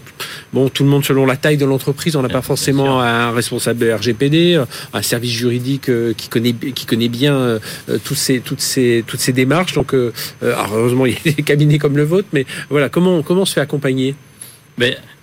bon, 0.54 0.70
tout 0.70 0.84
le 0.84 0.90
monde 0.90 1.06
selon 1.06 1.26
la 1.26 1.36
taille 1.38 1.58
de 1.58 1.66
l'entreprise, 1.66 2.16
on 2.16 2.22
n'a 2.22 2.30
pas 2.30 2.42
forcément 2.42 3.02
un 3.02 3.32
responsable 3.32 3.92
RGPD, 3.92 4.62
un 4.94 5.02
service 5.02 5.32
juridique 5.32 5.90
euh, 5.90 6.14
qui 6.14 6.30
connaît 6.30 6.54
qui 6.54 6.86
connaît 6.86 7.10
bien 7.10 7.36
euh, 7.36 7.60
euh, 7.90 7.98
ces 8.16 8.40
toutes 8.40 8.62
ces 8.62 9.04
toutes 9.06 9.20
ces 9.20 9.34
démarches. 9.34 9.74
Donc 9.74 9.94
euh, 9.94 10.14
euh, 10.44 10.56
heureusement, 10.74 11.06
il 11.10 11.14
y 11.14 11.30
a 11.30 11.32
des 11.34 11.44
cabinets 11.44 11.78
comme 11.78 11.98
le 11.98 12.04
vôtre, 12.04 12.28
mais 12.34 12.46
voilà, 12.70 12.90
comment 12.90 13.22
comment 13.22 13.42
on 13.42 13.46
se 13.46 13.54
fait 13.54 13.62
accompagner? 13.62 14.16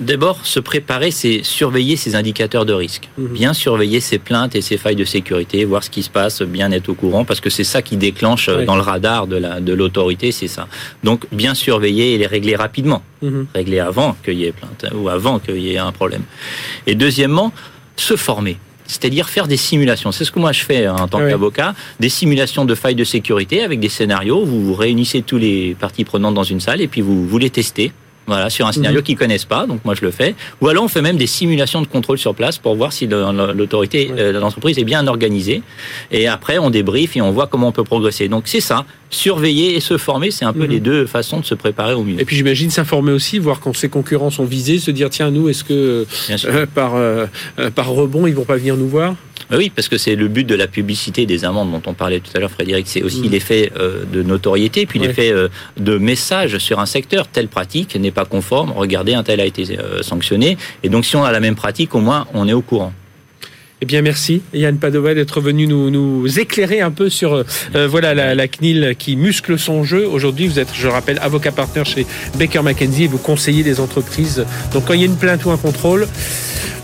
D'abord, 0.01 0.47
se 0.47 0.61
préparer, 0.61 1.11
c'est 1.11 1.43
surveiller 1.43 1.97
ces 1.97 2.15
indicateurs 2.15 2.65
de 2.65 2.73
risque. 2.73 3.09
Mhm. 3.19 3.29
Bien 3.29 3.53
surveiller 3.55 4.01
ces 4.01 4.19
plaintes 4.19 4.55
et 4.55 4.61
ces 4.61 4.77
failles 4.77 4.97
de 4.97 5.05
sécurité, 5.05 5.65
voir 5.65 5.85
ce 5.85 5.91
qui 5.91 6.03
se 6.03 6.11
passe, 6.11 6.43
bien 6.43 6.73
être 6.73 6.88
au 6.88 6.95
courant, 6.95 7.25
parce 7.25 7.41
que 7.41 7.51
c'est 7.51 7.65
ça 7.65 7.83
qui 7.83 7.97
déclenche 7.97 8.49
euh, 8.49 8.65
dans 8.65 8.77
le 8.77 8.83
radar 8.83 9.27
de 9.27 9.37
la 9.37 9.61
de 9.61 9.73
l'autorité, 9.73 10.33
c'est 10.33 10.49
ça. 10.49 10.69
Donc, 11.05 11.27
bien 11.33 11.55
surveiller 11.55 12.15
et 12.15 12.19
les 12.19 12.27
régler 12.27 12.57
rapidement. 12.57 13.03
Mhm. 13.21 13.47
Régler 13.55 13.81
avant 13.81 14.17
qu'il 14.25 14.38
y 14.38 14.45
ait 14.45 14.53
plainte 14.53 14.87
ou 14.95 15.09
avant 15.09 15.38
qu'il 15.38 15.59
y 15.59 15.75
ait 15.75 15.79
un 15.79 15.93
problème. 15.93 16.23
Et 16.87 16.95
deuxièmement, 16.95 17.53
se 17.97 18.17
former. 18.17 18.57
C'est-à-dire 18.87 19.29
faire 19.29 19.47
des 19.47 19.57
simulations. 19.57 20.12
C'est 20.12 20.25
ce 20.25 20.33
que 20.33 20.38
moi 20.38 20.53
je 20.53 20.65
fais 20.65 20.87
hein, 20.87 20.97
en 20.99 21.09
tant 21.09 21.19
qu'avocat. 21.19 21.75
Des 22.01 22.09
simulations 22.09 22.65
de 22.65 22.75
failles 22.75 22.95
de 22.95 23.05
sécurité 23.05 23.62
avec 23.62 23.81
des 23.81 23.88
scénarios. 23.88 24.45
Vous, 24.45 24.62
vous 24.62 24.75
réunissez 24.75 25.23
tous 25.23 25.38
les 25.38 25.77
parties 25.79 26.05
prenantes 26.05 26.35
dans 26.35 26.43
une 26.43 26.61
salle 26.61 26.81
et 26.81 26.88
puis 26.88 27.01
vous, 27.01 27.27
vous 27.27 27.38
les 27.38 27.51
testez. 27.51 27.93
Voilà, 28.33 28.51
sur 28.51 28.66
un 28.66 28.73
scénario 28.73 28.99
Mhm. 29.01 29.05
qu'ils 29.05 29.16
connaissent 29.16 29.45
pas, 29.45 29.66
donc 29.66 29.85
moi 29.85 29.95
je 29.95 30.03
le 30.05 30.11
fais. 30.11 30.35
Ou 30.61 30.68
alors 30.68 30.85
on 30.85 30.88
fait 30.88 31.03
même 31.03 31.16
des 31.16 31.27
simulations 31.27 31.83
de 31.83 31.87
contrôle 31.87 32.18
sur 32.18 32.35
place 32.35 32.57
pour 32.59 32.75
voir 32.75 32.92
si 32.92 33.07
l'autorité, 33.07 34.11
Ouais. 34.11 34.21
euh, 34.21 34.33
l'entreprise 34.40 34.79
est 34.79 34.85
bien 34.85 35.07
organisée. 35.07 35.62
Et 36.11 36.27
après 36.29 36.59
on 36.59 36.71
débrief 36.71 37.16
et 37.16 37.21
on 37.21 37.31
voit 37.33 37.47
comment 37.47 37.68
on 37.68 37.73
peut 37.73 37.85
progresser. 37.85 38.29
Donc 38.29 38.45
c'est 38.47 38.61
ça, 38.61 38.85
surveiller 39.11 39.77
et 39.77 39.81
se 39.81 39.99
former, 39.99 40.31
c'est 40.31 40.45
un 40.47 40.53
peu 40.53 40.64
Mhm. 40.64 40.71
les 40.71 40.81
deux 40.81 41.07
façons 41.07 41.40
de 41.40 41.45
se 41.45 41.55
préparer 41.55 41.95
au 41.95 42.03
mieux. 42.05 42.21
Et 42.21 42.25
puis 42.25 42.37
j'imagine 42.37 42.71
s'informer 42.71 43.12
aussi, 43.12 43.38
voir 43.38 43.61
quand 43.61 43.77
ses 43.77 43.88
concurrents 43.90 44.31
sont 44.31 44.45
visés, 44.45 44.79
se 44.79 44.90
dire 44.90 45.11
tiens 45.11 45.31
nous 45.31 45.49
est-ce 45.51 45.64
que 45.64 46.07
euh, 46.47 46.66
par 46.75 46.95
euh, 46.97 47.27
euh, 47.59 47.71
par 47.71 47.88
rebond 47.90 48.27
ils 48.27 48.35
vont 48.35 48.45
pas 48.45 48.57
venir 48.57 48.77
nous 48.77 48.88
voir? 48.88 49.14
Oui, 49.53 49.71
parce 49.75 49.88
que 49.88 49.99
c'est 49.99 50.17
le 50.17 50.29
but 50.29 50.45
de 50.47 50.55
la 50.55 50.67
publicité 50.67 51.27
des 51.27 51.45
amendes 51.45 51.71
dont 51.71 51.83
on 51.87 51.95
parlait 51.95 52.21
tout 52.21 52.31
à 52.35 52.41
l'heure, 52.41 52.51
Frédéric. 52.51 52.87
C'est 52.88 53.03
aussi 53.03 53.23
Mm. 53.23 53.31
l'effet 53.31 53.73
euh, 53.77 54.05
de 54.11 54.23
notoriété, 54.23 54.87
puis 54.87 54.99
l'effet 54.99 55.31
euh, 55.31 55.49
de 55.79 55.99
message 55.99 56.59
sur 56.59 56.81
un 56.81 56.87
secteur. 56.87 57.29
Telle 57.29 57.49
pratique 57.49 57.95
n'est 57.97 58.11
pas 58.11 58.25
conforme. 58.25 58.73
Regardez, 58.73 59.15
un 59.15 59.23
tel 59.23 59.41
a 59.41 59.45
été 59.45 59.79
euh, 59.79 60.03
sanctionné. 60.03 60.57
Et 60.83 60.88
donc, 60.88 61.05
si 61.05 61.17
on 61.17 61.25
a 61.25 61.33
la 61.33 61.41
même 61.41 61.55
pratique, 61.55 61.95
au 61.95 62.01
moins, 62.01 62.27
on 62.35 62.49
est 62.49 62.53
au 62.53 62.62
courant. 62.62 62.93
Eh 63.83 63.85
bien, 63.85 64.01
merci 64.01 64.42
Yann 64.55 64.77
Padova 64.79 65.12
d'être 65.12 65.40
venu 65.40 65.66
nous, 65.66 65.90
nous 65.90 66.38
éclairer 66.38 66.81
un 66.81 66.92
peu 66.92 67.11
sur 67.11 67.35
euh, 67.35 67.45
euh, 67.75 67.88
voilà 67.88 68.14
la, 68.14 68.33
la 68.33 68.47
CNIL 68.47 68.95
qui 68.97 69.16
muscle 69.16 69.59
son 69.59 69.83
jeu. 69.83 70.07
Aujourd'hui, 70.07 70.47
vous 70.47 70.61
êtes, 70.61 70.68
je 70.73 70.87
rappelle, 70.87 71.18
avocat 71.21 71.51
partenaire 71.51 71.85
chez 71.85 72.07
Baker 72.38 72.61
McKenzie 72.62 73.05
et 73.05 73.09
vous 73.09 73.18
conseillez 73.18 73.64
des 73.64 73.81
entreprises. 73.81 74.47
Donc, 74.73 74.85
quand 74.85 74.92
il 74.92 75.01
y 75.01 75.03
a 75.03 75.07
une 75.07 75.16
plainte 75.16 75.45
ou 75.47 75.51
un 75.51 75.57
contrôle, 75.57 76.07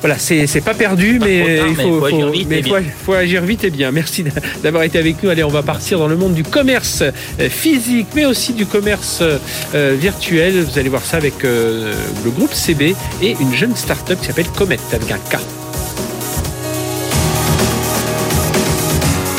voilà, 0.00 0.18
c'est 0.18 0.60
pas 0.64 0.74
perdu, 0.74 1.20
Pas 1.20 1.26
mais 1.26 1.60
il 1.68 1.76
faut, 1.76 2.00
faut 2.00 2.04
agir 2.04 2.26
faut- 2.26 2.32
vite 2.32 2.46
mais 2.50 2.58
et 2.58 2.62
faut, 2.64 2.74
faut 3.04 3.12
agir 3.12 3.42
vite 3.44 3.62
et 3.62 3.70
bien. 3.70 3.92
Merci 3.92 4.24
d'a- 4.24 4.30
d'avoir 4.64 4.82
été 4.82 4.98
avec 4.98 5.22
nous. 5.22 5.30
Allez, 5.30 5.44
on 5.44 5.48
va 5.50 5.62
partir 5.62 6.00
dans 6.00 6.08
le 6.08 6.16
monde 6.16 6.34
du 6.34 6.42
commerce 6.42 7.02
euh, 7.38 7.48
physique, 7.48 8.08
mais 8.16 8.24
aussi 8.24 8.54
du 8.54 8.66
commerce 8.66 9.20
euh, 9.22 9.94
virtuel. 9.96 10.64
Vous 10.64 10.76
allez 10.80 10.88
voir 10.88 11.04
ça 11.04 11.16
avec 11.18 11.44
euh, 11.44 11.94
le 12.24 12.30
groupe 12.32 12.52
CB 12.52 12.96
et 13.22 13.36
une 13.40 13.54
jeune 13.54 13.76
start-up 13.76 14.18
qui 14.20 14.26
s'appelle 14.26 14.46
Comet 14.56 14.78
avec 14.92 15.12
un 15.12 15.18
K. 15.18 15.38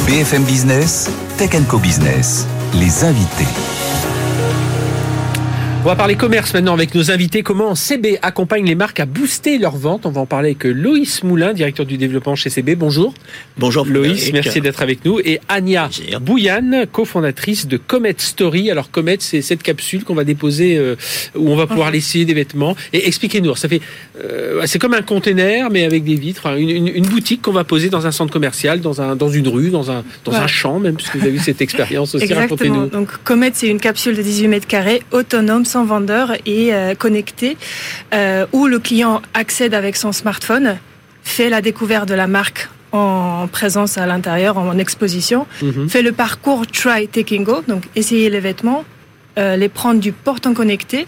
BFM 0.10 0.43
Business, 0.43 1.08
Tech 1.38 1.54
Co 1.67 1.78
Business, 1.78 2.48
les 2.74 3.04
invités. 3.04 3.79
On 5.82 5.84
va 5.84 5.96
parler 5.96 6.15
commerce 6.15 6.54
maintenant 6.54 6.74
avec 6.74 6.94
nos 6.94 7.10
invités. 7.10 7.42
Comment 7.42 7.74
CB 7.74 8.20
accompagne 8.22 8.65
les 8.65 8.76
marques 8.76 9.00
à 9.00 9.06
booster 9.06 9.58
leurs 9.58 9.78
ventes? 9.78 10.06
On 10.06 10.10
va 10.12 10.20
en 10.22 10.26
parler 10.26 10.50
avec 10.50 10.65
Loïs 10.65 11.24
Moulin, 11.24 11.54
directeur 11.54 11.86
du 11.86 11.98
développement 11.98 12.36
chez 12.36 12.50
CB. 12.50 12.76
Bonjour. 12.76 13.13
Bonjour 13.58 13.86
Loïs, 13.86 14.32
merci 14.34 14.60
d'être 14.60 14.82
avec 14.82 15.06
nous. 15.06 15.20
Et 15.20 15.39
Plaisir. 15.48 16.20
Bouillane, 16.20 16.86
cofondatrice 16.92 17.65
de 17.65 17.78
Comet 17.78 18.13
Story. 18.18 18.70
Alors 18.70 18.92
Comet, 18.92 19.18
c'est 19.22 19.42
cette 19.42 19.63
capsule 19.63 20.04
qu'on 20.04 20.15
va 20.15 20.26
déposer 20.26 20.78
euh, 20.78 20.96
où 21.36 21.50
on 21.50 21.56
va 21.56 21.65
pouvoir 21.65 21.92
laisser 21.92 22.26
des 22.26 22.34
vêtements. 22.34 22.76
Et 22.92 23.08
expliquez-nous. 23.08 23.56
Ça 23.56 23.70
fait, 23.70 23.80
euh, 24.22 24.62
c'est 24.65 24.80
comme 24.80 24.94
un 24.94 25.02
container 25.02 25.70
mais 25.72 25.86
avec 25.86 26.04
des 26.04 26.15
vitres, 26.15 26.42
Enfin, 26.46 26.58
une, 26.58 26.70
une- 26.70 26.88
une 26.89 27.08
boutique 27.08 27.42
qu'on 27.42 27.54
va 27.54 27.63
poser 27.63 27.89
dans 27.89 28.06
un 28.06 28.12
centre 28.12 28.34
commercial, 28.34 28.82
dans 28.82 29.02
un, 29.02 29.15
dans 29.15 29.30
une 29.30 29.48
rue, 29.48 29.70
dans 29.70 29.89
un, 29.92 30.04
dans 30.26 30.34
un 30.34 30.48
champ 30.48 30.78
même, 30.80 30.96
puisque 30.98 31.15
vous 31.15 31.26
avez 31.26 31.36
eu 31.36 31.39
cette 31.39 31.62
expérience 31.62 32.15
aussi. 32.15 32.26
Exactement. 32.26 32.86
Donc 32.88 33.08
Comet, 33.24 33.52
c'est 33.54 33.68
une 33.70 33.80
capsule 33.80 34.18
de 34.18 34.22
18 34.22 34.48
mètres 34.50 34.68
carrés, 34.68 35.02
autonome, 35.12 35.63
sans 35.69 35.86
vendeur 35.86 36.34
et 36.45 36.73
euh, 36.73 36.95
connectée, 36.95 37.55
euh, 38.13 38.45
où 38.51 38.67
le 38.67 38.79
client 38.79 39.21
accède 39.34 39.73
avec 39.73 39.95
son 39.95 40.12
smartphone, 40.12 40.77
fait 41.23 41.49
la 41.49 41.62
découverte 41.62 42.08
de 42.10 42.15
la 42.15 42.27
marque 42.27 42.67
en 42.91 43.47
présence 43.51 43.97
à 43.99 44.05
l'intérieur, 44.08 44.58
en 44.58 44.77
exposition, 44.86 45.45
Mhm. 45.62 45.88
fait 45.89 46.01
le 46.01 46.12
parcours 46.12 46.65
try, 46.65 47.08
taking 47.08 47.43
go, 47.43 47.58
donc 47.67 47.84
essayer 47.95 48.29
les 48.32 48.39
vêtements, 48.39 48.84
euh, 49.38 49.55
les 49.55 49.69
prendre 49.69 49.99
du 49.99 50.12
portant 50.12 50.53
connecté 50.55 51.05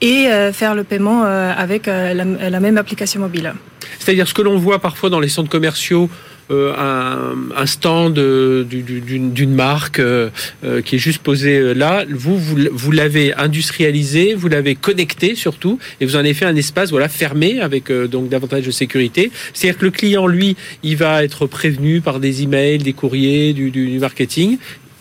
et 0.00 0.28
euh, 0.28 0.52
faire 0.52 0.74
le 0.76 0.84
paiement 0.84 1.22
euh, 1.24 1.52
avec 1.56 1.86
la, 1.86 2.14
la 2.56 2.60
même 2.60 2.78
application 2.78 3.20
mobile. 3.20 3.52
C'est-à-dire 3.98 4.28
ce 4.28 4.34
que 4.34 4.42
l'on 4.42 4.58
voit 4.58 4.78
parfois 4.78 5.10
dans 5.10 5.20
les 5.20 5.28
centres 5.28 5.50
commerciaux, 5.50 6.08
un, 6.50 7.34
un 7.56 7.66
stand 7.66 8.18
euh, 8.18 8.64
du- 8.64 8.82
du- 8.82 9.00
d'une 9.18 9.54
marque 9.54 9.98
euh, 9.98 10.28
euh, 10.64 10.82
qui 10.82 10.96
est 10.96 10.98
juste 10.98 11.22
posé 11.22 11.56
euh, 11.58 11.72
là, 11.74 12.04
vous, 12.10 12.38
vous, 12.38 12.56
vous 12.72 12.90
l'avez 12.92 13.32
industrialisé, 13.34 14.34
vous 14.34 14.48
l'avez 14.48 14.74
connecté 14.74 15.34
surtout, 15.34 15.78
et 16.00 16.06
vous 16.06 16.16
en 16.16 16.20
avez 16.20 16.34
fait 16.34 16.44
un 16.44 16.56
espace 16.56 16.90
voilà 16.90 17.08
fermé 17.08 17.60
avec 17.60 17.90
euh, 17.90 18.06
donc 18.06 18.28
davantage 18.28 18.64
de 18.66 18.70
sécurité. 18.70 19.30
C'est-à-dire 19.52 19.78
que 19.78 19.84
le 19.86 19.90
client, 19.90 20.26
lui, 20.26 20.56
il 20.82 20.96
va 20.96 21.24
être 21.24 21.46
prévenu 21.46 22.00
par 22.00 22.20
des 22.20 22.42
emails, 22.42 22.78
des 22.78 22.92
courriers, 22.92 23.52
du- 23.52 23.70
du 23.70 23.98
marketing. 23.98 24.58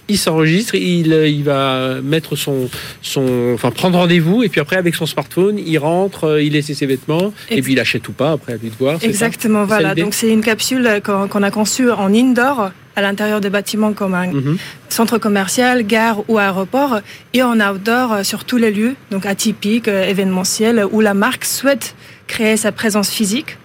Il 0.10 0.18
s'enregistre, 0.18 0.76
il, 0.76 1.14
euh, 1.14 1.28
il 1.28 1.44
va 1.44 2.02
mettre 2.04 2.36
son, 2.36 2.70
son, 3.02 3.52
enfin 3.54 3.72
prendre 3.72 3.98
rendez-vous, 3.98 4.44
et 4.44 4.50
puis 4.50 4.60
après 4.60 4.76
avec 4.76 4.96
son 4.96 5.06
smartphone, 5.06 5.58
il 5.58 5.78
rentre, 5.78 6.26
euh, 6.26 6.44
il 6.44 6.54
laisse 6.54 6.72
ses 6.74 6.86
vêtements, 6.86 7.34
et 7.50 7.62
puis 7.62 7.74
il 7.74 7.80
achète 7.80 8.08
ou 8.10 8.12
pas 8.12 8.32
après 8.34 8.54
à 8.54 8.58
lui 8.58 8.70
de 8.70 8.76
voir. 8.78 8.98
Exactement, 9.02 9.64
voilà. 9.66 9.96
Donc 9.96 10.14
c'est 10.14 10.30
une 10.30 10.42
capsule 10.42 11.02
qu'on 11.06 11.44
a 11.44 11.52
conçue 11.52 11.90
en 11.90 12.14
indoor 12.14 12.72
à 12.96 13.02
l'intérieur 13.02 13.42
des 13.42 13.50
bâtiments 13.50 13.94
comme 13.94 14.14
un 14.14 14.28
Mhm. 14.28 14.58
centre 14.90 15.18
commercial, 15.18 15.84
gare 15.84 16.24
ou 16.30 16.38
aéroport, 16.38 17.00
et 17.34 17.42
en 17.42 17.60
outdoor 17.60 18.14
euh, 18.14 18.24
sur 18.24 18.44
tous 18.46 18.58
les 18.58 18.72
lieux, 18.72 18.96
donc 19.10 19.26
atypiques, 19.26 19.88
événementiels, 19.88 20.86
où 20.92 21.00
la 21.02 21.14
marque 21.14 21.46
souhaite 21.46 21.96
créer 22.28 22.58
sa 22.58 22.72
présence 22.72 23.10
physique, 23.10 23.58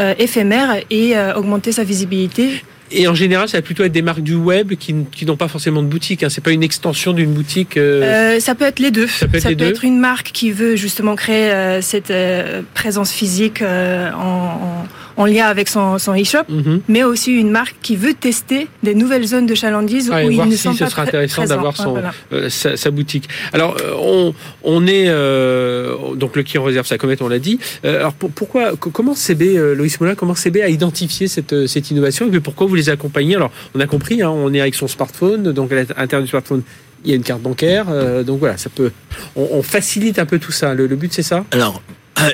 euh, 0.00 0.14
éphémère, 0.18 0.76
et 0.90 1.16
euh, 1.16 1.34
augmenter 1.34 1.70
sa 1.72 1.84
visibilité. 1.84 2.64
Et 2.90 3.08
en 3.08 3.14
général, 3.14 3.48
ça 3.48 3.58
va 3.58 3.62
plutôt 3.62 3.84
être 3.84 3.92
des 3.92 4.02
marques 4.02 4.22
du 4.22 4.34
web 4.34 4.74
qui, 4.74 4.94
n'ont 5.24 5.36
pas 5.36 5.48
forcément 5.48 5.82
de 5.82 5.88
boutique. 5.88 6.22
Hein. 6.22 6.28
C'est 6.28 6.42
pas 6.42 6.52
une 6.52 6.62
extension 6.62 7.12
d'une 7.12 7.32
boutique. 7.32 7.76
euh, 7.76 8.36
Euh, 8.36 8.40
ça 8.40 8.54
peut 8.54 8.64
être 8.64 8.78
les 8.78 8.90
deux. 8.90 9.06
Ça 9.06 9.26
peut 9.26 9.38
être 9.38 9.48
les 9.48 9.54
deux. 9.56 9.72
une 9.82 9.98
marque 9.98 10.30
qui 10.32 10.52
veut 10.52 10.76
justement 10.76 11.16
créer 11.16 11.50
euh, 11.50 11.80
cette 11.80 12.10
euh, 12.10 12.62
présence 12.74 13.12
physique 13.12 13.62
euh, 13.62 14.10
en, 14.12 14.18
en, 14.22 14.86
en 15.16 15.24
lien 15.26 15.46
avec 15.46 15.68
son, 15.68 15.98
son 15.98 16.12
e-shop, 16.14 16.44
mhm. 16.48 16.80
mais 16.88 17.02
aussi 17.02 17.32
une 17.32 17.50
marque 17.50 17.76
qui 17.82 17.96
veut 17.96 18.14
tester 18.14 18.68
des 18.82 18.94
nouvelles 18.94 19.26
zones 19.26 19.46
de 19.46 19.54
chalandise 19.54 20.10
Ouais, 20.10 20.24
où 20.26 20.30
ils 20.30 20.44
ne 20.44 20.50
si 20.50 20.58
sont 20.58 20.72
ce 20.74 20.84
pas 20.84 20.90
sera 20.90 21.02
intéressant 21.02 21.44
d'avoir 21.44 21.76
son- 21.76 21.92
Voilà. 21.92 22.12
euh, 22.32 22.48
sa, 22.50 22.76
sa 22.76 22.90
boutique. 22.90 23.28
Alors, 23.52 23.76
euh, 23.80 23.94
on, 23.98 24.34
on 24.62 24.86
est 24.86 25.06
euh, 25.08 26.14
donc 26.16 26.36
le 26.36 26.42
client 26.42 26.62
réserve 26.64 26.86
sa 26.86 26.98
comète, 26.98 27.22
on 27.22 27.28
l'a 27.28 27.38
dit. 27.38 27.58
Euh, 27.84 27.98
alors, 28.00 28.12
pour- 28.12 28.30
pourquoi, 28.30 28.76
co- 28.76 28.90
comment 28.90 29.14
CB, 29.14 29.56
euh, 29.56 29.74
Loïs 29.74 29.98
Moulin, 30.00 30.14
comment 30.14 30.34
CB 30.34 30.62
a 30.62 30.68
identifié 30.68 31.28
cette, 31.28 31.66
cette 31.66 31.90
innovation 31.90 32.26
et 32.26 32.30
puis 32.30 32.40
pourquoi 32.40 32.66
vous 32.66 32.74
les 32.74 32.88
accompagnez? 32.90 33.36
Alors, 33.36 33.50
on 33.74 33.80
a 33.80 33.86
compris, 33.86 34.22
hein, 34.22 34.30
on 34.30 34.52
est 34.52 34.60
avec 34.60 34.74
son 34.74 34.88
smartphone, 34.88 35.52
donc 35.52 35.72
à 35.72 35.76
l'intérieur 35.76 36.22
du 36.22 36.28
smartphone. 36.28 36.62
Il 37.04 37.10
y 37.10 37.12
a 37.12 37.16
une 37.16 37.22
carte 37.22 37.40
bancaire, 37.42 37.86
euh, 37.88 38.24
donc 38.24 38.40
voilà, 38.40 38.56
ça 38.56 38.68
peut. 38.68 38.90
On, 39.36 39.48
on 39.52 39.62
facilite 39.62 40.18
un 40.18 40.26
peu 40.26 40.38
tout 40.40 40.50
ça. 40.50 40.74
Le, 40.74 40.86
le 40.88 40.96
but, 40.96 41.12
c'est 41.12 41.22
ça? 41.22 41.44
Alors, 41.52 41.80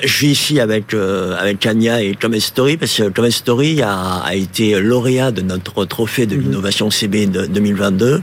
Je 0.03 0.07
suis 0.07 0.27
ici 0.27 0.61
avec 0.61 0.93
euh, 0.93 1.35
avec 1.37 1.65
Anya 1.65 2.01
et 2.01 2.15
Thomas 2.15 2.39
Story 2.39 2.77
parce 2.77 2.95
que 2.97 3.09
Thomas 3.09 3.31
Story 3.31 3.81
a, 3.81 4.19
a 4.19 4.33
été 4.33 4.79
lauréat 4.79 5.31
de 5.31 5.41
notre 5.41 5.83
trophée 5.83 6.25
de 6.25 6.37
mhm. 6.37 6.43
l'innovation 6.43 6.89
CB 6.89 7.27
de 7.27 7.45
2022 7.47 8.21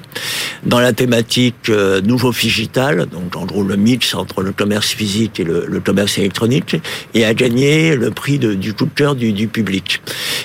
dans 0.65 0.81
la 0.81 0.95
thématique 0.95 1.69
euh, 1.69 2.01
nouveau 2.01 2.33
digital, 2.33 3.07
donc 3.07 3.37
en 3.37 3.45
gros 3.45 3.63
le 3.63 3.77
mix 3.77 4.15
entre 4.15 4.43
le 4.43 4.53
commerce 4.53 4.89
physique 4.89 5.39
et 5.39 5.45
le, 5.45 5.67
le 5.67 5.81
commerce 5.81 6.17
électronique, 6.17 6.77
et 7.13 7.27
a 7.27 7.35
gagné 7.35 7.95
le 7.95 8.11
prix 8.11 8.39
de, 8.39 8.55
du 8.55 8.73
coup 8.73 8.87
de 8.87 8.95
cœur 8.95 9.15
du, 9.15 9.33
du, 9.33 9.47
public. 9.47 10.01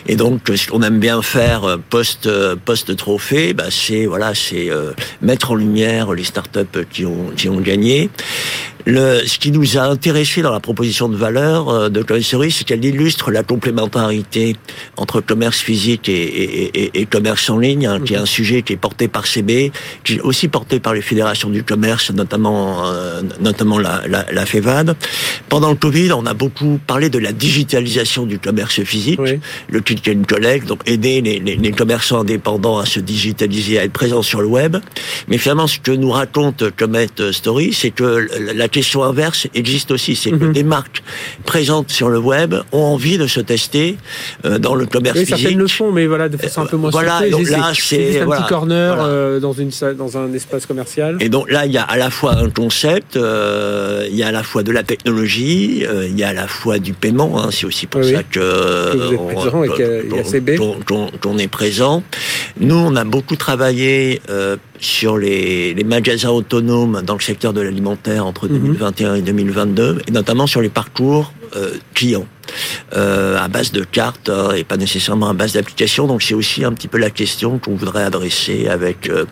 Et 0.08 0.18
donc 0.18 0.42
ce 0.54 0.68
qu'on 0.68 0.82
aime 0.82 1.00
bien 1.00 1.22
faire 1.22 1.78
post 1.90 2.30
post 2.66 2.96
trophée, 2.98 3.54
bah, 3.54 3.66
c'est 3.70 4.06
voilà 4.06 4.36
c'est 4.36 4.70
mettre 5.22 5.52
en 5.52 5.56
lumière 5.56 6.14
les 6.14 6.26
startups 6.26 6.86
qui 6.92 7.06
ont 7.06 7.32
qui 7.36 7.48
ont 7.48 7.62
gagné 7.62 8.10
le, 8.86 9.22
ce 9.26 9.40
qui 9.40 9.52
nous 9.52 9.78
a 9.78 9.82
intéressé 9.82 10.42
dans 10.42 10.52
la 10.52 10.60
proposition 10.60 11.10
de 11.10 11.16
valeur 11.16 11.70
euh, 11.70 11.90
de 11.90 12.06
Story, 12.22 12.52
c'est 12.52 12.64
qu'elle 12.64 12.86
illustre 12.86 13.32
la 13.32 13.44
complémentarité 13.44 14.56
entre 14.96 15.22
commerce 15.22 15.60
physique 15.60 16.08
et, 16.08 16.14
et, 16.14 17.02
et, 17.02 17.06
commerce 17.06 17.50
en 17.50 17.58
ligne, 17.58 17.88
hein, 17.88 18.00
qui 18.00 18.14
est 18.14 18.18
un 18.18 18.26
sujet 18.26 18.62
qui 18.62 18.74
est 18.74 18.78
porté 18.78 19.08
par 19.08 19.26
CB, 19.26 19.72
qui 20.04 20.16
est 20.16 20.22
aussi 20.22 20.48
porté 20.48 20.80
par 20.80 20.94
les 20.94 21.02
fédérations 21.02 21.50
du 21.50 21.64
commerce, 21.64 22.12
notamment 22.12 22.86
euh, 22.86 23.22
notamment 23.40 23.80
la, 23.80 24.04
la, 24.08 24.26
la, 24.32 24.46
FEVAD. 24.46 24.96
Pendant 25.50 25.72
le 25.72 25.76
Covid, 25.76 26.14
on 26.14 26.26
a 26.26 26.34
beaucoup 26.34 26.80
parlé 26.86 27.10
de 27.10 27.18
la 27.18 27.32
digitalisation 27.32 28.26
du 28.26 28.38
commerce 28.38 28.84
physique, 28.84 29.20
le 29.68 29.82
click 29.82 30.08
and 30.08 30.24
collect, 30.28 30.68
donc 30.68 30.82
aider 30.86 31.22
les, 31.22 31.40
les, 31.40 31.56
les, 31.56 31.72
commerçants 31.72 32.22
indépendants 32.22 32.78
à 32.78 32.86
se 32.86 33.00
digitaliser, 33.00 33.80
à 33.80 33.84
être 33.84 33.94
présents 33.94 34.22
sur 34.22 34.42
le 34.42 34.48
web. 34.48 34.78
Mais 35.28 35.38
finalement, 35.38 35.68
ce 35.68 35.80
que 35.80 35.92
nous 35.92 36.12
raconte 36.12 36.70
Comet 36.76 37.08
Story, 37.32 37.74
c'est 37.74 37.92
que 37.92 38.28
la 38.54 38.68
question 38.76 39.04
inverse 39.04 39.48
existe 39.54 39.90
aussi, 39.92 40.18
c'est 40.18 40.32
que 40.32 40.48
mhm. 40.48 40.52
des 40.52 40.64
marques 40.64 41.02
présentes 41.46 41.92
sur 41.92 42.10
le 42.10 42.20
web 42.20 42.56
ont 42.74 42.84
envie 42.84 43.18
de 43.18 43.26
se 43.26 43.40
tester 43.40 43.98
euh, 44.44 44.60
dans 44.60 44.76
le 44.76 44.86
commerce 44.86 45.18
oui, 45.18 45.26
Certaines 45.26 45.58
le 45.58 45.68
font, 45.68 45.94
mais 45.94 46.08
voilà, 46.08 46.28
de 46.28 46.36
façon 46.36 46.64
un 46.64 46.66
peu 46.66 46.76
moins 46.76 46.90
Voilà, 46.90 47.22
donc 47.30 47.50
là, 47.50 47.72
c'est 47.74 48.20
un 48.20 48.28
petit 48.28 48.48
corner 48.50 48.98
euh, 49.00 49.40
dans 49.40 49.54
une 49.54 49.72
dans 49.98 50.18
un 50.18 50.34
espace 50.34 50.66
commercial. 50.66 51.18
Et 51.22 51.30
donc 51.30 51.50
là, 51.50 51.66
il 51.66 51.72
y 51.72 51.78
a 51.78 51.84
à 51.84 51.96
la 51.96 52.10
fois 52.10 52.36
un 52.36 52.50
concept, 52.50 53.16
euh, 53.16 54.06
il 54.10 54.18
y 54.18 54.24
a 54.24 54.28
à 54.28 54.34
la 54.34 54.44
fois 54.44 54.64
de 54.64 54.74
la 54.74 54.84
technologie, 54.84 55.86
il 56.10 56.20
y 56.20 56.24
a 56.24 56.30
à 56.30 56.34
la 56.34 56.48
fois 56.48 56.78
du 56.78 56.92
paiement. 56.92 57.42
Hein, 57.42 57.50
c'est 57.52 57.66
aussi 57.66 57.88
pour 57.88 58.04
ça 58.04 58.24
que, 58.24 59.16
qu'on 61.22 61.38
est 61.38 61.48
présent. 61.48 62.04
Nous, 62.60 62.76
on 62.76 62.96
a 62.98 63.06
beaucoup 63.06 63.38
travaillé 63.38 64.22
sur 64.80 65.18
les, 65.18 65.74
les, 65.74 65.84
magasins 65.84 66.30
autonomes 66.30 67.02
dans 67.02 67.16
le 67.16 67.22
secteur 67.22 67.54
de 67.54 67.62
l'alimentaire 67.62 68.26
entre 68.26 68.48
2021 68.48 69.12
mhm. 69.12 69.16
et 69.18 69.22
2022, 69.22 70.02
et 70.08 70.12
notamment 70.12 70.48
sur 70.48 70.62
les 70.62 70.70
parcours 70.70 71.34
euh, 71.56 71.72
clients. 71.94 72.26
Euh, 72.94 73.38
à 73.38 73.48
base 73.48 73.72
de 73.72 73.84
cartes 73.84 74.30
hein, 74.30 74.52
et 74.56 74.64
pas 74.64 74.78
nécessairement 74.78 75.30
à 75.30 75.34
base 75.34 75.54
d'applications. 75.54 76.08
Donc 76.08 76.22
c'est 76.22 76.34
aussi 76.34 76.64
un 76.64 76.72
petit 76.72 76.88
peu 76.88 76.98
la 76.98 77.10
question 77.10 77.58
qu'on 77.58 77.76
voudrait 77.76 78.04
adresser 78.04 78.68
avec 78.68 79.10
euh, 79.10 79.26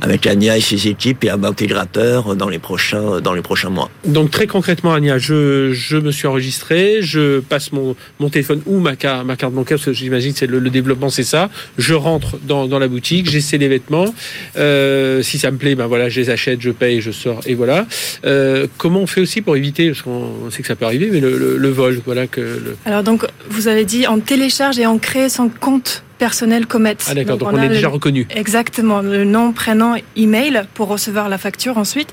avec 0.00 0.26
Ania 0.26 0.56
et 0.56 0.60
ses 0.60 0.88
équipes 0.88 1.24
et 1.24 1.30
un 1.30 1.44
intégrateur 1.44 2.36
dans 2.36 2.48
les 2.48 2.58
prochains 2.58 3.20
dans 3.20 3.32
les 3.32 3.42
prochains 3.42 3.70
mois. 3.70 3.90
Donc 4.04 4.30
très 4.30 4.46
concrètement, 4.46 4.92
Ania, 4.92 5.18
je, 5.18 5.72
je 5.72 5.96
me 5.96 6.10
suis 6.10 6.26
enregistré, 6.26 6.98
je 7.02 7.40
passe 7.40 7.72
mon, 7.72 7.94
mon 8.18 8.28
téléphone 8.28 8.62
ou 8.66 8.78
ma, 8.78 8.96
carte, 8.96 9.24
ma 9.24 9.36
carte 9.36 9.52
bancaire, 9.52 9.78
parce 9.78 9.86
que 9.86 9.92
j'imagine 9.92 10.34
que 10.34 10.44
le, 10.44 10.58
le, 10.58 10.70
développement 10.70 11.08
c'est 11.08 11.24
ça. 11.24 11.50
Je 11.78 11.94
rentre 11.94 12.38
dans, 12.42 12.66
dans 12.66 12.78
la 12.78 12.88
boutique, 12.88 13.30
j'essaie 13.30 13.58
les 13.58 13.68
vêtements. 13.68 14.12
Euh, 14.56 15.22
si 15.22 15.38
ça 15.38 15.50
me 15.50 15.56
plaît, 15.56 15.74
ben 15.74 15.86
voilà, 15.86 16.08
je 16.08 16.20
les 16.20 16.30
achète, 16.30 16.60
je 16.60 16.70
paye, 16.70 17.00
je 17.00 17.10
sors 17.10 17.40
et 17.46 17.54
voilà. 17.54 17.86
Euh, 18.24 18.66
comment 18.76 19.00
on 19.00 19.06
fait 19.06 19.20
aussi 19.20 19.40
pour 19.40 19.56
éviter, 19.56 19.88
parce 19.90 20.02
qu'on 20.02 20.50
sait 20.50 20.62
que 20.62 20.68
ça 20.68 20.76
peut 20.76 20.84
arriver, 20.84 21.08
mais 21.12 21.20
le, 21.20 21.38
le, 21.38 21.56
le 21.56 21.68
vol, 21.70 22.00
voilà 22.04 22.26
que 22.26 22.47
alors 22.84 23.02
donc, 23.02 23.26
vous 23.48 23.68
avez 23.68 23.84
dit 23.84 24.06
on 24.08 24.20
télécharge 24.20 24.78
et 24.78 24.86
on 24.86 24.98
crée 24.98 25.28
son 25.28 25.48
compte 25.48 26.04
personnel 26.18 26.66
Comet. 26.66 26.96
Ah 27.08 27.14
d'accord, 27.14 27.38
donc, 27.38 27.50
on, 27.52 27.62
est 27.62 27.68
déjà 27.68 27.88
reconnu. 27.88 28.26
Exactement, 28.34 29.00
le 29.00 29.24
nom, 29.24 29.52
prénom, 29.52 29.94
email 30.16 30.62
pour 30.74 30.88
recevoir 30.88 31.28
la 31.28 31.38
facture 31.38 31.78
ensuite 31.78 32.12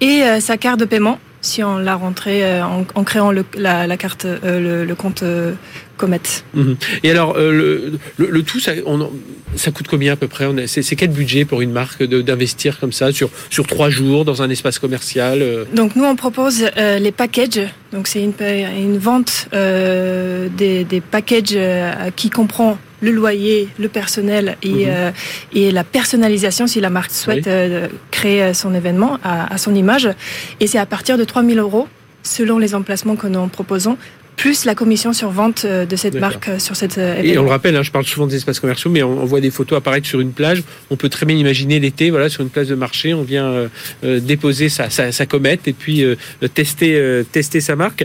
et 0.00 0.22
euh, 0.22 0.40
sa 0.40 0.56
carte 0.56 0.80
de 0.80 0.84
paiement 0.84 1.18
si 1.44 1.62
on 1.62 1.78
l'a 1.78 1.94
rentré 1.94 2.44
euh, 2.44 2.62
en, 2.64 3.04
créant 3.04 3.32
la, 3.56 3.96
carte, 3.96 4.24
euh, 4.24 4.84
le, 4.84 4.94
compte 4.94 5.22
Comet. 5.96 6.20
Mhm. 6.54 6.76
Et 7.04 7.10
alors, 7.10 7.38
le, 7.38 7.92
le, 8.16 8.42
tout, 8.42 8.58
ça, 8.58 8.72
ça, 9.54 9.70
coûte 9.70 9.86
combien 9.88 10.14
à 10.14 10.16
peu 10.16 10.26
près 10.26 10.48
C'est 10.66 10.96
quel 10.96 11.10
budget 11.10 11.44
pour 11.44 11.60
une 11.60 11.70
marque 11.70 12.02
d'investir 12.02 12.80
comme 12.80 12.92
ça 12.92 13.12
sur, 13.12 13.30
sur 13.50 13.66
trois 13.66 13.90
jours 13.90 14.24
dans 14.24 14.42
un 14.42 14.50
espace 14.50 14.78
commercial 14.78 15.66
Donc 15.72 15.94
nous, 15.94 16.04
on 16.04 16.16
propose 16.16 16.64
les 16.76 17.12
packages. 17.12 17.60
Donc 17.92 18.08
c'est 18.08 18.22
une, 18.22 18.32
une 18.76 18.98
vente 18.98 19.48
des, 19.52 20.84
des 20.84 21.00
packages 21.00 21.56
qui 22.16 22.30
comprend 22.30 22.78
le 23.04 23.10
loyer, 23.10 23.68
le 23.78 23.88
personnel 23.88 24.56
et, 24.62 24.68
mhm. 24.68 24.84
euh, 24.88 25.10
et 25.52 25.70
la 25.70 25.84
personnalisation 25.84 26.66
si 26.66 26.80
la 26.80 26.90
marque 26.90 27.12
souhaite 27.12 27.46
euh, 27.46 27.88
créer 28.10 28.42
euh, 28.42 28.54
son 28.54 28.74
événement 28.74 29.18
à, 29.22 29.52
à 29.52 29.58
son 29.58 29.74
image. 29.74 30.08
Et 30.60 30.66
c'est 30.66 30.78
à 30.78 30.86
partir 30.86 31.18
de 31.18 31.24
3000 31.24 31.58
euros 31.58 31.86
selon 32.22 32.58
les 32.58 32.74
emplacements 32.74 33.16
que 33.16 33.26
nous 33.26 33.46
proposons 33.48 33.98
plus 34.36 34.64
la 34.64 34.74
commission 34.74 35.12
sur 35.12 35.30
vente 35.30 35.64
euh, 35.64 35.86
de 35.86 35.96
cette 35.96 36.14
marque 36.14 36.48
euh, 36.48 36.58
sur 36.58 36.76
cette 36.76 36.98
événement. 36.98 37.32
Et 37.32 37.38
on 37.38 37.44
le 37.44 37.50
rappelle, 37.50 37.76
hein, 37.76 37.82
je 37.82 37.90
parle 37.90 38.04
souvent 38.04 38.26
des 38.26 38.36
espaces 38.36 38.60
commerciaux, 38.60 38.90
mais 38.90 39.02
on, 39.02 39.24
voit 39.24 39.40
des 39.40 39.50
photos 39.50 39.78
apparaître 39.78 40.06
sur 40.06 40.20
une 40.20 40.32
plage. 40.32 40.62
On 40.90 40.96
peut 40.96 41.08
très 41.08 41.26
bien 41.26 41.36
imaginer 41.36 41.80
l'été, 41.80 42.10
voilà, 42.10 42.28
sur 42.28 42.42
une 42.42 42.50
place 42.50 42.68
de 42.68 42.74
marché, 42.74 43.14
on 43.14 43.22
vient 43.22 43.46
euh, 44.04 44.20
déposer 44.20 44.68
sa, 44.68 44.90
sa, 44.90 45.12
sa, 45.12 45.26
comète 45.26 45.66
et 45.66 45.72
puis 45.72 46.04
tester 46.52 47.22
tester 47.32 47.60
sa 47.60 47.76
marque. 47.76 48.04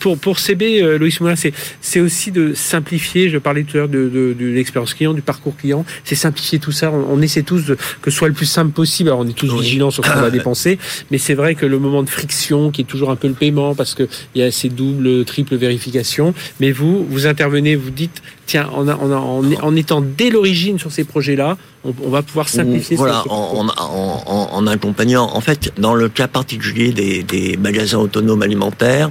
pour 0.00 0.18
pour 0.18 0.38
CB, 0.38 0.98
Loïs 0.98 1.20
Moulin, 1.20 1.36
c'est 1.36 1.52
c'est 1.80 2.00
aussi 2.00 2.30
de 2.30 2.54
simplifier. 2.54 3.28
Je 3.28 3.38
parlais 3.38 3.64
tout 3.64 3.76
à 3.76 3.80
l'heure 3.80 3.88
de, 3.88 4.08
de, 4.08 4.34
de 4.38 4.46
l'expérience 4.46 4.94
client, 4.94 5.12
du 5.12 5.22
parcours 5.22 5.56
client. 5.56 5.84
C'est 6.04 6.14
simplifier 6.14 6.58
tout 6.58 6.72
ça. 6.72 6.90
On, 6.90 7.20
essaie 7.20 7.42
tous 7.42 7.66
de, 7.66 7.76
que 8.00 8.10
ce 8.10 8.16
soit 8.16 8.28
le 8.28 8.34
plus 8.34 8.46
simple 8.46 8.72
possible. 8.72 9.10
Alors 9.10 9.20
on 9.20 9.28
est 9.28 9.36
tous 9.36 9.52
vigilants 9.54 9.90
sur 9.90 10.04
ce 10.04 10.10
qu'on 10.10 10.20
va 10.20 10.30
dépenser, 10.38 10.78
mais 11.10 11.18
c'est 11.18 11.34
vrai 11.34 11.54
que 11.54 11.66
le 11.66 11.78
moment 11.78 12.02
de 12.02 12.10
friction, 12.10 12.70
qui 12.70 12.82
est 12.82 12.84
toujours 12.84 13.10
un 13.10 13.16
peu 13.16 13.28
le 13.28 13.34
paiement, 13.34 13.74
parce 13.74 13.94
que 13.94 14.08
il 14.34 14.42
y 14.42 14.44
a 14.44 14.50
ces 14.50 14.68
double, 14.84 15.24
triple 15.24 15.56
vérification. 15.56 16.34
Mais 16.60 16.72
vous, 16.72 17.04
vous 17.08 17.26
intervenez, 17.26 17.76
vous 17.76 17.90
dites, 17.90 18.22
tiens, 18.46 18.68
en, 18.72 19.76
étant 19.76 20.00
dès 20.00 20.30
l'origine 20.30 20.78
sur 20.78 20.92
ces 20.92 21.04
projets-là, 21.04 21.56
on, 21.84 22.08
va 22.08 22.22
pouvoir 22.22 22.48
simplifier. 22.48 22.96
Voilà, 22.96 23.22
en, 23.28 24.66
accompagnant. 24.66 25.30
En 25.34 25.40
fait, 25.40 25.72
dans 25.78 25.94
le 25.94 26.08
cas 26.08 26.28
particulier 26.28 26.92
des, 26.92 27.22
des 27.22 27.58
magasins 27.58 27.98
autonomes 27.98 28.42
alimentaires, 28.42 29.10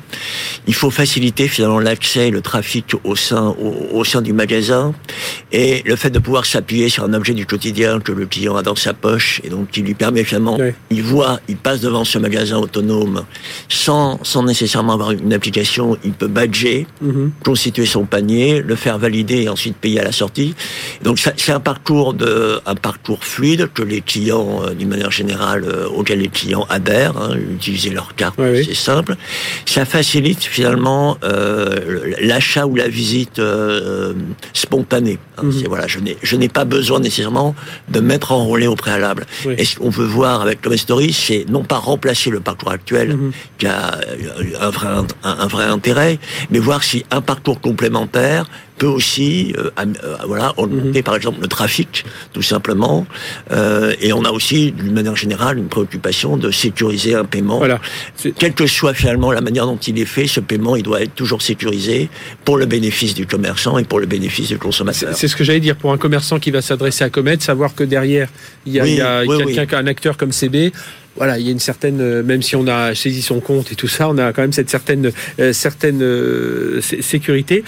il 0.68 0.74
faut 0.74 0.90
faciliter 0.90 1.48
finalement 1.48 1.80
l'accès 1.80 2.30
et 2.30 2.32
le 2.32 2.42
trafic 2.42 2.96
au 3.04 3.16
sein, 3.16 3.56
au, 3.92 4.04
sein 4.04 4.22
du 4.22 4.34
magasin, 4.34 4.94
et 5.52 5.84
le 5.86 5.96
fait 5.96 6.10
de 6.10 6.20
pouvoir 6.20 6.46
s'appuyer 6.46 6.90
sur 6.90 7.04
un 7.04 7.14
objet 7.14 7.34
du 7.34 7.46
quotidien 7.46 8.00
que 8.00 8.12
le 8.12 8.26
client 8.26 8.56
a 8.56 8.64
dans 8.64 8.76
sa 8.76 8.94
poche, 8.94 9.42
et 9.44 9.50
donc 9.50 9.70
qui 9.70 9.82
lui 9.82 9.94
permet 9.94 10.24
finalement, 10.24 10.58
il 10.90 11.04
voit, 11.04 11.40
il 11.48 11.58
passe 11.58 11.82
devant 11.82 12.04
ce 12.04 12.18
magasin 12.18 12.58
autonome 12.58 13.26
sans, 13.70 14.20
sans 14.24 14.44
nécessairement 14.44 14.94
avoir 14.94 15.12
une 15.12 15.34
application, 15.34 15.98
il 16.04 16.14
peut 16.14 16.28
badger, 16.28 16.88
mhm. 17.02 17.32
constituer 17.44 17.86
son 17.86 18.06
panier, 18.06 18.62
le 18.62 18.76
faire 18.76 18.98
valider 18.98 19.22
et 19.32 19.49
ensuite 19.49 19.76
payer 19.78 19.99
à 19.99 20.03
la 20.03 20.11
sortie. 20.11 20.55
Donc 21.03 21.19
c'est 21.19 21.51
un 21.51 21.59
parcours 21.59 22.13
de 22.13 22.59
un 22.65 22.76
parcours 22.76 23.24
fluide 23.24 23.69
que 23.74 23.84
les 23.84 24.01
clients, 24.01 24.61
euh, 24.63 24.74
d'une 24.74 24.89
manière 24.89 25.11
générale, 25.11 25.63
euh, 25.65 25.88
auquel 25.88 26.19
les 26.19 26.30
clients 26.30 26.65
adhèrent, 26.69 27.17
hein, 27.17 27.36
utiliser 27.53 27.89
leur 27.89 28.15
carte, 28.15 28.39
c'est 28.39 28.74
simple. 28.74 29.15
Ça 29.65 29.86
facilite 29.86 30.43
finalement 30.43 31.17
euh, 31.24 32.15
l'achat 32.21 32.65
ou 32.65 32.76
la 32.76 32.88
visite 32.88 33.41
spontanée. 34.53 35.19
Hein. 35.38 35.43
Mhm. 35.43 35.63
Voilà, 35.67 35.88
je 35.88 35.99
n'ai 35.99 36.17
je 36.21 36.36
n'ai 36.36 36.49
pas 36.49 36.65
besoin 36.65 36.99
nécessairement 36.99 37.55
de 37.89 37.99
mettre 37.99 38.32
en 38.32 38.45
relais 38.45 38.67
au 38.67 38.76
préalable. 38.76 39.26
Et 39.57 39.65
ce 39.65 39.78
qu'on 39.78 39.89
veut 39.89 40.05
voir 40.05 40.41
avec 40.41 40.61
Tom 40.61 40.76
Story, 40.78 41.13
c'est 41.13 41.45
non 41.49 41.63
pas 41.63 41.78
remplacer 41.78 42.30
le 42.30 42.39
parcours 42.39 42.71
actuel 42.71 43.15
mhm. 43.15 43.32
qui 43.57 43.67
a 43.67 43.99
un 44.59 44.69
vrai, 44.69 44.88
un 45.24 45.47
vrai 45.47 45.65
intérêt, 45.65 46.19
mais 46.49 46.59
voir 46.59 46.84
si 46.84 47.05
un 47.11 47.21
parcours 47.21 47.59
complémentaire 47.61 48.45
peut 48.78 48.88
aussi 48.88 49.53
euh, 49.57 49.69
euh, 49.78 50.15
voilà 50.28 50.53
augmenter 50.57 50.99
mhm. 50.99 51.03
par 51.03 51.15
exemple 51.15 51.41
le 51.41 51.47
trafic 51.47 52.05
tout 52.34 52.41
simplement. 52.41 53.05
Euh, 53.51 53.93
et 54.01 54.13
on 54.13 54.24
a 54.26 54.32
aussi 54.32 54.71
d'une 54.71 54.93
manière 54.93 55.15
générale 55.15 55.57
une 55.57 55.67
préoccupation 55.67 56.38
de 56.38 56.51
sécuriser 56.51 57.15
un 57.15 57.26
paiement. 57.26 57.57
Voilà. 57.57 57.80
quelle 58.38 58.53
que 58.53 58.67
soit 58.67 58.93
finalement 58.93 59.32
la 59.32 59.41
manière 59.41 59.65
dont 59.65 59.78
il 59.78 59.99
est 59.99 60.05
fait 60.05 60.28
ce 60.28 60.39
paiement 60.39 60.76
il 60.76 60.84
doit 60.84 61.01
être 61.01 61.15
toujours 61.15 61.41
sécurisé 61.41 62.09
pour 62.45 62.57
le 62.57 62.65
bénéfice 62.65 63.13
du 63.13 63.26
commerçant 63.28 63.78
et 63.78 63.84
pour 63.84 63.99
le 63.99 64.05
bénéfice 64.05 64.49
du 64.49 64.57
consommateur. 64.57 65.15
C'est 65.15 65.28
ce 65.28 65.36
que 65.36 65.43
j'allais 65.43 65.59
dire. 65.59 65.76
Pour 65.76 65.91
un 65.91 65.97
commerçant 65.97 66.39
qui 66.39 66.51
va 66.51 66.61
s'adresser 66.61 67.03
à 67.03 67.09
Comet 67.09 67.39
savoir 67.39 67.76
que 67.76 67.84
derrière 67.84 68.30
il 68.65 68.74
y 68.74 68.80
a, 68.80 69.24
quelqu'un 69.26 69.78
un 69.78 69.88
acteur 69.88 70.17
comme 70.17 70.32
CB 70.32 70.71
voilà, 71.16 71.38
il 71.38 71.45
y 71.45 71.49
a 71.49 71.51
une 71.51 71.59
certaine, 71.59 72.01
euh, 72.01 72.24
même 72.24 72.41
si 72.41 72.55
on 72.55 72.68
a 72.68 72.95
saisi 72.95 73.22
son 73.22 73.39
compte 73.39 73.72
et 73.72 73.76
tout 73.76 73.88
ça, 73.88 74.09
on 74.09 74.18
a 74.18 74.34
quand 74.34 74.41
même 74.41 74.51
cette 74.51 74.70
certaine, 74.70 75.11
euh, 75.39 75.53
certaine 75.53 76.01
euh, 76.01 76.82
sécurité. 76.82 77.64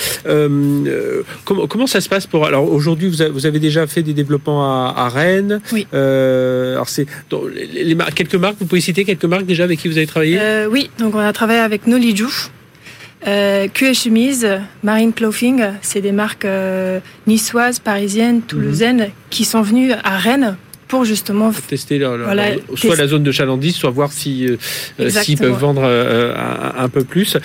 comment, 1.44 1.68
comment 1.68 1.88
ça 1.88 2.02
se 2.02 2.10
passe 2.10 2.26
pour 2.26 2.46
Alors 2.46 2.72
aujourd'hui, 2.72 3.08
vous, 3.08 3.18
vous, 3.32 3.46
avez 3.46 3.60
déjà 3.60 3.86
fait 3.86 4.02
des 4.02 4.14
développements 4.14 4.64
à, 4.64 4.94
à 4.98 5.10
Rennes. 5.10 5.62
Oui. 5.72 5.86
alors 5.94 6.90
c'est 6.90 7.06
les, 7.54 7.84
les, 7.84 7.98
quelques 8.16 8.36
marques. 8.36 8.56
Vous 8.60 8.66
pouvez 8.66 8.82
citer 8.82 9.06
quelques 9.06 9.26
marques 9.26 9.46
déjà 9.46 9.64
avec 9.64 9.80
qui 9.80 9.88
vous 9.88 9.98
avez 9.98 10.08
travaillé? 10.08 10.40
Oui, 10.70 10.90
donc 11.00 11.16
on 11.16 11.20
a 11.20 11.34
travaillé 11.34 11.60
avec 11.60 11.88
Nolijou. 11.88 12.32
Euh, 13.28 13.68
Q 13.68 13.88
et 13.88 13.94
Chemise, 13.94 14.48
Marine 14.84 15.12
Clothing, 15.12 15.64
c'est 15.82 16.02
des 16.02 16.12
marques 16.12 16.48
niçoises, 17.26 17.80
parisiennes, 17.80 18.42
toulousaines 18.42 18.98
mhm. 18.98 19.12
qui 19.30 19.46
sont 19.46 19.62
venues 19.62 19.92
à 19.92 20.18
Rennes 20.18 20.58
pour 20.88 21.06
justement 21.06 21.52
tester 21.52 22.00
soit 22.76 22.96
la 22.96 23.08
zone 23.08 23.24
de 23.24 23.32
chalandise, 23.32 23.76
soit 23.76 23.90
voir 23.90 24.12
si 24.12 24.48
euh, 24.48 24.58
euh, 25.00 25.10
s'ils 25.10 25.38
peuvent 25.38 25.58
vendre 25.58 25.84
euh, 25.84 26.34
un, 26.78 26.90
peu 26.90 27.04
plus. 27.04 27.38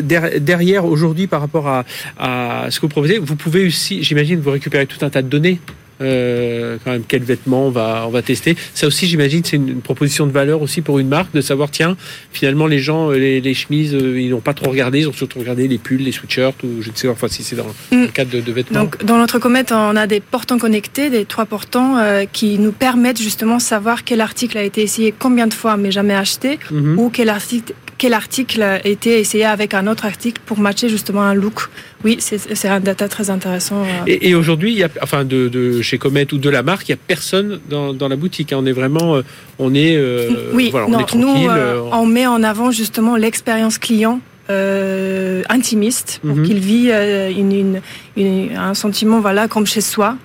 derrière, 0.00 0.84
aujourd'hui, 0.84 1.26
par 1.26 1.40
rapport 1.40 1.68
à, 1.68 1.84
à 2.18 2.70
ce 2.70 2.80
que 2.80 2.86
vous 2.86 2.90
proposez, 2.90 3.18
vous 3.18 3.36
pouvez 3.36 3.66
aussi, 3.66 4.02
j'imagine, 4.02 4.40
vous 4.40 4.50
récupérer 4.50 4.86
tout 4.86 5.04
un 5.04 5.10
tas 5.10 5.22
de 5.22 5.28
données 5.28 5.60
euh, 6.02 6.76
quand 6.84 6.90
même 6.90 7.04
quels 7.06 7.22
vêtements 7.22 7.66
on 7.66 7.70
va 7.70 8.04
on 8.06 8.10
va 8.10 8.22
tester. 8.22 8.56
Ça 8.74 8.86
aussi, 8.86 9.06
j'imagine, 9.06 9.42
c'est 9.44 9.56
une, 9.56 9.80
proposition 9.80 10.26
de 10.26 10.32
valeur 10.32 10.62
aussi 10.62 10.80
pour 10.80 10.98
une 10.98 11.08
marque 11.08 11.32
de 11.34 11.40
savoir 11.40 11.70
tiens, 11.70 11.96
finalement 12.32 12.66
les 12.66 12.78
gens 12.78 13.10
euh, 13.10 13.16
les, 13.16 13.54
chemises 13.54 13.94
euh, 13.94 14.20
ils 14.20 14.30
n'ont 14.30 14.40
pas 14.40 14.54
trop 14.54 14.70
regardé, 14.70 15.00
ils 15.00 15.08
ont 15.08 15.12
surtout 15.12 15.38
regardé 15.38 15.68
les 15.68 15.78
pulls, 15.78 16.02
les 16.02 16.12
sweatshirts 16.12 16.62
ou 16.62 16.82
je 16.82 16.90
ne 16.90 16.96
sais 16.96 17.06
pas 17.08 17.14
enfin 17.14 17.28
si 17.28 17.42
c'est 17.42 17.56
dans 17.56 17.66
le 17.90 17.96
mm. 17.96 18.08
cadre 18.08 18.30
de, 18.40 18.52
vêtements. 18.52 18.80
Donc 18.80 19.04
dans 19.04 19.18
notre 19.18 19.38
comète, 19.38 19.72
on 19.72 19.96
a 19.96 20.06
des 20.06 20.20
portants 20.20 20.58
connectés, 20.58 21.10
des 21.10 21.24
trois 21.24 21.46
portants 21.46 21.96
qui 22.32 22.58
nous 22.58 22.72
permettent 22.72 23.20
justement 23.20 23.56
de 23.56 23.62
savoir 23.62 24.04
quel 24.04 24.20
article 24.20 24.58
a 24.58 24.62
été 24.62 24.82
essayé 24.82 25.14
combien 25.16 25.46
de 25.46 25.54
fois 25.54 25.76
mais 25.76 25.90
jamais 25.90 26.14
acheté 26.14 26.58
mm-hmm. 26.70 26.96
ou 26.96 27.10
quel 27.10 27.28
article 27.28 27.74
quel 28.02 28.14
article 28.14 28.80
été 28.82 29.20
essayé 29.20 29.44
avec 29.44 29.74
un 29.74 29.86
autre 29.86 30.04
article 30.06 30.42
pour 30.44 30.58
matcher 30.58 30.88
justement 30.88 31.22
un 31.22 31.34
look. 31.34 31.68
Oui, 32.02 32.16
c'est 32.18 32.66
un 32.66 32.80
data 32.80 33.08
très 33.08 33.30
intéressant. 33.30 33.84
Euh. 33.84 33.86
Et, 34.08 34.34
aujourd'hui, 34.34 34.72
il 34.72 34.78
y 34.78 34.82
a, 34.82 34.88
enfin, 35.02 35.24
de, 35.24 35.80
chez 35.82 35.98
Comet 35.98 36.26
ou 36.34 36.38
de 36.38 36.50
la 36.50 36.64
marque, 36.64 36.88
il 36.88 36.90
n'y 36.90 36.98
a 36.98 37.02
personne 37.06 37.60
dans, 37.70 38.08
la 38.08 38.16
boutique. 38.16 38.52
Hein. 38.52 38.58
On 38.58 38.66
est 38.66 38.72
vraiment, 38.72 39.14
euh, 39.14 39.22
on 39.60 39.72
est, 39.72 39.94
euh, 39.96 40.50
oui, 40.52 40.72
non, 40.74 41.06
nous, 41.14 41.48
on 41.92 42.06
met 42.06 42.26
en 42.26 42.42
avant 42.42 42.72
justement 42.72 43.14
l'expérience 43.14 43.78
client 43.78 44.18
intimiste 44.48 46.18
pour 46.22 46.34
mhm. 46.34 46.42
qu'il 46.44 46.58
vit 46.58 46.90
un 46.90 48.74
sentiment 48.74 49.20
voilà 49.20 49.46
comme 49.46 49.64
chez 49.64 49.80
soi 49.80 50.16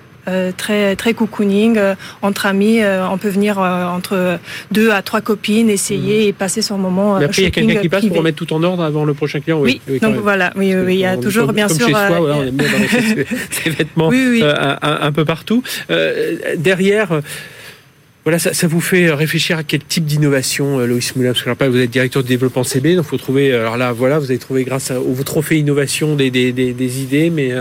très 0.56 0.96
très 0.96 1.14
cocooning 1.14 1.76
euh, 1.76 1.94
entre 2.22 2.46
amis. 2.46 2.80
Euh, 2.80 3.06
on 3.08 3.18
peut 3.18 3.28
venir 3.28 3.58
entre 3.58 4.38
deux 4.70 4.90
à 4.90 5.02
trois 5.02 5.20
copines, 5.20 5.70
essayer 5.70 6.26
mmh. 6.26 6.28
et 6.28 6.32
passer 6.32 6.62
son 6.62 6.78
moment. 6.78 7.18
Mais 7.18 7.24
après, 7.24 7.42
il 7.42 7.44
y 7.44 7.48
a 7.48 7.50
quelqu'un 7.50 7.80
qui 7.80 7.88
passe 7.88 8.06
pour 8.06 8.16
remettre 8.16 8.38
tout 8.38 8.52
en 8.52 8.62
ordre 8.62 8.82
avant 8.82 9.04
le 9.04 9.14
prochain 9.14 9.40
client. 9.40 9.60
Oui, 9.60 9.80
donc 10.02 10.16
voilà, 10.16 10.52
oui, 10.56 10.74
il 10.88 10.94
y 10.94 11.06
a 11.06 11.16
toujours 11.16 11.52
bien 11.52 11.68
sûr. 11.68 11.86
Chez 11.86 11.92
soi, 11.92 12.20
on 12.20 12.42
aime 12.42 12.56
bien 12.56 12.66
ces, 13.50 13.70
vêtements 13.70 14.10
un, 14.10 15.12
peu 15.12 15.24
partout. 15.24 15.62
derrière. 16.56 17.20
Voilà, 18.24 18.38
ça, 18.38 18.66
vous 18.66 18.82
fait 18.82 19.10
réfléchir 19.10 19.56
à 19.56 19.62
quel 19.62 19.80
type 19.82 20.04
d'innovation, 20.04 20.80
Loïs 20.80 21.16
Moulin 21.16 21.30
Parce 21.30 21.42
que 21.42 21.48
rappelle, 21.48 21.70
vous 21.70 21.78
êtes 21.78 21.88
directeur 21.88 22.22
de 22.22 22.28
développement 22.28 22.62
CB, 22.62 22.96
donc 22.96 23.06
faut 23.06 23.16
trouver. 23.16 23.54
Alors 23.54 23.78
là, 23.78 23.92
voilà, 23.92 24.18
vous 24.18 24.26
avez 24.26 24.38
trouvé 24.38 24.64
grâce 24.64 24.90
au 24.90 25.22
trophée 25.22 25.56
innovation 25.58 26.14
des, 26.14 26.30
des, 26.30 26.52
des, 26.52 27.02
idées, 27.02 27.30
mais. 27.30 27.52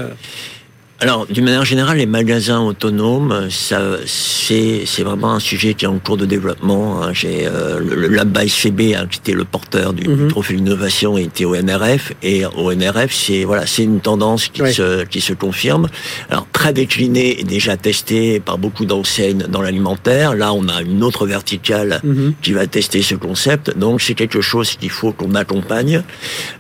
Alors, 1.00 1.28
d'une 1.28 1.46
manière 1.46 1.64
générale, 1.64 1.98
les 1.98 2.08
magasins 2.08 2.60
autonomes, 2.60 3.50
ça, 3.52 3.82
c'est, 4.08 4.82
c'est 4.88 5.04
vraiment 5.04 5.34
un 5.34 5.40
sujet 5.40 5.76
qui 5.76 5.86
est 5.86 5.88
en 5.88 6.00
cours 6.00 6.18
de 6.18 6.26
développement. 6.26 7.04
Hein. 7.04 7.14
J'ai 7.14 7.46
euh, 7.46 7.80
le, 7.80 8.08
lab 8.08 8.36
by 8.36 8.50
CB, 8.50 8.96
hein, 8.96 9.06
qui 9.10 9.20
était 9.20 9.34
le 9.34 9.46
porteur 9.46 9.94
du, 9.94 10.08
mm 10.08 10.30
trophée 10.30 10.56
d'innovation, 10.56 11.16
était 11.18 11.46
au 11.46 11.56
NRF, 11.56 12.14
et 12.24 12.46
au 12.46 12.74
NRF, 12.74 13.14
c'est 13.14 13.44
voilà, 13.44 13.68
c'est 13.68 13.84
une 13.84 14.00
tendance 14.00 14.48
qui 14.48 14.74
se 14.74 15.06
qui 15.06 15.22
se 15.22 15.34
confirme. 15.34 15.88
Alors 16.30 16.48
très 16.52 16.74
déclinée 16.74 17.40
et 17.40 17.44
déjà 17.44 17.78
testée 17.78 18.40
par 18.40 18.58
beaucoup 18.58 18.86
d'enseignes 18.86 19.46
dans 19.48 19.62
l'alimentaire. 19.62 20.36
Là, 20.36 20.54
on 20.54 20.68
a 20.68 20.82
une 20.82 21.04
autre 21.04 21.28
verticale 21.28 22.02
mhm. 22.04 22.34
qui 22.42 22.54
va 22.54 22.66
tester 22.66 23.04
ce 23.04 23.14
concept. 23.14 23.78
Donc, 23.78 24.02
c'est 24.02 24.16
quelque 24.16 24.42
chose 24.42 24.72
qu'il 24.72 24.90
faut 24.90 25.12
qu'on 25.12 25.36
accompagne 25.36 26.02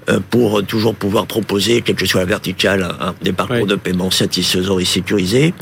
euh, 0.09 0.19
pour 0.29 0.63
toujours 0.63 0.93
pouvoir 0.93 1.25
proposer, 1.25 1.81
quelle 1.81 1.95
que 1.95 2.05
soit 2.05 2.21
la 2.21 2.27
verticale, 2.27 2.87
hein, 3.01 3.15
des 3.23 3.33
parcours 3.33 3.65
de 3.65 3.75
paiement 3.75 4.11
satisfaisant 4.27 4.77
et 4.77 4.85
sécurisé. 4.85 5.53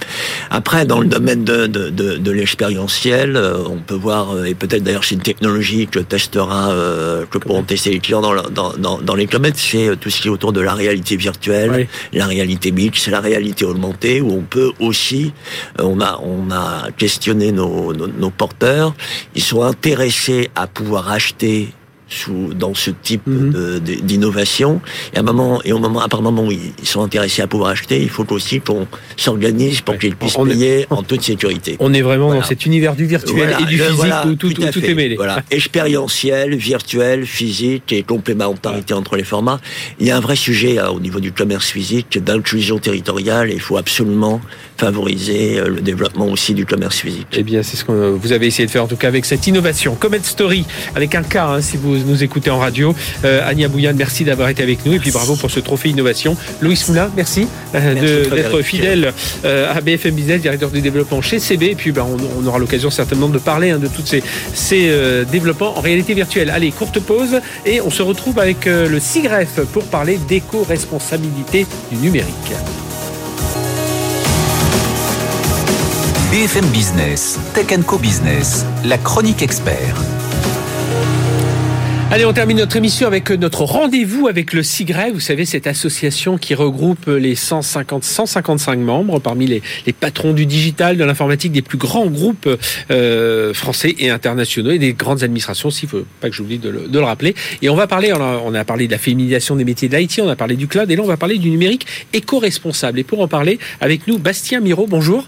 Après, 0.49 0.86
dans 0.86 0.99
le 0.99 1.07
domaine 1.07 1.43
de, 1.43 1.68
de, 1.68 1.89
de, 1.89 2.18
de 2.18 2.32
l'expérientiel, 2.32 3.36
euh, 3.36 3.76
on 3.76 3.78
peut 3.78 3.99
voir, 4.07 4.24
euh, 4.32 4.45
et 4.45 4.55
peut-être 4.55 4.84
d'ailleurs 4.84 5.03
c'est 5.03 5.16
une 5.16 5.22
technologie 5.22 5.88
que 5.88 5.99
testera, 5.99 6.72
euh, 6.72 7.26
que 7.30 7.38
pourront 7.38 7.63
tester 7.63 7.91
les 7.91 7.99
clients 7.99 8.22
dans, 8.22 8.34
dans, 8.49 8.74
dans, 8.86 8.97
dans 8.99 9.16
les 9.16 9.28
kilomètres, 9.28 9.59
c'est 9.59 9.95
tout 10.01 10.09
ce 10.09 10.22
qui 10.22 10.28
est 10.28 10.32
autour 10.32 10.51
de 10.51 10.61
la 10.61 10.74
réalité 10.74 11.16
virtuelle, 11.16 11.88
la 12.11 12.26
réalité 12.26 12.72
mixte, 12.72 13.07
la 13.07 13.22
réalité 13.22 13.66
augmentée, 13.66 14.20
où 14.22 14.32
on 14.32 14.41
peut 14.41 14.72
aussi, 14.80 15.32
on 15.80 16.01
a, 16.01 16.20
on 16.24 16.51
a 16.51 16.89
questionné 16.97 17.51
nos, 17.51 17.93
nos, 17.93 18.07
nos 18.07 18.32
porteurs, 18.32 18.95
ils 19.36 19.43
sont 19.43 19.61
intéressés 19.61 20.49
à 20.55 20.66
pouvoir 20.66 21.11
acheter 21.11 21.70
sous, 22.08 22.53
dans 22.53 22.74
ce 22.74 22.91
type 22.91 23.28
mhm. 23.28 23.80
d'innovation. 23.80 24.82
Et 25.14 25.18
à 25.18 25.20
un 25.22 25.24
moment, 25.24 25.62
et 25.64 25.74
au 25.74 25.80
moment, 25.80 25.99
à 25.99 26.08
partir 26.08 26.20
du 26.20 26.36
moment 26.36 26.47
où 26.47 26.51
ils 26.51 26.88
sont 26.88 27.01
intéressés 27.01 27.41
à 27.41 27.47
pouvoir 27.47 27.72
acheter, 27.72 28.01
il 28.01 28.10
faut 28.10 28.32
aussi 28.32 28.62
qu'on 28.62 28.88
s'organise 29.18 29.82
pour 29.82 29.97
qu'ils 29.97 30.16
puissent 30.16 30.38
payer 30.38 30.86
en 30.89 31.03
toute 31.03 31.24
sécurité. 31.24 31.78
On 31.80 31.93
est 31.93 32.01
vraiment 32.01 32.34
dans 32.34 32.43
cet 32.43 32.66
univers 32.66 32.95
du 32.95 33.06
virtuel 33.06 33.56
et 33.60 33.66
du 33.66 33.78
physique 33.78 34.14
où 34.26 34.36
tout, 34.36 34.53
tout, 34.53 34.86
est 34.86 34.93
mêlé. 34.93 35.16
Voilà, 35.16 35.41
expérientiel, 35.51 36.56
virtuel, 36.56 37.26
physique 37.26 37.91
et 37.91 38.03
complémentarité 38.03 38.93
entre 38.93 39.16
les 39.16 39.24
formats. 39.24 39.60
Il 39.99 40.08
y 40.08 40.12
a 40.12 40.18
un 40.18 40.22
vrai 40.22 40.36
sujet 40.36 40.80
hein, 40.80 40.89
au 40.89 40.99
niveau 40.99 41.20
du 41.20 41.32
commerce 41.32 41.70
physique 41.70 42.24
d'inclusion 42.24 42.80
territoriale. 42.80 43.51
Et 43.51 43.56
il 43.56 43.62
faut 43.62 43.78
absolument 43.78 44.41
favoriser 44.78 45.60
euh, 45.60 45.70
le 45.70 45.82
développement 45.82 46.28
aussi 46.28 46.53
du 46.53 46.66
commerce 46.66 46.97
physique. 46.97 47.28
Eh 47.34 47.43
bien, 47.43 47.64
c'est 47.64 47.78
ce 47.78 47.86
que 47.86 47.91
vous 47.91 48.32
avez 48.32 48.47
essayé 48.47 48.66
de 48.66 48.72
faire 48.72 48.84
en 48.84 48.88
tout 48.88 48.97
cas 48.97 49.08
avec 49.08 49.26
cette 49.26 49.47
innovation. 49.47 49.95
Comet 49.95 50.20
Story, 50.24 50.66
avec 50.95 51.16
un 51.16 51.24
cas, 51.24 51.47
hein, 51.47 51.62
si 51.62 51.78
vous 51.78 51.94
nous 52.03 52.23
écoutez 52.23 52.49
en 52.49 52.59
radio. 52.59 52.95
Euh, 53.23 53.47
Ania 53.47 53.67
Bouyan, 53.67 53.93
merci 53.95 54.23
d'avoir 54.23 54.49
été 54.49 54.63
avec 54.63 54.85
nous 54.85 54.93
et 54.93 54.99
puis 54.99 55.11
bravo 55.11 55.35
pour 55.35 55.51
ce 55.51 55.59
trophée 55.59 55.89
innovation. 55.89 56.35
Louis 56.61 56.81
Moulin, 56.87 57.09
merci, 57.15 57.47
euh, 57.73 58.29
d'être 58.29 58.61
fidèle 58.61 59.13
à 59.43 59.81
BFM 59.81 60.15
Business, 60.15 60.41
directeur 60.41 60.69
du 60.69 60.81
développement 60.81 61.21
chez 61.21 61.39
CB. 61.39 61.67
Et 61.67 61.75
puis 61.75 61.91
ben, 61.91 62.05
on, 62.39 62.45
aura 62.45 62.59
l'occasion 62.59 62.89
certainement 62.89 63.29
de 63.29 63.39
parler 63.39 63.71
hein, 63.71 63.79
de 63.79 63.87
tous 63.87 64.05
ces, 64.05 64.23
ces 64.53 64.91
développements 65.31 65.77
en 65.77 65.81
réalité 65.81 66.13
virtuelle. 66.13 66.49
Allez, 66.49 66.71
courte 66.71 66.99
pause 66.99 67.39
et 67.65 67.81
on 67.81 67.89
se 67.89 68.01
retrouve 68.01 68.39
avec 68.39 68.65
le 68.65 68.99
SIGREF 68.99 69.61
pour 69.71 69.83
parler 69.85 70.19
d'éco-responsabilité 70.27 71.65
du 71.91 71.97
numérique. 71.97 72.53
BFM 76.35 76.65
Business, 76.73 77.39
Tech 77.53 77.67
Co 77.85 77.97
Business, 77.97 78.65
la 78.83 78.97
chronique 78.97 79.41
expert. 79.41 79.95
Allez, 82.12 82.24
on 82.24 82.34
termine 82.34 82.58
notre 82.58 82.76
émission 82.78 83.08
avec 83.08 83.32
notre 83.32 83.64
rendez-vous 83.64 84.28
avec 84.28 84.53
le 84.53 84.62
SIGRE. 84.62 85.12
Vous 85.12 85.20
savez, 85.20 85.43
cette 85.43 85.66
association 85.66 86.38
qui 86.38 86.53
regroupe 86.53 87.08
les 87.08 87.34
150, 87.34 88.03
155 88.03 88.78
membres 88.80 89.20
parmi 89.20 89.47
les, 89.47 89.64
les 89.88 89.91
patrons 89.91 90.32
du 90.32 90.45
digital, 90.45 90.97
de 90.97 91.03
l'informatique, 91.03 91.51
des 91.51 91.64
plus 91.64 91.80
grands 91.80 92.06
groupes 92.06 92.47
euh, 92.91 93.53
français 93.56 93.95
et 93.97 94.12
internationaux 94.12 94.70
et 94.70 94.80
des 94.80 94.93
grandes 94.93 95.24
administrations, 95.24 95.72
s'il 95.72 95.89
faut 95.89 96.06
pas 96.22 96.30
que 96.30 96.36
j'oublie 96.36 96.60
de, 96.60 96.88
de, 96.88 96.99
le 96.99 97.06
rappeler. 97.06 97.34
Et 97.64 97.70
on 97.70 97.76
va 97.76 97.88
parler, 97.88 98.14
on 98.14 98.22
a, 98.22 98.39
on 98.45 98.53
a 98.53 98.64
parlé 98.64 98.86
de 98.86 98.91
la 98.91 98.99
féminisation 98.99 99.56
des 99.56 99.66
métiers 99.66 99.89
de 99.89 99.97
l'IT, 99.97 100.22
on 100.24 100.30
a 100.30 100.36
parlé 100.36 100.56
du 100.56 100.68
cloud 100.68 100.89
et 100.89 100.95
là, 100.95 101.01
on 101.01 101.08
va 101.08 101.18
parler 101.18 101.39
du 101.39 101.49
numérique 101.49 101.88
éco-responsable. 102.14 102.99
Et 102.99 103.03
pour 103.03 103.20
en 103.20 103.28
parler 103.28 103.58
avec 103.82 104.08
nous, 104.08 104.20
Bastien 104.20 104.60
Miro, 104.60 104.86
bonjour. 104.88 105.28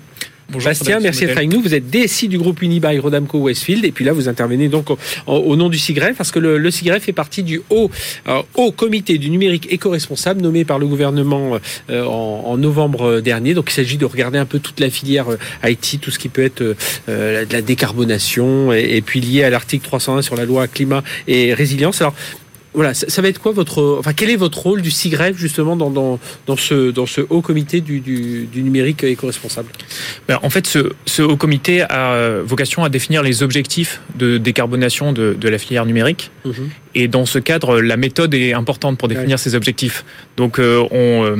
Bonjour 0.49 0.69
Bastien, 0.69 1.01
merci 1.01 1.25
d'être 1.25 1.35
avec 1.35 1.51
nous. 1.51 1.61
Vous 1.61 1.73
êtes 1.73 1.89
DSI 1.89 2.29
du 2.29 2.37
groupe 2.37 2.61
Unibail 2.61 2.99
Rodamco 2.99 3.37
Westfield 3.37 3.83
et 3.83 3.91
puis 3.91 4.05
là 4.05 4.13
vous 4.13 4.29
intervenez 4.29 4.69
donc 4.69 4.87
au, 5.25 5.55
nom 5.57 5.67
du 5.67 5.77
SIGREF 5.77 6.15
parce 6.15 6.31
que 6.31 6.39
le, 6.39 6.57
le 6.57 6.71
SIGREF 6.71 7.03
fait 7.03 7.11
partie 7.11 7.43
du 7.43 7.61
haut, 7.69 7.91
euh, 8.29 8.41
haut 8.55 8.71
comité 8.71 9.17
du 9.17 9.29
numérique 9.29 9.67
éco-responsable 9.69 10.41
nommé 10.41 10.63
par 10.63 10.79
le 10.79 10.87
gouvernement 10.87 11.59
euh, 11.89 12.05
en, 12.05 12.57
novembre 12.57 13.19
dernier. 13.19 13.55
Donc 13.55 13.69
il 13.71 13.73
s'agit 13.73 13.97
de 13.97 14.05
regarder 14.05 14.37
un 14.39 14.45
peu 14.45 14.59
toute 14.59 14.79
la 14.79 14.89
filière 14.89 15.27
euh, 15.29 15.69
IT, 15.69 15.99
tout 15.99 16.11
ce 16.11 16.19
qui 16.19 16.29
peut 16.29 16.43
être 16.43 16.63
de 16.63 16.75
la 17.51 17.61
décarbonation 17.61 18.71
et, 18.71 18.95
et 18.95 19.01
puis 19.01 19.19
lié 19.19 19.43
à 19.43 19.49
l'article 19.49 19.85
301 19.85 20.21
sur 20.21 20.37
la 20.37 20.45
loi 20.45 20.67
climat 20.69 21.03
et 21.27 21.53
résilience. 21.53 22.01
Alors 22.01 22.15
voilà, 22.77 22.93
ça, 22.93 23.21
va 23.21 23.27
être 23.27 23.41
quoi 23.41 23.51
votre, 23.51 23.97
enfin, 23.97 24.13
quel 24.13 24.29
est 24.29 24.35
votre 24.35 24.59
rôle 24.59 24.83
du 24.83 24.91
SIGREF 24.91 25.35
justement 25.35 25.75
dans, 25.75 25.89
dans, 25.89 26.19
dans, 26.45 26.55
ce, 26.55 26.91
dans 26.91 27.07
ce 27.07 27.21
haut 27.29 27.41
comité 27.41 27.81
du, 27.81 28.01
du, 28.01 28.45
du 28.45 28.61
numérique 28.61 29.03
éco-responsable? 29.03 29.69
Ben, 30.27 30.37
En 30.43 30.51
fait, 30.51 30.67
ce, 30.67 30.91
ce, 31.07 31.23
haut 31.23 31.37
comité 31.37 31.81
a 31.81 32.41
vocation 32.43 32.83
à 32.83 32.89
définir 32.89 33.23
les 33.23 33.41
objectifs 33.41 33.99
de 34.15 34.37
décarbonation 34.37 35.11
de, 35.11 35.33
de 35.33 35.49
la 35.49 35.57
filière 35.57 35.87
numérique. 35.87 36.29
Mhm. 36.45 36.69
Et 36.99 37.07
dans 37.07 37.27
ce 37.27 37.37
cadre, 37.37 37.79
la 37.79 37.95
méthode 37.95 38.33
est 38.33 38.53
importante 38.53 38.97
pour 38.97 39.07
définir 39.07 39.37
ces 39.37 39.53
objectifs. 39.53 40.03
Donc 40.35 40.57
euh, 40.57 40.83
on, 40.89 41.37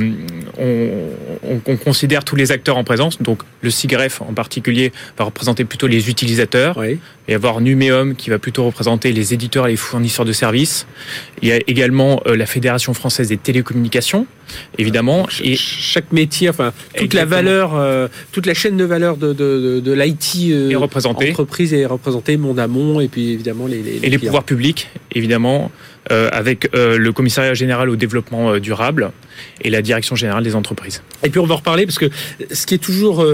on, 0.56 1.60
on, 1.66 1.76
considère 1.76 2.22
tous 2.22 2.36
les 2.36 2.52
acteurs 2.52 2.76
en 2.76 2.84
présence. 2.84 3.20
Donc 3.20 3.42
le 3.60 3.70
SIGREF 3.70 4.22
en 4.22 4.34
particulier 4.34 4.92
va 5.18 5.24
représenter 5.24 5.64
plutôt 5.64 5.88
les 5.88 6.10
utilisateurs. 6.10 6.84
Il 6.84 6.94
va 6.94 7.32
y 7.32 7.34
avoir 7.34 7.60
Numéum 7.60 8.14
qui 8.14 8.30
va 8.30 8.38
plutôt 8.38 8.66
représenter 8.66 9.10
les 9.10 9.34
éditeurs 9.34 9.66
et 9.66 9.70
les 9.70 9.76
fournisseurs 9.76 10.24
de 10.24 10.32
services. 10.32 10.86
Il 11.42 11.48
y 11.48 11.52
a 11.52 11.58
également 11.66 12.22
la 12.24 12.46
Fédération 12.46 12.94
française 12.94 13.28
des 13.28 13.36
télécommunications, 13.36 14.26
évidemment. 14.78 15.26
Et 15.42 15.56
chaque 15.56 16.12
métier, 16.12 16.48
enfin 16.48 16.72
toute 16.96 17.14
la 17.14 17.24
valeur, 17.24 17.72
toute 18.30 18.46
la 18.46 18.54
chaîne 18.54 18.76
de 18.76 18.84
valeur 18.84 19.16
de, 19.16 19.32
de, 19.32 19.80
de, 19.80 19.92
l'IT 19.92 20.52
est 20.70 20.76
représentée. 20.76 21.30
entreprise 21.30 21.74
est 21.74 21.84
représentée, 21.84 22.36
mon 22.36 22.56
amont 22.58 23.00
et 23.00 23.08
puis 23.08 23.32
évidemment 23.32 23.66
les, 23.66 23.82
les, 23.82 23.98
et 24.02 24.10
les 24.10 24.18
pouvoirs 24.18 24.44
publics, 24.44 24.88
évidemment, 25.14 25.47
euh, 26.10 26.28
avec 26.42 26.58
euh, 26.74 26.96
le 27.06 27.10
commissariat 27.12 27.54
général 27.62 27.90
au 27.90 27.96
développement 27.96 28.44
euh, 28.50 28.60
durable 28.60 29.10
et 29.64 29.70
la 29.70 29.82
direction 29.82 30.16
générale 30.16 30.42
des 30.42 30.54
entreprises. 30.54 31.02
Et 31.22 31.28
puis 31.30 31.40
on 31.40 31.46
va 31.46 31.54
en 31.54 31.58
reparler 31.58 31.84
parce 31.88 31.98
que 31.98 32.10
ce 32.50 32.66
qui 32.66 32.74
est 32.74 32.84
toujours 32.90 33.24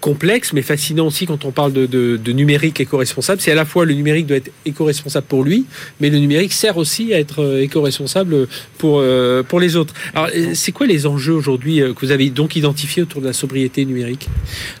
complexe 0.00 0.52
mais 0.52 0.64
fascinant 0.72 1.06
aussi 1.06 1.24
quand 1.26 1.42
on 1.48 1.52
parle 1.60 1.72
de, 1.72 1.86
de, 1.86 2.18
de 2.28 2.32
numérique 2.32 2.78
éco-responsable, 2.80 3.40
c'est 3.40 3.52
à 3.52 3.54
la 3.54 3.64
fois 3.64 3.82
le 3.86 3.94
numérique 3.94 4.26
doit 4.26 4.36
être 4.36 4.50
éco-responsable 4.66 5.26
pour 5.26 5.42
lui, 5.48 5.64
mais 6.00 6.10
le 6.10 6.18
numérique 6.18 6.52
sert 6.52 6.76
aussi 6.76 7.14
à 7.14 7.18
être 7.18 7.40
éco-responsable 7.66 8.48
pour, 8.76 9.02
pour 9.48 9.60
les 9.60 9.76
autres. 9.76 9.94
Alors 10.14 10.28
c'est 10.52 10.72
quoi 10.72 10.86
les 10.86 11.06
enjeux 11.06 11.36
aujourd'hui 11.42 11.80
que 11.96 12.00
vous 12.04 12.12
avez 12.12 12.28
donc 12.28 12.54
identifiés 12.56 13.02
autour 13.02 13.22
de 13.22 13.26
la 13.26 13.32
sobriété 13.32 13.86
numérique? 13.86 14.28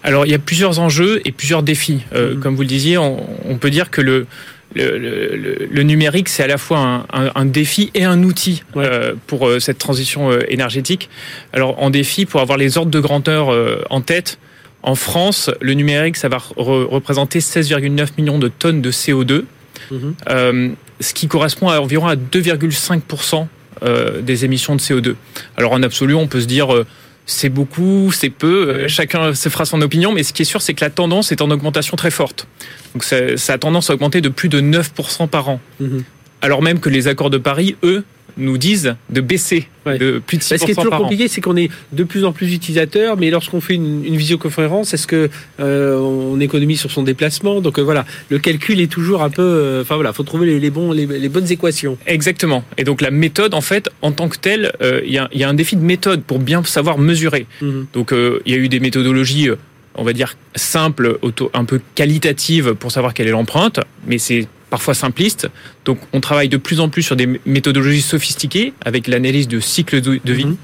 Alors 0.02 0.26
il 0.26 0.32
y 0.32 0.34
a 0.34 0.38
plusieurs 0.50 0.78
enjeux 0.78 1.22
et 1.24 1.32
plusieurs 1.32 1.62
défis. 1.62 2.00
Euh, 2.14 2.36
Comme 2.36 2.54
vous 2.54 2.62
le 2.62 2.68
disiez, 2.68 2.98
on, 2.98 3.26
on 3.44 3.56
peut 3.56 3.70
dire 3.70 3.90
que 3.90 4.02
le 4.02 4.26
le, 4.74 4.98
le, 4.98 5.68
le, 5.70 5.82
numérique, 5.82 6.28
c'est 6.28 6.42
à 6.42 6.46
la 6.46 6.58
fois 6.58 6.78
un, 6.78 6.98
un, 7.12 7.30
un, 7.34 7.44
défi 7.44 7.90
et 7.94 8.04
un 8.04 8.22
outil 8.22 8.62
euh, 8.76 9.14
pour 9.26 9.48
euh, 9.48 9.58
cette 9.58 9.78
transition 9.78 10.30
euh, 10.30 10.40
énergétique. 10.48 11.08
Alors, 11.52 11.82
en 11.82 11.90
défi, 11.90 12.24
pour 12.26 12.40
avoir 12.40 12.56
les 12.56 12.78
ordres 12.78 12.90
de 12.90 13.00
grandeur 13.00 13.48
en 13.90 14.00
tête, 14.00 14.38
en 14.82 14.94
France, 14.94 15.50
le 15.60 15.74
numérique, 15.74 16.16
ça 16.16 16.28
va 16.28 16.38
re 16.38 16.88
représenter 16.88 17.40
16,9 17.40 18.08
millions 18.16 18.38
de 18.38 18.48
tonnes 18.48 18.80
de 18.80 18.90
CO2, 18.90 19.44
mmh. 19.90 20.74
ce 21.00 21.14
qui 21.14 21.28
correspond 21.28 21.68
à 21.68 21.80
environ 21.80 22.06
à 22.06 22.16
2,5% 22.16 23.46
des 24.22 24.44
émissions 24.44 24.76
de 24.76 24.80
CO2. 24.80 25.16
Alors, 25.56 25.72
en 25.72 25.82
absolu, 25.82 26.14
on 26.14 26.28
peut 26.28 26.40
se 26.40 26.46
dire 26.46 26.68
c'est 27.26 27.48
beaucoup, 27.48 28.10
c'est 28.12 28.30
peu, 28.30 28.88
chacun 28.88 29.34
se 29.34 29.48
fera 29.48 29.64
son 29.64 29.80
opinion, 29.82 30.12
mais 30.12 30.22
ce 30.22 30.32
qui 30.32 30.42
est 30.42 30.46
sûr, 30.46 30.62
c'est 30.62 30.74
que 30.74 30.84
la 30.84 30.90
tendance 30.90 31.32
est 31.32 31.42
en 31.42 31.50
augmentation 31.50 31.96
très 31.96 32.10
forte. 32.10 32.46
Donc 32.94 33.04
ça, 33.04 33.36
ça, 33.36 33.52
a 33.54 33.58
tendance 33.58 33.90
à 33.90 33.94
augmenter 33.94 34.20
de 34.20 34.28
plus 34.28 34.48
de 34.48 34.60
9% 34.60 35.28
par 35.28 35.48
an. 35.48 35.60
Mhm. 35.78 36.04
Alors 36.42 36.62
même 36.62 36.80
que 36.80 36.88
les 36.88 37.06
accords 37.06 37.30
de 37.30 37.38
Paris, 37.38 37.76
eux, 37.82 38.04
nous 38.40 38.58
disent 38.58 38.94
de 39.10 39.20
baisser 39.20 39.68
ouais. 39.86 39.98
de 39.98 40.20
plus 40.24 40.38
de 40.38 40.42
6% 40.42 40.58
Ce 40.58 40.64
qui 40.64 40.70
est 40.72 40.74
toujours 40.74 40.96
compliqué, 40.96 41.28
c'est 41.28 41.40
qu'on 41.40 41.56
est 41.56 41.70
de 41.92 42.04
plus 42.04 42.24
en 42.24 42.32
plus 42.32 42.52
utilisateurs, 42.54 43.16
mais 43.16 43.30
lorsqu'on 43.30 43.60
fait 43.60 43.74
une, 43.74 44.04
une 44.04 44.16
visioconférence, 44.16 44.94
est-ce 44.94 45.06
que 45.06 45.30
euh, 45.60 45.98
on 45.98 46.40
économise 46.40 46.80
sur 46.80 46.90
son 46.90 47.02
déplacement? 47.02 47.60
Donc 47.60 47.78
euh, 47.78 47.82
voilà, 47.82 48.04
le 48.28 48.38
calcul 48.38 48.80
est 48.80 48.90
toujours 48.90 49.22
un 49.22 49.30
peu. 49.30 49.42
euh, 49.42 49.82
Enfin 49.82 49.94
voilà, 49.94 50.12
faut 50.12 50.22
trouver 50.22 50.46
les, 50.46 50.60
les 50.60 50.70
bons, 50.70 50.92
les, 50.92 51.06
les, 51.06 51.28
bonnes 51.28 51.50
équations. 51.50 51.96
Exactement. 52.06 52.64
Et 52.78 52.84
donc 52.84 53.00
la 53.00 53.10
méthode, 53.10 53.54
en 53.54 53.60
fait, 53.60 53.88
en 54.02 54.12
tant 54.12 54.28
que 54.28 54.38
telle, 54.38 54.72
il 55.04 55.12
y, 55.12 55.18
a, 55.18 55.28
y, 55.32 55.44
a 55.44 55.48
un 55.48 55.54
défi 55.54 55.76
de 55.76 55.82
méthode 55.84 56.22
pour 56.22 56.38
bien 56.38 56.62
savoir 56.64 56.98
mesurer. 56.98 57.46
Mmh. 57.62 57.82
Donc 57.92 58.12
il 58.12 58.52
y 58.52 58.54
a 58.54 58.58
eu 58.58 58.68
des 58.68 58.80
méthodologies 58.80 59.48
on 59.96 60.04
va 60.04 60.12
dire 60.12 60.36
simple, 60.54 61.18
un 61.52 61.64
peu 61.64 61.80
qualitative 61.94 62.74
pour 62.74 62.92
savoir 62.92 63.12
quelle 63.12 63.26
est 63.28 63.32
l'empreinte, 63.32 63.80
mais 64.06 64.18
c'est 64.18 64.46
parfois 64.70 64.94
simpliste. 64.94 65.48
Donc 65.84 65.98
on 66.12 66.20
travaille 66.20 66.48
de 66.48 66.56
plus 66.56 66.80
en 66.80 66.88
plus 66.88 67.02
sur 67.02 67.16
des 67.16 67.40
méthodologies 67.44 68.02
sophistiquées 68.02 68.72
avec 68.84 69.08
l'analyse 69.08 69.48
de 69.48 69.60
cycle 69.60 70.00
de, 70.00 70.32
vie. 70.32 70.46
Mhm. 70.46 70.52
Mmh. 70.52 70.56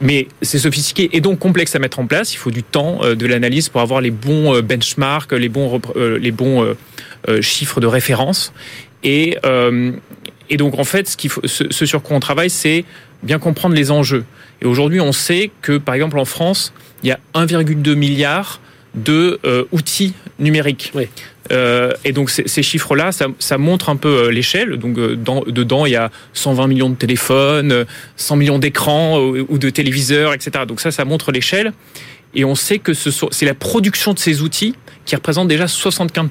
Mais 0.00 0.28
c'est 0.42 0.58
sophistiqué 0.58 1.10
et 1.12 1.20
donc 1.20 1.38
complexe 1.38 1.74
à 1.74 1.78
mettre 1.78 2.00
en 2.00 2.06
place. 2.06 2.34
Il 2.34 2.38
faut 2.38 2.50
du 2.50 2.62
temps, 2.62 3.00
euh, 3.02 3.14
de 3.14 3.26
l'analyse 3.26 3.68
pour 3.68 3.80
avoir 3.80 4.00
les 4.00 4.10
bons 4.10 4.54
euh, 4.54 4.62
benchmarks, 4.62 5.32
les 5.32 5.48
bons, 5.48 5.80
euh, 5.96 6.18
les 6.18 6.32
bons 6.32 6.74
chiffres 7.40 7.80
de 7.80 7.86
référence. 7.86 8.52
Et, 9.02 9.36
et 10.48 10.56
donc 10.56 10.78
en 10.78 10.84
fait, 10.84 11.08
ce, 11.08 11.16
qu'il 11.16 11.30
faut, 11.30 11.42
ce, 11.44 11.64
ce 11.70 11.86
sur 11.86 12.02
quoi 12.02 12.16
on 12.16 12.20
travaille, 12.20 12.50
c'est 12.50 12.84
bien 13.22 13.38
comprendre 13.38 13.74
les 13.74 13.90
enjeux. 13.90 14.24
Et 14.62 14.66
aujourd'hui, 14.66 15.00
on 15.00 15.12
sait 15.12 15.50
que, 15.62 15.78
par 15.78 15.94
exemple, 15.94 16.18
en 16.18 16.24
France, 16.24 16.72
il 17.02 17.08
y 17.08 17.12
a 17.12 17.20
1,2 17.34 17.94
milliard 17.94 18.60
de 18.94 19.38
euh, 19.44 19.64
outils 19.72 20.14
numériques. 20.38 20.92
Oui. 20.94 21.08
Euh, 21.52 21.92
et 22.04 22.12
donc 22.12 22.30
ces, 22.30 22.46
ces 22.46 22.62
chiffres-là, 22.62 23.12
ça, 23.12 23.26
ça, 23.38 23.58
montre 23.58 23.88
un 23.88 23.96
peu 23.96 24.08
euh, 24.08 24.30
l'échelle. 24.30 24.76
Donc 24.76 24.98
dans, 25.14 25.42
dedans, 25.42 25.86
il 25.86 25.92
y 25.92 25.96
a 25.96 26.10
120 26.32 26.66
millions 26.68 26.90
de 26.90 26.94
téléphones, 26.94 27.86
100 28.16 28.36
millions 28.36 28.58
d'écrans 28.58 29.18
ou, 29.18 29.46
ou, 29.48 29.58
de 29.58 29.70
téléviseurs, 29.70 30.32
etc. 30.32 30.64
Donc 30.66 30.80
ça, 30.80 30.90
ça 30.90 31.04
montre 31.04 31.32
l'échelle. 31.32 31.72
Et 32.34 32.44
on 32.44 32.54
sait 32.54 32.78
que 32.78 32.94
ce 32.94 33.10
c'est 33.30 33.46
la 33.46 33.54
production 33.54 34.14
de 34.14 34.18
ces 34.18 34.42
outils 34.42 34.74
qui 35.04 35.16
représente 35.16 35.48
déjà 35.48 35.64
75% 35.66 36.28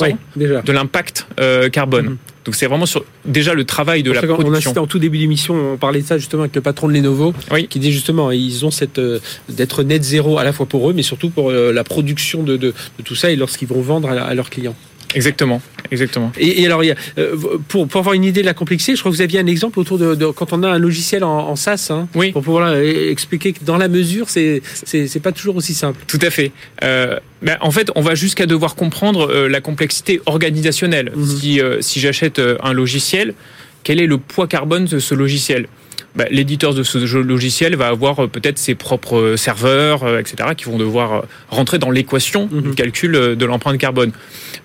oui, 0.00 0.16
déjà. 0.36 0.62
de 0.62 0.72
l'impact 0.72 1.26
euh, 1.40 1.68
carbone. 1.68 2.06
Mhm. 2.06 2.12
Mmh. 2.12 2.18
Donc 2.48 2.54
c'est 2.54 2.66
vraiment 2.66 2.86
sur 2.86 3.04
déjà 3.26 3.52
le 3.52 3.66
travail 3.66 4.02
de 4.02 4.10
la 4.10 4.22
on 4.24 4.26
production. 4.34 4.72
On 4.74 4.80
a 4.80 4.80
en 4.80 4.86
tout 4.86 4.98
début 4.98 5.18
d'émission, 5.18 5.74
on 5.74 5.76
parlait 5.76 6.00
de 6.00 6.06
ça 6.06 6.16
justement 6.16 6.44
avec 6.44 6.54
le 6.56 6.62
patron 6.62 6.88
de 6.88 6.94
Lenovo, 6.94 7.34
oui. 7.50 7.68
qui 7.68 7.78
dit 7.78 7.92
justement 7.92 8.30
ils 8.30 8.64
ont 8.64 8.70
cette 8.70 8.98
euh, 8.98 9.18
d'être 9.50 9.82
net 9.82 10.02
zéro 10.02 10.38
à 10.38 10.44
la 10.44 10.54
fois 10.54 10.64
pour 10.64 10.88
eux, 10.88 10.94
mais 10.94 11.02
surtout 11.02 11.28
pour 11.28 11.50
euh, 11.50 11.74
la 11.74 11.84
production 11.84 12.42
de, 12.42 12.56
de, 12.56 12.68
de 12.98 13.02
tout 13.04 13.14
ça 13.14 13.30
et 13.30 13.36
lorsqu'ils 13.36 13.68
vont 13.68 13.82
vendre 13.82 14.08
à, 14.08 14.22
à 14.22 14.34
leurs 14.34 14.48
clients. 14.48 14.74
Exactement, 15.14 15.62
exactement. 15.90 16.32
Et, 16.38 16.62
et 16.62 16.66
alors, 16.66 16.82
euh, 17.18 17.36
pour, 17.68 17.88
pour 17.88 18.00
avoir 18.00 18.14
une 18.14 18.24
idée 18.24 18.42
de 18.42 18.46
la 18.46 18.54
complexité, 18.54 18.94
je 18.94 19.00
crois 19.00 19.10
que 19.10 19.16
vous 19.16 19.22
aviez 19.22 19.40
un 19.40 19.46
exemple 19.46 19.78
autour 19.78 19.98
de, 19.98 20.14
de 20.14 20.26
quand 20.26 20.52
on 20.52 20.62
a 20.62 20.68
un 20.68 20.78
logiciel 20.78 21.24
en, 21.24 21.48
en 21.48 21.56
SaaS, 21.56 21.88
hein, 21.90 22.08
oui. 22.14 22.32
pour 22.32 22.42
pouvoir 22.42 22.68
euh, 22.68 23.10
expliquer 23.10 23.52
que 23.52 23.64
dans 23.64 23.78
la 23.78 23.88
mesure, 23.88 24.28
c'est 24.28 24.60
c'est 24.84 25.22
pas 25.22 25.32
toujours 25.32 25.56
aussi 25.56 25.74
simple. 25.74 25.98
Tout 26.06 26.18
à 26.22 26.30
fait. 26.30 26.52
Euh, 26.84 27.18
ben, 27.42 27.56
en 27.60 27.70
fait, 27.70 27.90
on 27.94 28.02
va 28.02 28.14
jusqu'à 28.14 28.46
devoir 28.46 28.74
comprendre 28.74 29.30
euh, 29.30 29.48
la 29.48 29.60
complexité 29.60 30.20
organisationnelle. 30.26 31.12
Mhm. 31.14 31.26
Si, 31.26 31.60
euh, 31.60 31.80
si 31.80 32.00
j'achète 32.00 32.40
un 32.62 32.72
logiciel, 32.72 33.34
quel 33.84 34.00
est 34.00 34.06
le 34.06 34.18
poids 34.18 34.46
carbone 34.46 34.84
de 34.84 34.98
ce 34.98 35.14
logiciel? 35.14 35.68
Bah, 36.16 36.24
l'éditeur 36.30 36.74
de 36.74 36.82
ce 36.82 36.98
logiciel 37.18 37.76
va 37.76 37.88
avoir 37.88 38.24
euh, 38.24 38.28
peut-être 38.28 38.58
ses 38.58 38.74
propres 38.74 39.34
serveurs, 39.36 40.02
euh, 40.04 40.18
etc., 40.18 40.50
qui 40.56 40.64
vont 40.64 40.78
devoir 40.78 41.12
euh, 41.12 41.20
rentrer 41.48 41.78
dans 41.78 41.90
l'équation 41.90 42.48
Mhm. 42.50 42.58
mmh. 42.58 42.62
du 42.62 42.74
calcul 42.74 43.14
euh, 43.14 43.34
de 43.34 43.44
l'empreinte 43.44 43.78
carbone. 43.78 44.12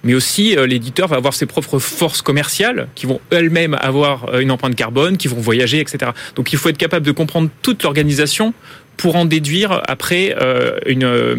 Mais 0.03 0.13
aussi, 0.13 0.55
euh, 0.57 0.67
l'éditeur 0.67 1.07
va 1.07 1.15
avoir 1.15 1.33
ses 1.33 1.45
propres 1.45 1.79
forces 1.79 2.21
commerciales 2.21 2.87
qui 2.95 3.05
vont 3.05 3.19
elles-mêmes 3.29 3.75
avoir 3.79 4.29
euh, 4.33 4.39
une 4.39 4.51
empreinte 4.51 4.75
carbone, 4.75 5.17
qui 5.17 5.27
vont 5.27 5.39
voyager, 5.39 5.79
etc. 5.79 6.11
Donc 6.35 6.53
il 6.53 6.59
faut 6.59 6.69
être 6.69 6.77
capable 6.77 7.05
de 7.05 7.11
comprendre 7.11 7.49
toute 7.61 7.83
l'organisation 7.83 8.53
pour 8.97 9.15
en 9.15 9.25
déduire 9.25 9.81
après 9.87 10.35
euh, 10.41 10.77
une, 10.85 11.03
euh, 11.03 11.35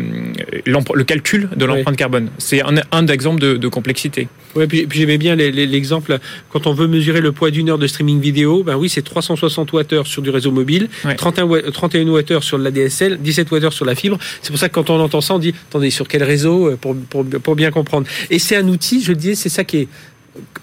le 0.66 1.04
calcul 1.04 1.48
de 1.56 1.64
l'empreinte 1.64 1.90
oui. 1.90 1.96
carbone. 1.96 2.28
C'est 2.38 2.62
un, 2.62 2.74
un 2.92 3.06
exemple 3.06 3.40
de, 3.40 3.56
de, 3.56 3.68
complexité. 3.68 4.28
Oui, 4.54 4.66
puis, 4.66 4.86
puis 4.86 5.00
j'aimais 5.00 5.18
bien 5.18 5.34
l'exemple, 5.34 6.18
quand 6.50 6.66
on 6.66 6.74
veut 6.74 6.86
mesurer 6.86 7.20
le 7.20 7.32
poids 7.32 7.50
d'une 7.50 7.70
heure 7.70 7.78
de 7.78 7.86
streaming 7.86 8.20
vidéo, 8.20 8.62
ben 8.62 8.76
oui, 8.76 8.88
c'est 8.88 9.02
360 9.02 9.72
Wh 9.72 10.04
sur 10.04 10.22
du 10.22 10.30
réseau 10.30 10.50
mobile, 10.50 10.88
ouais. 11.04 11.14
31, 11.14 11.70
31 11.72 12.06
Wh 12.06 12.40
sur 12.40 12.58
l'ADSL, 12.58 13.18
17 13.20 13.50
Wh 13.50 13.70
sur 13.70 13.84
la 13.84 13.94
fibre. 13.94 14.18
C'est 14.42 14.50
pour 14.50 14.58
ça 14.58 14.68
que 14.68 14.74
quand 14.74 14.90
on 14.90 15.00
entend 15.00 15.20
ça, 15.20 15.34
on 15.34 15.38
dit, 15.38 15.54
attendez, 15.70 15.90
sur 15.90 16.08
quel 16.08 16.22
réseau 16.22 16.68
euh, 16.68 16.76
pour, 16.76 16.96
pour, 16.96 17.24
pour 17.24 17.56
bien 17.56 17.70
comprendre. 17.70 18.06
Et 18.30 18.38
c'est 18.38 18.56
un 18.56 18.68
outil, 18.68 19.02
je 19.02 19.12
disais, 19.12 19.34
c'est 19.34 19.48
ça 19.48 19.64
qui 19.64 19.78
est 19.78 19.88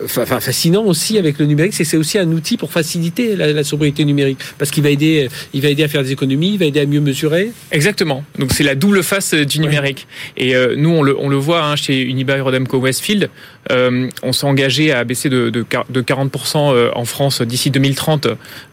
enfin 0.03 0.39
fascinant 0.39 0.83
aussi 0.83 1.17
avec 1.17 1.39
le 1.39 1.45
numérique, 1.45 1.73
c'est 1.73 1.83
c'est 1.83 1.97
aussi 1.97 2.17
un 2.17 2.29
outil 2.31 2.57
pour 2.57 2.71
faciliter 2.71 3.35
la, 3.35 3.53
la 3.53 3.63
sobriété 3.63 4.05
numérique 4.05 4.39
parce 4.57 4.71
qu'il 4.71 4.83
va 4.83 4.89
aider, 4.89 5.29
il 5.53 5.61
va 5.61 5.69
aider 5.69 5.83
à 5.83 5.87
faire 5.87 6.03
des 6.03 6.11
économies, 6.11 6.53
il 6.53 6.59
va 6.59 6.65
aider 6.65 6.79
à 6.79 6.85
mieux 6.85 7.01
mesurer. 7.01 7.51
Exactement. 7.71 8.23
Donc 8.37 8.51
c'est 8.53 8.63
la 8.63 8.75
double 8.75 9.03
face 9.03 9.33
du 9.33 9.59
numérique. 9.59 10.07
Ouais. 10.37 10.43
Et 10.43 10.55
euh, 10.55 10.75
nous 10.77 10.89
on 10.89 11.03
le, 11.03 11.17
on 11.17 11.29
le 11.29 11.37
voit 11.37 11.63
hein, 11.63 11.75
chez 11.75 12.01
Unibail 12.01 12.41
Rodamco 12.41 12.77
Westfield, 12.79 13.23
euh, 13.23 13.60
on 13.69 14.33
s'est 14.33 14.45
engagé 14.45 14.91
à 14.91 15.03
baisser 15.03 15.29
de, 15.29 15.49
de, 15.49 15.65
de 15.89 16.01
40% 16.01 16.91
en 16.93 17.05
France 17.05 17.41
d'ici 17.41 17.71
2030 17.71 18.27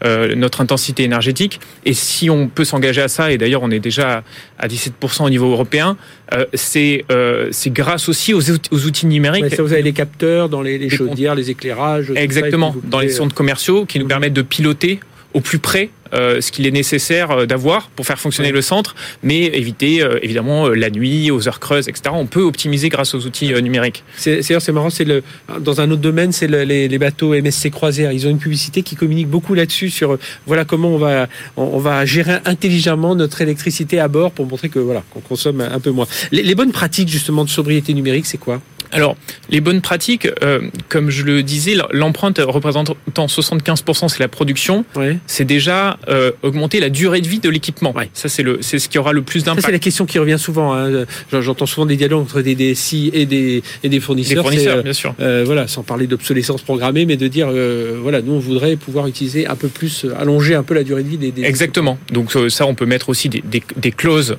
euh, 0.05 0.35
notre 0.35 0.61
intensité 0.61 1.03
énergétique. 1.03 1.59
Et 1.85 1.93
si 1.93 2.29
on 2.29 2.47
peut 2.47 2.65
s'engager 2.65 3.01
à 3.01 3.07
ça, 3.07 3.31
et 3.31 3.37
d'ailleurs 3.37 3.63
on 3.63 3.71
est 3.71 3.79
déjà 3.79 4.23
à 4.57 4.67
17% 4.67 5.25
au 5.25 5.29
niveau 5.29 5.51
européen, 5.51 5.97
euh, 6.33 6.45
c'est 6.53 7.05
grâce 7.67 8.09
aussi 8.09 8.33
aux, 8.33 8.41
aux 8.71 8.85
outils 8.85 9.05
numériques. 9.05 9.43
Ouais, 9.43 9.49
ça, 9.49 9.63
vous 9.63 9.73
avez 9.73 9.81
les 9.81 9.93
capteurs 9.93 10.49
dans 10.49 10.61
les, 10.61 10.77
les 10.77 10.89
chaudières, 10.89 11.35
les 11.35 11.49
éclairages. 11.49 12.11
Exactement, 12.15 12.75
dans 12.83 12.99
les 12.99 13.09
centres 13.09 13.35
commerciaux 13.35 13.85
qui 13.85 13.99
nous 13.99 14.07
permettre 14.07 14.33
de 14.33 14.41
piloter 14.41 14.99
au 15.33 15.41
plus 15.41 15.59
près 15.59 15.89
ce 16.13 16.51
qu'il 16.51 16.67
est 16.67 16.71
nécessaire 16.71 17.47
d'avoir 17.47 17.89
pour 17.89 18.05
faire 18.05 18.19
fonctionner 18.19 18.51
le 18.51 18.61
centre, 18.61 18.95
mais 19.23 19.45
éviter 19.45 20.05
évidemment 20.21 20.69
la 20.69 20.89
nuit, 20.89 21.31
aux 21.31 21.47
heures 21.47 21.59
creuses, 21.59 21.87
etc. 21.87 22.11
On 22.13 22.25
peut 22.25 22.41
optimiser 22.41 22.89
grâce 22.89 23.13
aux 23.13 23.25
outils 23.25 23.53
numériques. 23.61 24.03
C'est 24.17 24.41
c'est 24.41 24.71
marrant, 24.71 24.89
c'est 24.89 25.05
le 25.05 25.23
dans 25.59 25.81
un 25.81 25.91
autre 25.91 26.01
domaine, 26.01 26.31
c'est 26.31 26.47
les, 26.47 26.87
les, 26.87 26.97
bateaux 26.97 27.33
MSC 27.33 27.69
croisière. 27.69 28.11
Ils 28.11 28.27
ont 28.27 28.29
une 28.29 28.39
publicité 28.39 28.83
qui 28.83 28.95
communique 28.95 29.27
beaucoup 29.27 29.53
là-dessus 29.53 29.89
sur 29.89 30.17
voilà 30.45 30.65
comment 30.65 30.89
on 30.89 30.97
va 30.97 31.27
on, 31.57 31.79
va 31.79 32.05
gérer 32.05 32.39
intelligemment 32.45 33.15
notre 33.15 33.41
électricité 33.41 33.99
à 33.99 34.07
bord 34.07 34.31
pour 34.31 34.45
montrer 34.45 34.69
que 34.69 34.79
voilà 34.79 35.03
qu'on 35.11 35.21
consomme 35.21 35.61
un 35.61 35.79
peu 35.79 35.91
moins. 35.91 36.07
les 36.31 36.55
bonnes 36.55 36.71
pratiques 36.71 37.09
justement 37.09 37.43
de 37.43 37.49
sobriété 37.49 37.93
numérique, 37.93 38.25
c'est 38.25 38.37
quoi? 38.37 38.61
Alors, 38.91 39.15
les 39.49 39.61
bonnes 39.61 39.81
pratiques, 39.81 40.27
euh, 40.41 40.61
comme 40.87 41.09
je 41.09 41.23
le 41.23 41.43
disais, 41.43 41.75
l'empreinte 41.91 42.39
représentant 42.39 42.95
75%, 43.15 44.07
c'est 44.07 44.19
la 44.19 44.27
production. 44.27 44.85
C'est 45.27 45.45
déjà 45.45 45.98
euh, 46.07 46.31
augmenter 46.41 46.79
la 46.79 46.89
durée 46.89 47.21
de 47.21 47.27
vie 47.27 47.39
de 47.39 47.49
l'équipement. 47.49 47.93
Ça, 48.13 48.29
c'est 48.29 48.43
le, 48.43 48.59
c'est 48.61 48.79
ce 48.79 48.89
qui 48.89 48.97
aura 48.97 49.13
le 49.13 49.21
plus 49.21 49.43
d'impact. 49.43 49.65
C'est 49.65 49.71
la 49.71 49.79
question 49.79 50.05
qui 50.05 50.19
revient 50.19 50.39
souvent. 50.39 50.73
Hein. 50.73 51.05
J'entends 51.31 51.65
souvent 51.65 51.85
des 51.85 51.95
dialogues 51.95 52.21
entre 52.21 52.41
des 52.41 52.55
DSI 52.55 53.11
et 53.13 53.25
des, 53.25 53.61
et 53.83 53.89
des 53.89 53.99
fournisseurs. 53.99 54.37
Des 54.37 54.41
fournisseurs, 54.41 54.77
euh, 54.77 54.81
bien 54.81 54.93
sûr. 54.93 55.13
voilà, 55.45 55.67
sans 55.67 55.83
parler 55.83 56.07
d'obsolescence 56.07 56.61
programmée, 56.61 57.05
mais 57.05 57.17
de 57.17 57.27
dire, 57.27 57.49
voilà, 58.01 58.21
nous, 58.21 58.33
on 58.33 58.39
voudrait 58.39 58.75
pouvoir 58.75 59.07
utiliser 59.07 59.47
un 59.47 59.55
peu 59.55 59.67
plus, 59.67 60.05
allonger 60.17 60.55
un 60.55 60.63
peu 60.63 60.73
la 60.73 60.83
durée 60.83 61.03
de 61.03 61.09
vie 61.09 61.17
des. 61.17 61.31
des 61.31 61.43
Exactement. 61.43 61.97
Donc 62.11 62.31
ça, 62.49 62.65
on 62.65 62.75
peut 62.75 62.85
mettre 62.85 63.09
aussi 63.09 63.29
des, 63.29 63.43
des, 63.45 63.61
des 63.77 63.91
clauses 63.91 64.37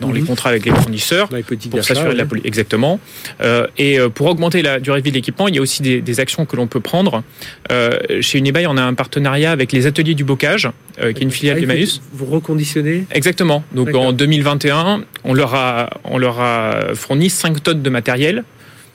dans 0.00 0.12
les 0.12 0.20
mhm. 0.20 0.26
contrats 0.26 0.50
avec 0.50 0.64
les 0.64 0.72
fournisseurs 0.72 1.28
pour 1.28 1.84
s'assurer 1.84 2.14
de 2.14 2.18
la 2.18 2.26
Exactement. 2.44 2.98
et 3.78 3.92
et 3.92 3.98
euh, 3.98 4.08
pour 4.08 4.26
augmenter 4.26 4.62
la 4.62 4.80
durée 4.80 5.00
de 5.00 5.04
vie 5.04 5.10
de 5.10 5.16
l'équipement, 5.16 5.48
il 5.48 5.54
y 5.54 5.58
a 5.58 5.62
aussi 5.62 5.82
des, 5.82 6.20
actions 6.20 6.46
que 6.46 6.56
l'on 6.56 6.66
peut 6.66 6.80
prendre. 6.80 7.22
Euh, 7.70 7.98
chez 8.20 8.38
Unibail, 8.38 8.66
on 8.66 8.76
a 8.76 8.82
un 8.82 8.94
partenariat 8.94 9.50
avec 9.50 9.72
les 9.72 9.86
ateliers 9.86 10.14
du 10.14 10.24
bocage, 10.24 10.68
euh, 11.00 11.01
qui 11.12 11.20
est 11.20 11.22
une 11.22 11.30
filiale 11.30 11.60
d'Emmaüs. 11.60 12.00
Vous 12.12 12.26
reconditionnez 12.26 13.06
Exactement. 13.10 13.64
Donc 13.72 13.94
en 13.94 14.12
2021, 14.12 15.04
on 15.24 15.34
leur 15.34 15.54
a, 15.54 15.90
on 16.04 16.18
leur 16.18 16.40
a 16.40 16.94
fourni 16.94 17.30
5 17.30 17.62
tonnes 17.62 17.82
de 17.82 17.90
matériel. 17.90 18.44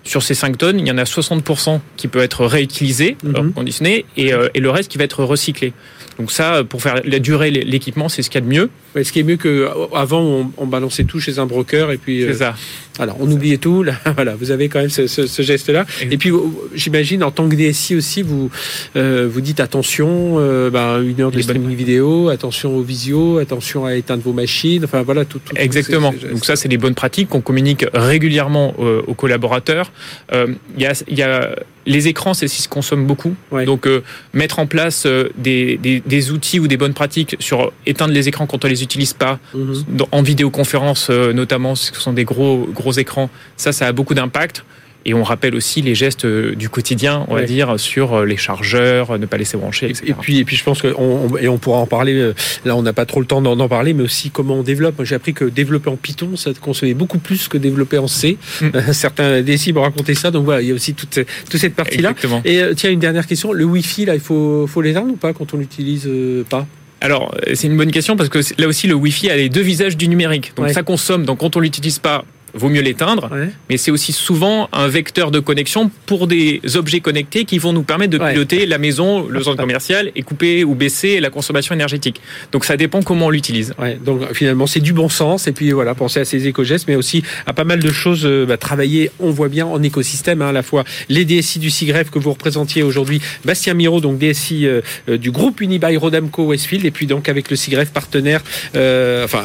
Sur 0.03 0.23
ces 0.23 0.35
5 0.35 0.57
tonnes, 0.57 0.79
il 0.79 0.87
y 0.87 0.91
en 0.91 0.97
a 0.97 1.03
60% 1.03 1.81
qui 1.97 2.07
peut 2.07 2.19
être 2.19 2.45
réutilisé, 2.45 3.17
mhm. 3.23 3.35
reconditionné, 3.35 4.05
et, 4.15 4.31
et 4.53 4.59
le 4.61 4.69
reste 4.69 4.89
qui 4.89 4.97
va 4.97 5.03
être 5.03 5.23
recyclé. 5.25 5.73
Donc 6.17 6.31
ça, 6.31 6.63
pour 6.63 6.81
faire 6.81 7.01
la 7.03 7.19
durée 7.19 7.51
l'équipement, 7.51 8.09
c'est 8.09 8.23
ce 8.23 8.29
qu'il 8.29 8.41
y 8.41 8.43
a 8.43 8.47
de 8.47 8.51
mieux. 8.51 8.69
ce 8.95 9.11
qui 9.11 9.19
est 9.19 9.23
mieux 9.23 9.37
qu'avant, 9.37 10.21
on, 10.21 10.51
on, 10.57 10.65
balançait 10.65 11.03
tout 11.03 11.19
chez 11.19 11.37
un 11.37 11.45
broker 11.45 11.91
et 11.91 11.97
puis. 11.97 12.23
C'est 12.27 12.35
ça. 12.35 12.55
Alors, 12.99 13.17
on 13.19 13.29
oubliait 13.29 13.57
tout. 13.57 13.83
Là, 13.83 13.93
voilà, 14.15 14.35
vous 14.35 14.51
avez 14.51 14.69
quand 14.69 14.79
même 14.79 14.89
ce, 14.89 15.07
ce, 15.07 15.41
geste-là. 15.41 15.85
Et 16.09 16.17
puis, 16.17 16.31
j'imagine, 16.73 17.23
en 17.23 17.31
tant 17.31 17.47
que 17.47 17.55
DSI 17.55 17.95
aussi, 17.95 18.21
vous 18.21 18.49
euh, 18.95 19.27
vous 19.31 19.41
dites 19.41 19.59
attention, 19.59 20.35
euh, 20.37 20.69
ben, 20.69 21.01
une 21.01 21.21
heure 21.21 21.31
de 21.31 21.41
streaming 21.41 21.75
vidéo, 21.75 22.29
attention 22.29 22.75
aux 22.75 22.81
visio, 22.81 23.37
attention 23.37 23.85
à 23.85 23.95
éteindre 23.95 24.23
vos 24.23 24.33
machines. 24.33 24.83
Enfin, 24.83 25.01
voilà, 25.01 25.25
tout. 25.25 25.39
tout 25.39 25.53
Exactement. 25.55 26.13
Donc 26.31 26.45
ça, 26.45 26.55
c'est 26.55 26.69
des 26.69 26.77
bonnes 26.77 26.95
pratiques 26.95 27.29
qu'on 27.29 27.41
communique 27.41 27.85
régulièrement 27.93 28.73
euh, 28.79 29.01
aux 29.07 29.13
collaborateurs. 29.13 29.91
Il 30.33 30.81
y 30.81 30.85
a, 30.85 30.93
y 31.09 31.21
a 31.21 31.55
les 31.87 32.07
écrans, 32.07 32.33
c'est 32.33 32.47
ce 32.47 32.55
qui 32.55 32.61
se 32.61 32.67
consomme 32.67 33.07
beaucoup. 33.07 33.35
Donc, 33.65 33.87
mettre 34.33 34.59
en 34.59 34.67
place 34.67 35.07
des, 35.37 35.77
des, 35.77 36.01
des, 36.05 36.31
outils 36.31 36.59
ou 36.59 36.67
des 36.67 36.77
bonnes 36.77 36.93
pratiques 36.93 37.35
sur 37.39 37.71
éteindre 37.85 38.13
les 38.13 38.27
écrans 38.27 38.45
quand 38.45 38.63
on 38.63 38.67
les 38.67 38.83
utilise 38.83 39.13
pas, 39.13 39.39
mhm. 39.53 39.83
en 40.11 40.21
vidéoconférence 40.21 41.09
notamment, 41.09 41.75
ce 41.75 41.93
sont 41.95 42.13
des 42.13 42.25
gros 42.25 42.67
gros 42.73 42.91
écrans, 42.91 43.29
ça, 43.55 43.71
ça 43.71 43.87
a 43.87 43.91
beaucoup 43.91 44.13
d'impact. 44.13 44.63
Et 45.07 45.13
on 45.13 45.23
rappelle 45.23 45.55
aussi 45.55 45.81
les 45.81 45.95
gestes 45.95 46.25
euh, 46.25 46.53
du 46.53 46.67
quotidien, 46.67 47.25
on 47.29 47.35
va 47.35 47.43
dire, 47.43 47.79
sur 47.79 48.13
euh, 48.13 48.25
les 48.25 48.35
chargeurs, 48.35 49.11
euh, 49.11 49.17
ne 49.17 49.25
pas 49.25 49.37
laisser 49.37 49.55
brancher, 49.55 49.89
etc. 49.89 50.03
Et 50.07 50.13
puis, 50.13 50.39
et 50.39 50.43
puis 50.43 50.57
je 50.57 50.65
pense 50.65 50.81
que 50.81 50.93
on, 50.97 51.37
et 51.37 51.47
on 51.47 51.57
pourra 51.57 51.77
en 51.77 51.87
parler. 51.87 52.33
Là, 52.65 52.75
on 52.75 52.81
n'a 52.81 52.91
pas 52.91 53.05
trop 53.05 53.21
le 53.21 53.25
temps 53.25 53.41
d'en 53.41 53.69
parler, 53.69 53.93
mais 53.93 54.03
aussi 54.03 54.31
comment 54.31 54.55
on 54.55 54.63
développe. 54.63 55.01
J'ai 55.05 55.15
appris 55.15 55.33
que 55.33 55.45
développer 55.45 55.89
en 55.89 55.95
Python, 55.95 56.35
ça 56.35 56.51
consommait 56.59 56.93
beaucoup 56.93 57.19
plus 57.19 57.47
que 57.47 57.57
développer 57.57 57.97
en 57.97 58.07
C. 58.07 58.37
Mm. 58.59 58.67
Certains 58.91 59.41
décis 59.43 59.71
m'ont 59.71 59.83
raconté 59.83 60.13
ça. 60.13 60.29
Donc 60.29 60.43
voilà, 60.43 60.61
il 60.61 60.67
y 60.67 60.71
a 60.71 60.75
aussi 60.75 60.93
toute, 60.93 61.19
toute 61.49 61.59
cette 61.59 61.75
partie-là. 61.75 62.13
Et 62.43 62.61
tiens, 62.75 62.91
une 62.91 62.99
dernière 62.99 63.27
question. 63.27 63.53
Le 63.53 63.63
Wi-Fi, 63.63 64.05
là, 64.05 64.13
il 64.13 64.19
faut, 64.19 64.67
faut 64.67 64.81
l'éteindre 64.81 65.13
ou 65.13 65.15
pas 65.15 65.31
quand 65.31 65.53
on 65.53 65.57
l'utilise 65.57 66.09
pas? 66.49 66.67
Alors, 66.99 67.33
c'est 67.53 67.67
une 67.67 67.77
bonne 67.77 67.91
question 67.91 68.17
parce 68.17 68.27
que 68.27 68.39
là 68.57 68.67
aussi, 68.67 68.87
le 68.87 68.95
Wi-Fi 68.95 69.29
a 69.29 69.37
les 69.37 69.47
deux 69.47 69.61
visages 69.61 69.95
du 69.95 70.09
numérique. 70.09 70.51
Donc, 70.57 70.69
ça 70.71 70.83
consomme. 70.83 71.23
Donc, 71.23 71.39
quand 71.39 71.55
on 71.55 71.61
l'utilise 71.61 71.99
pas, 71.99 72.25
vaut 72.57 72.69
mieux 72.69 72.81
l'éteindre, 72.81 73.29
mais 73.69 73.77
c'est 73.77 73.91
aussi 73.91 74.11
souvent 74.11 74.69
un 74.73 74.87
vecteur 74.87 75.31
de 75.31 75.39
connexion 75.39 75.91
pour 76.05 76.27
des 76.27 76.61
objets 76.75 76.99
connectés 76.99 77.45
qui 77.45 77.57
vont 77.57 77.73
nous 77.73 77.83
permettre 77.83 78.17
de 78.17 78.17
piloter 78.17 78.65
la 78.65 78.77
maison, 78.77 79.27
le 79.27 79.43
centre 79.43 79.57
commercial 79.57 80.11
et 80.15 80.21
couper 80.21 80.63
ou 80.63 80.75
baisser 80.75 81.19
la 81.19 81.29
consommation 81.29 81.73
énergétique. 81.75 82.21
Donc 82.51 82.65
ça 82.65 82.77
dépend 82.77 83.01
comment 83.01 83.27
on 83.27 83.29
l'utilise. 83.29 83.73
donc 84.03 84.33
finalement 84.33 84.67
c'est 84.67 84.79
du 84.79 84.93
bon 84.93 85.09
sens 85.09 85.47
et 85.47 85.51
puis 85.51 85.71
voilà 85.71 85.95
penser 85.95 86.19
à 86.19 86.25
ces 86.25 86.47
éco-gestes, 86.47 86.87
mais 86.87 86.95
aussi 86.95 87.23
à 87.45 87.53
pas 87.53 87.63
mal 87.63 87.79
de 87.79 87.91
choses. 87.91 88.25
Euh, 88.25 88.45
bah, 88.45 88.57
travailler, 88.57 89.11
on 89.19 89.31
voit 89.31 89.49
bien 89.49 89.65
en 89.65 89.81
écosystème 89.83 90.41
hein, 90.41 90.49
à 90.49 90.51
la 90.51 90.63
fois 90.63 90.83
les 91.09 91.25
DSI 91.25 91.59
du 91.59 91.69
SIGREF 91.69 92.09
que 92.09 92.19
vous 92.19 92.31
représentiez 92.31 92.83
aujourd'hui, 92.83 93.21
Bastien 93.45 93.73
Miro, 93.73 93.99
donc 93.99 94.17
DSI 94.17 94.65
euh, 94.65 94.81
euh, 95.09 95.17
du 95.17 95.31
groupe 95.31 95.61
Unibail 95.61 95.97
Rodamco 95.97 96.45
Westfield, 96.45 96.85
et 96.85 96.91
puis 96.91 97.07
donc 97.07 97.29
avec 97.29 97.49
le 97.49 97.55
SIGREF 97.55 97.91
partenaire, 97.91 98.41
enfin 98.73 99.43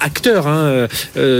acteur 0.00 0.46
hein, 0.46 0.86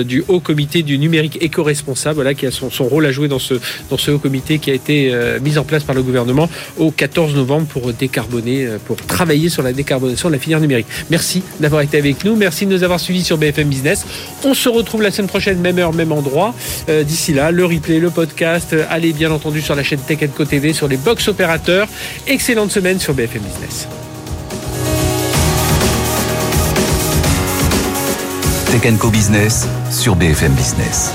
du 0.05 0.25
haut 0.29 0.41
comité 0.41 0.83
du 0.83 0.90
numérique 0.99 1.39
éco-responsable, 1.41 2.17
voilà, 2.17 2.35
qui 2.35 2.47
a 2.47 2.51
son, 2.51 2.71
rôle 2.85 3.07
à 3.07 3.13
jouer 3.13 3.29
dans 3.29 3.39
ce, 3.39 3.55
dans 3.91 3.99
ce 3.99 4.11
haut 4.11 4.19
comité 4.19 4.59
qui 4.59 4.71
a 4.71 4.75
été 4.75 5.11
euh, 5.13 5.39
mis 5.41 5.59
en 5.59 5.65
place 5.65 5.85
par 5.85 5.95
le 5.95 6.03
gouvernement 6.03 6.49
au 6.79 6.91
14 6.91 7.35
novembre 7.35 7.67
pour 7.67 7.93
décarboner, 7.93 8.67
euh, 8.67 8.79
pour 8.85 8.97
travailler 8.97 9.49
sur 9.49 9.63
la 9.63 9.73
décarbonation 9.73 10.29
de 10.29 10.35
la 10.35 10.41
filière 10.41 10.61
numérique. 10.61 10.87
Merci 11.11 11.43
d'avoir 11.61 11.83
été 11.83 11.99
avec 11.99 12.25
nous. 12.25 12.37
Merci 12.37 12.67
de 12.67 12.73
nous 12.73 12.83
avoir 12.83 13.01
suivis 13.01 13.25
sur 13.25 13.39
BFM 13.39 13.69
Business. 13.69 14.05
On 14.45 14.55
se 14.55 14.69
retrouve 14.69 15.03
la 15.03 15.11
semaine 15.11 15.29
prochaine, 15.29 15.59
même 15.61 15.79
heure, 15.79 15.93
même 15.93 16.13
endroit. 16.13 16.55
Euh, 16.89 17.05
d'ici 17.05 17.33
là, 17.33 17.51
le 17.51 17.65
replay, 17.65 17.99
le 17.99 18.11
podcast, 18.11 18.75
allez 18.89 19.13
bien 19.13 19.31
entendu 19.31 19.61
sur 19.61 19.75
la 19.75 19.83
chaîne 19.83 20.01
Tech 20.01 20.19
Co 20.37 20.45
TV, 20.45 20.73
sur 20.73 20.89
les 20.89 20.97
box 20.97 21.29
opérateurs. 21.29 21.89
Excellente 22.27 22.71
semaine 22.71 22.99
sur 22.99 23.15
BFM 23.15 23.43
Business. 23.43 23.89
Tech 28.71 28.99
Co 28.99 29.11
Business 29.11 29.67
sur 29.91 30.15
BFM 30.15 30.55
Business. 30.55 31.11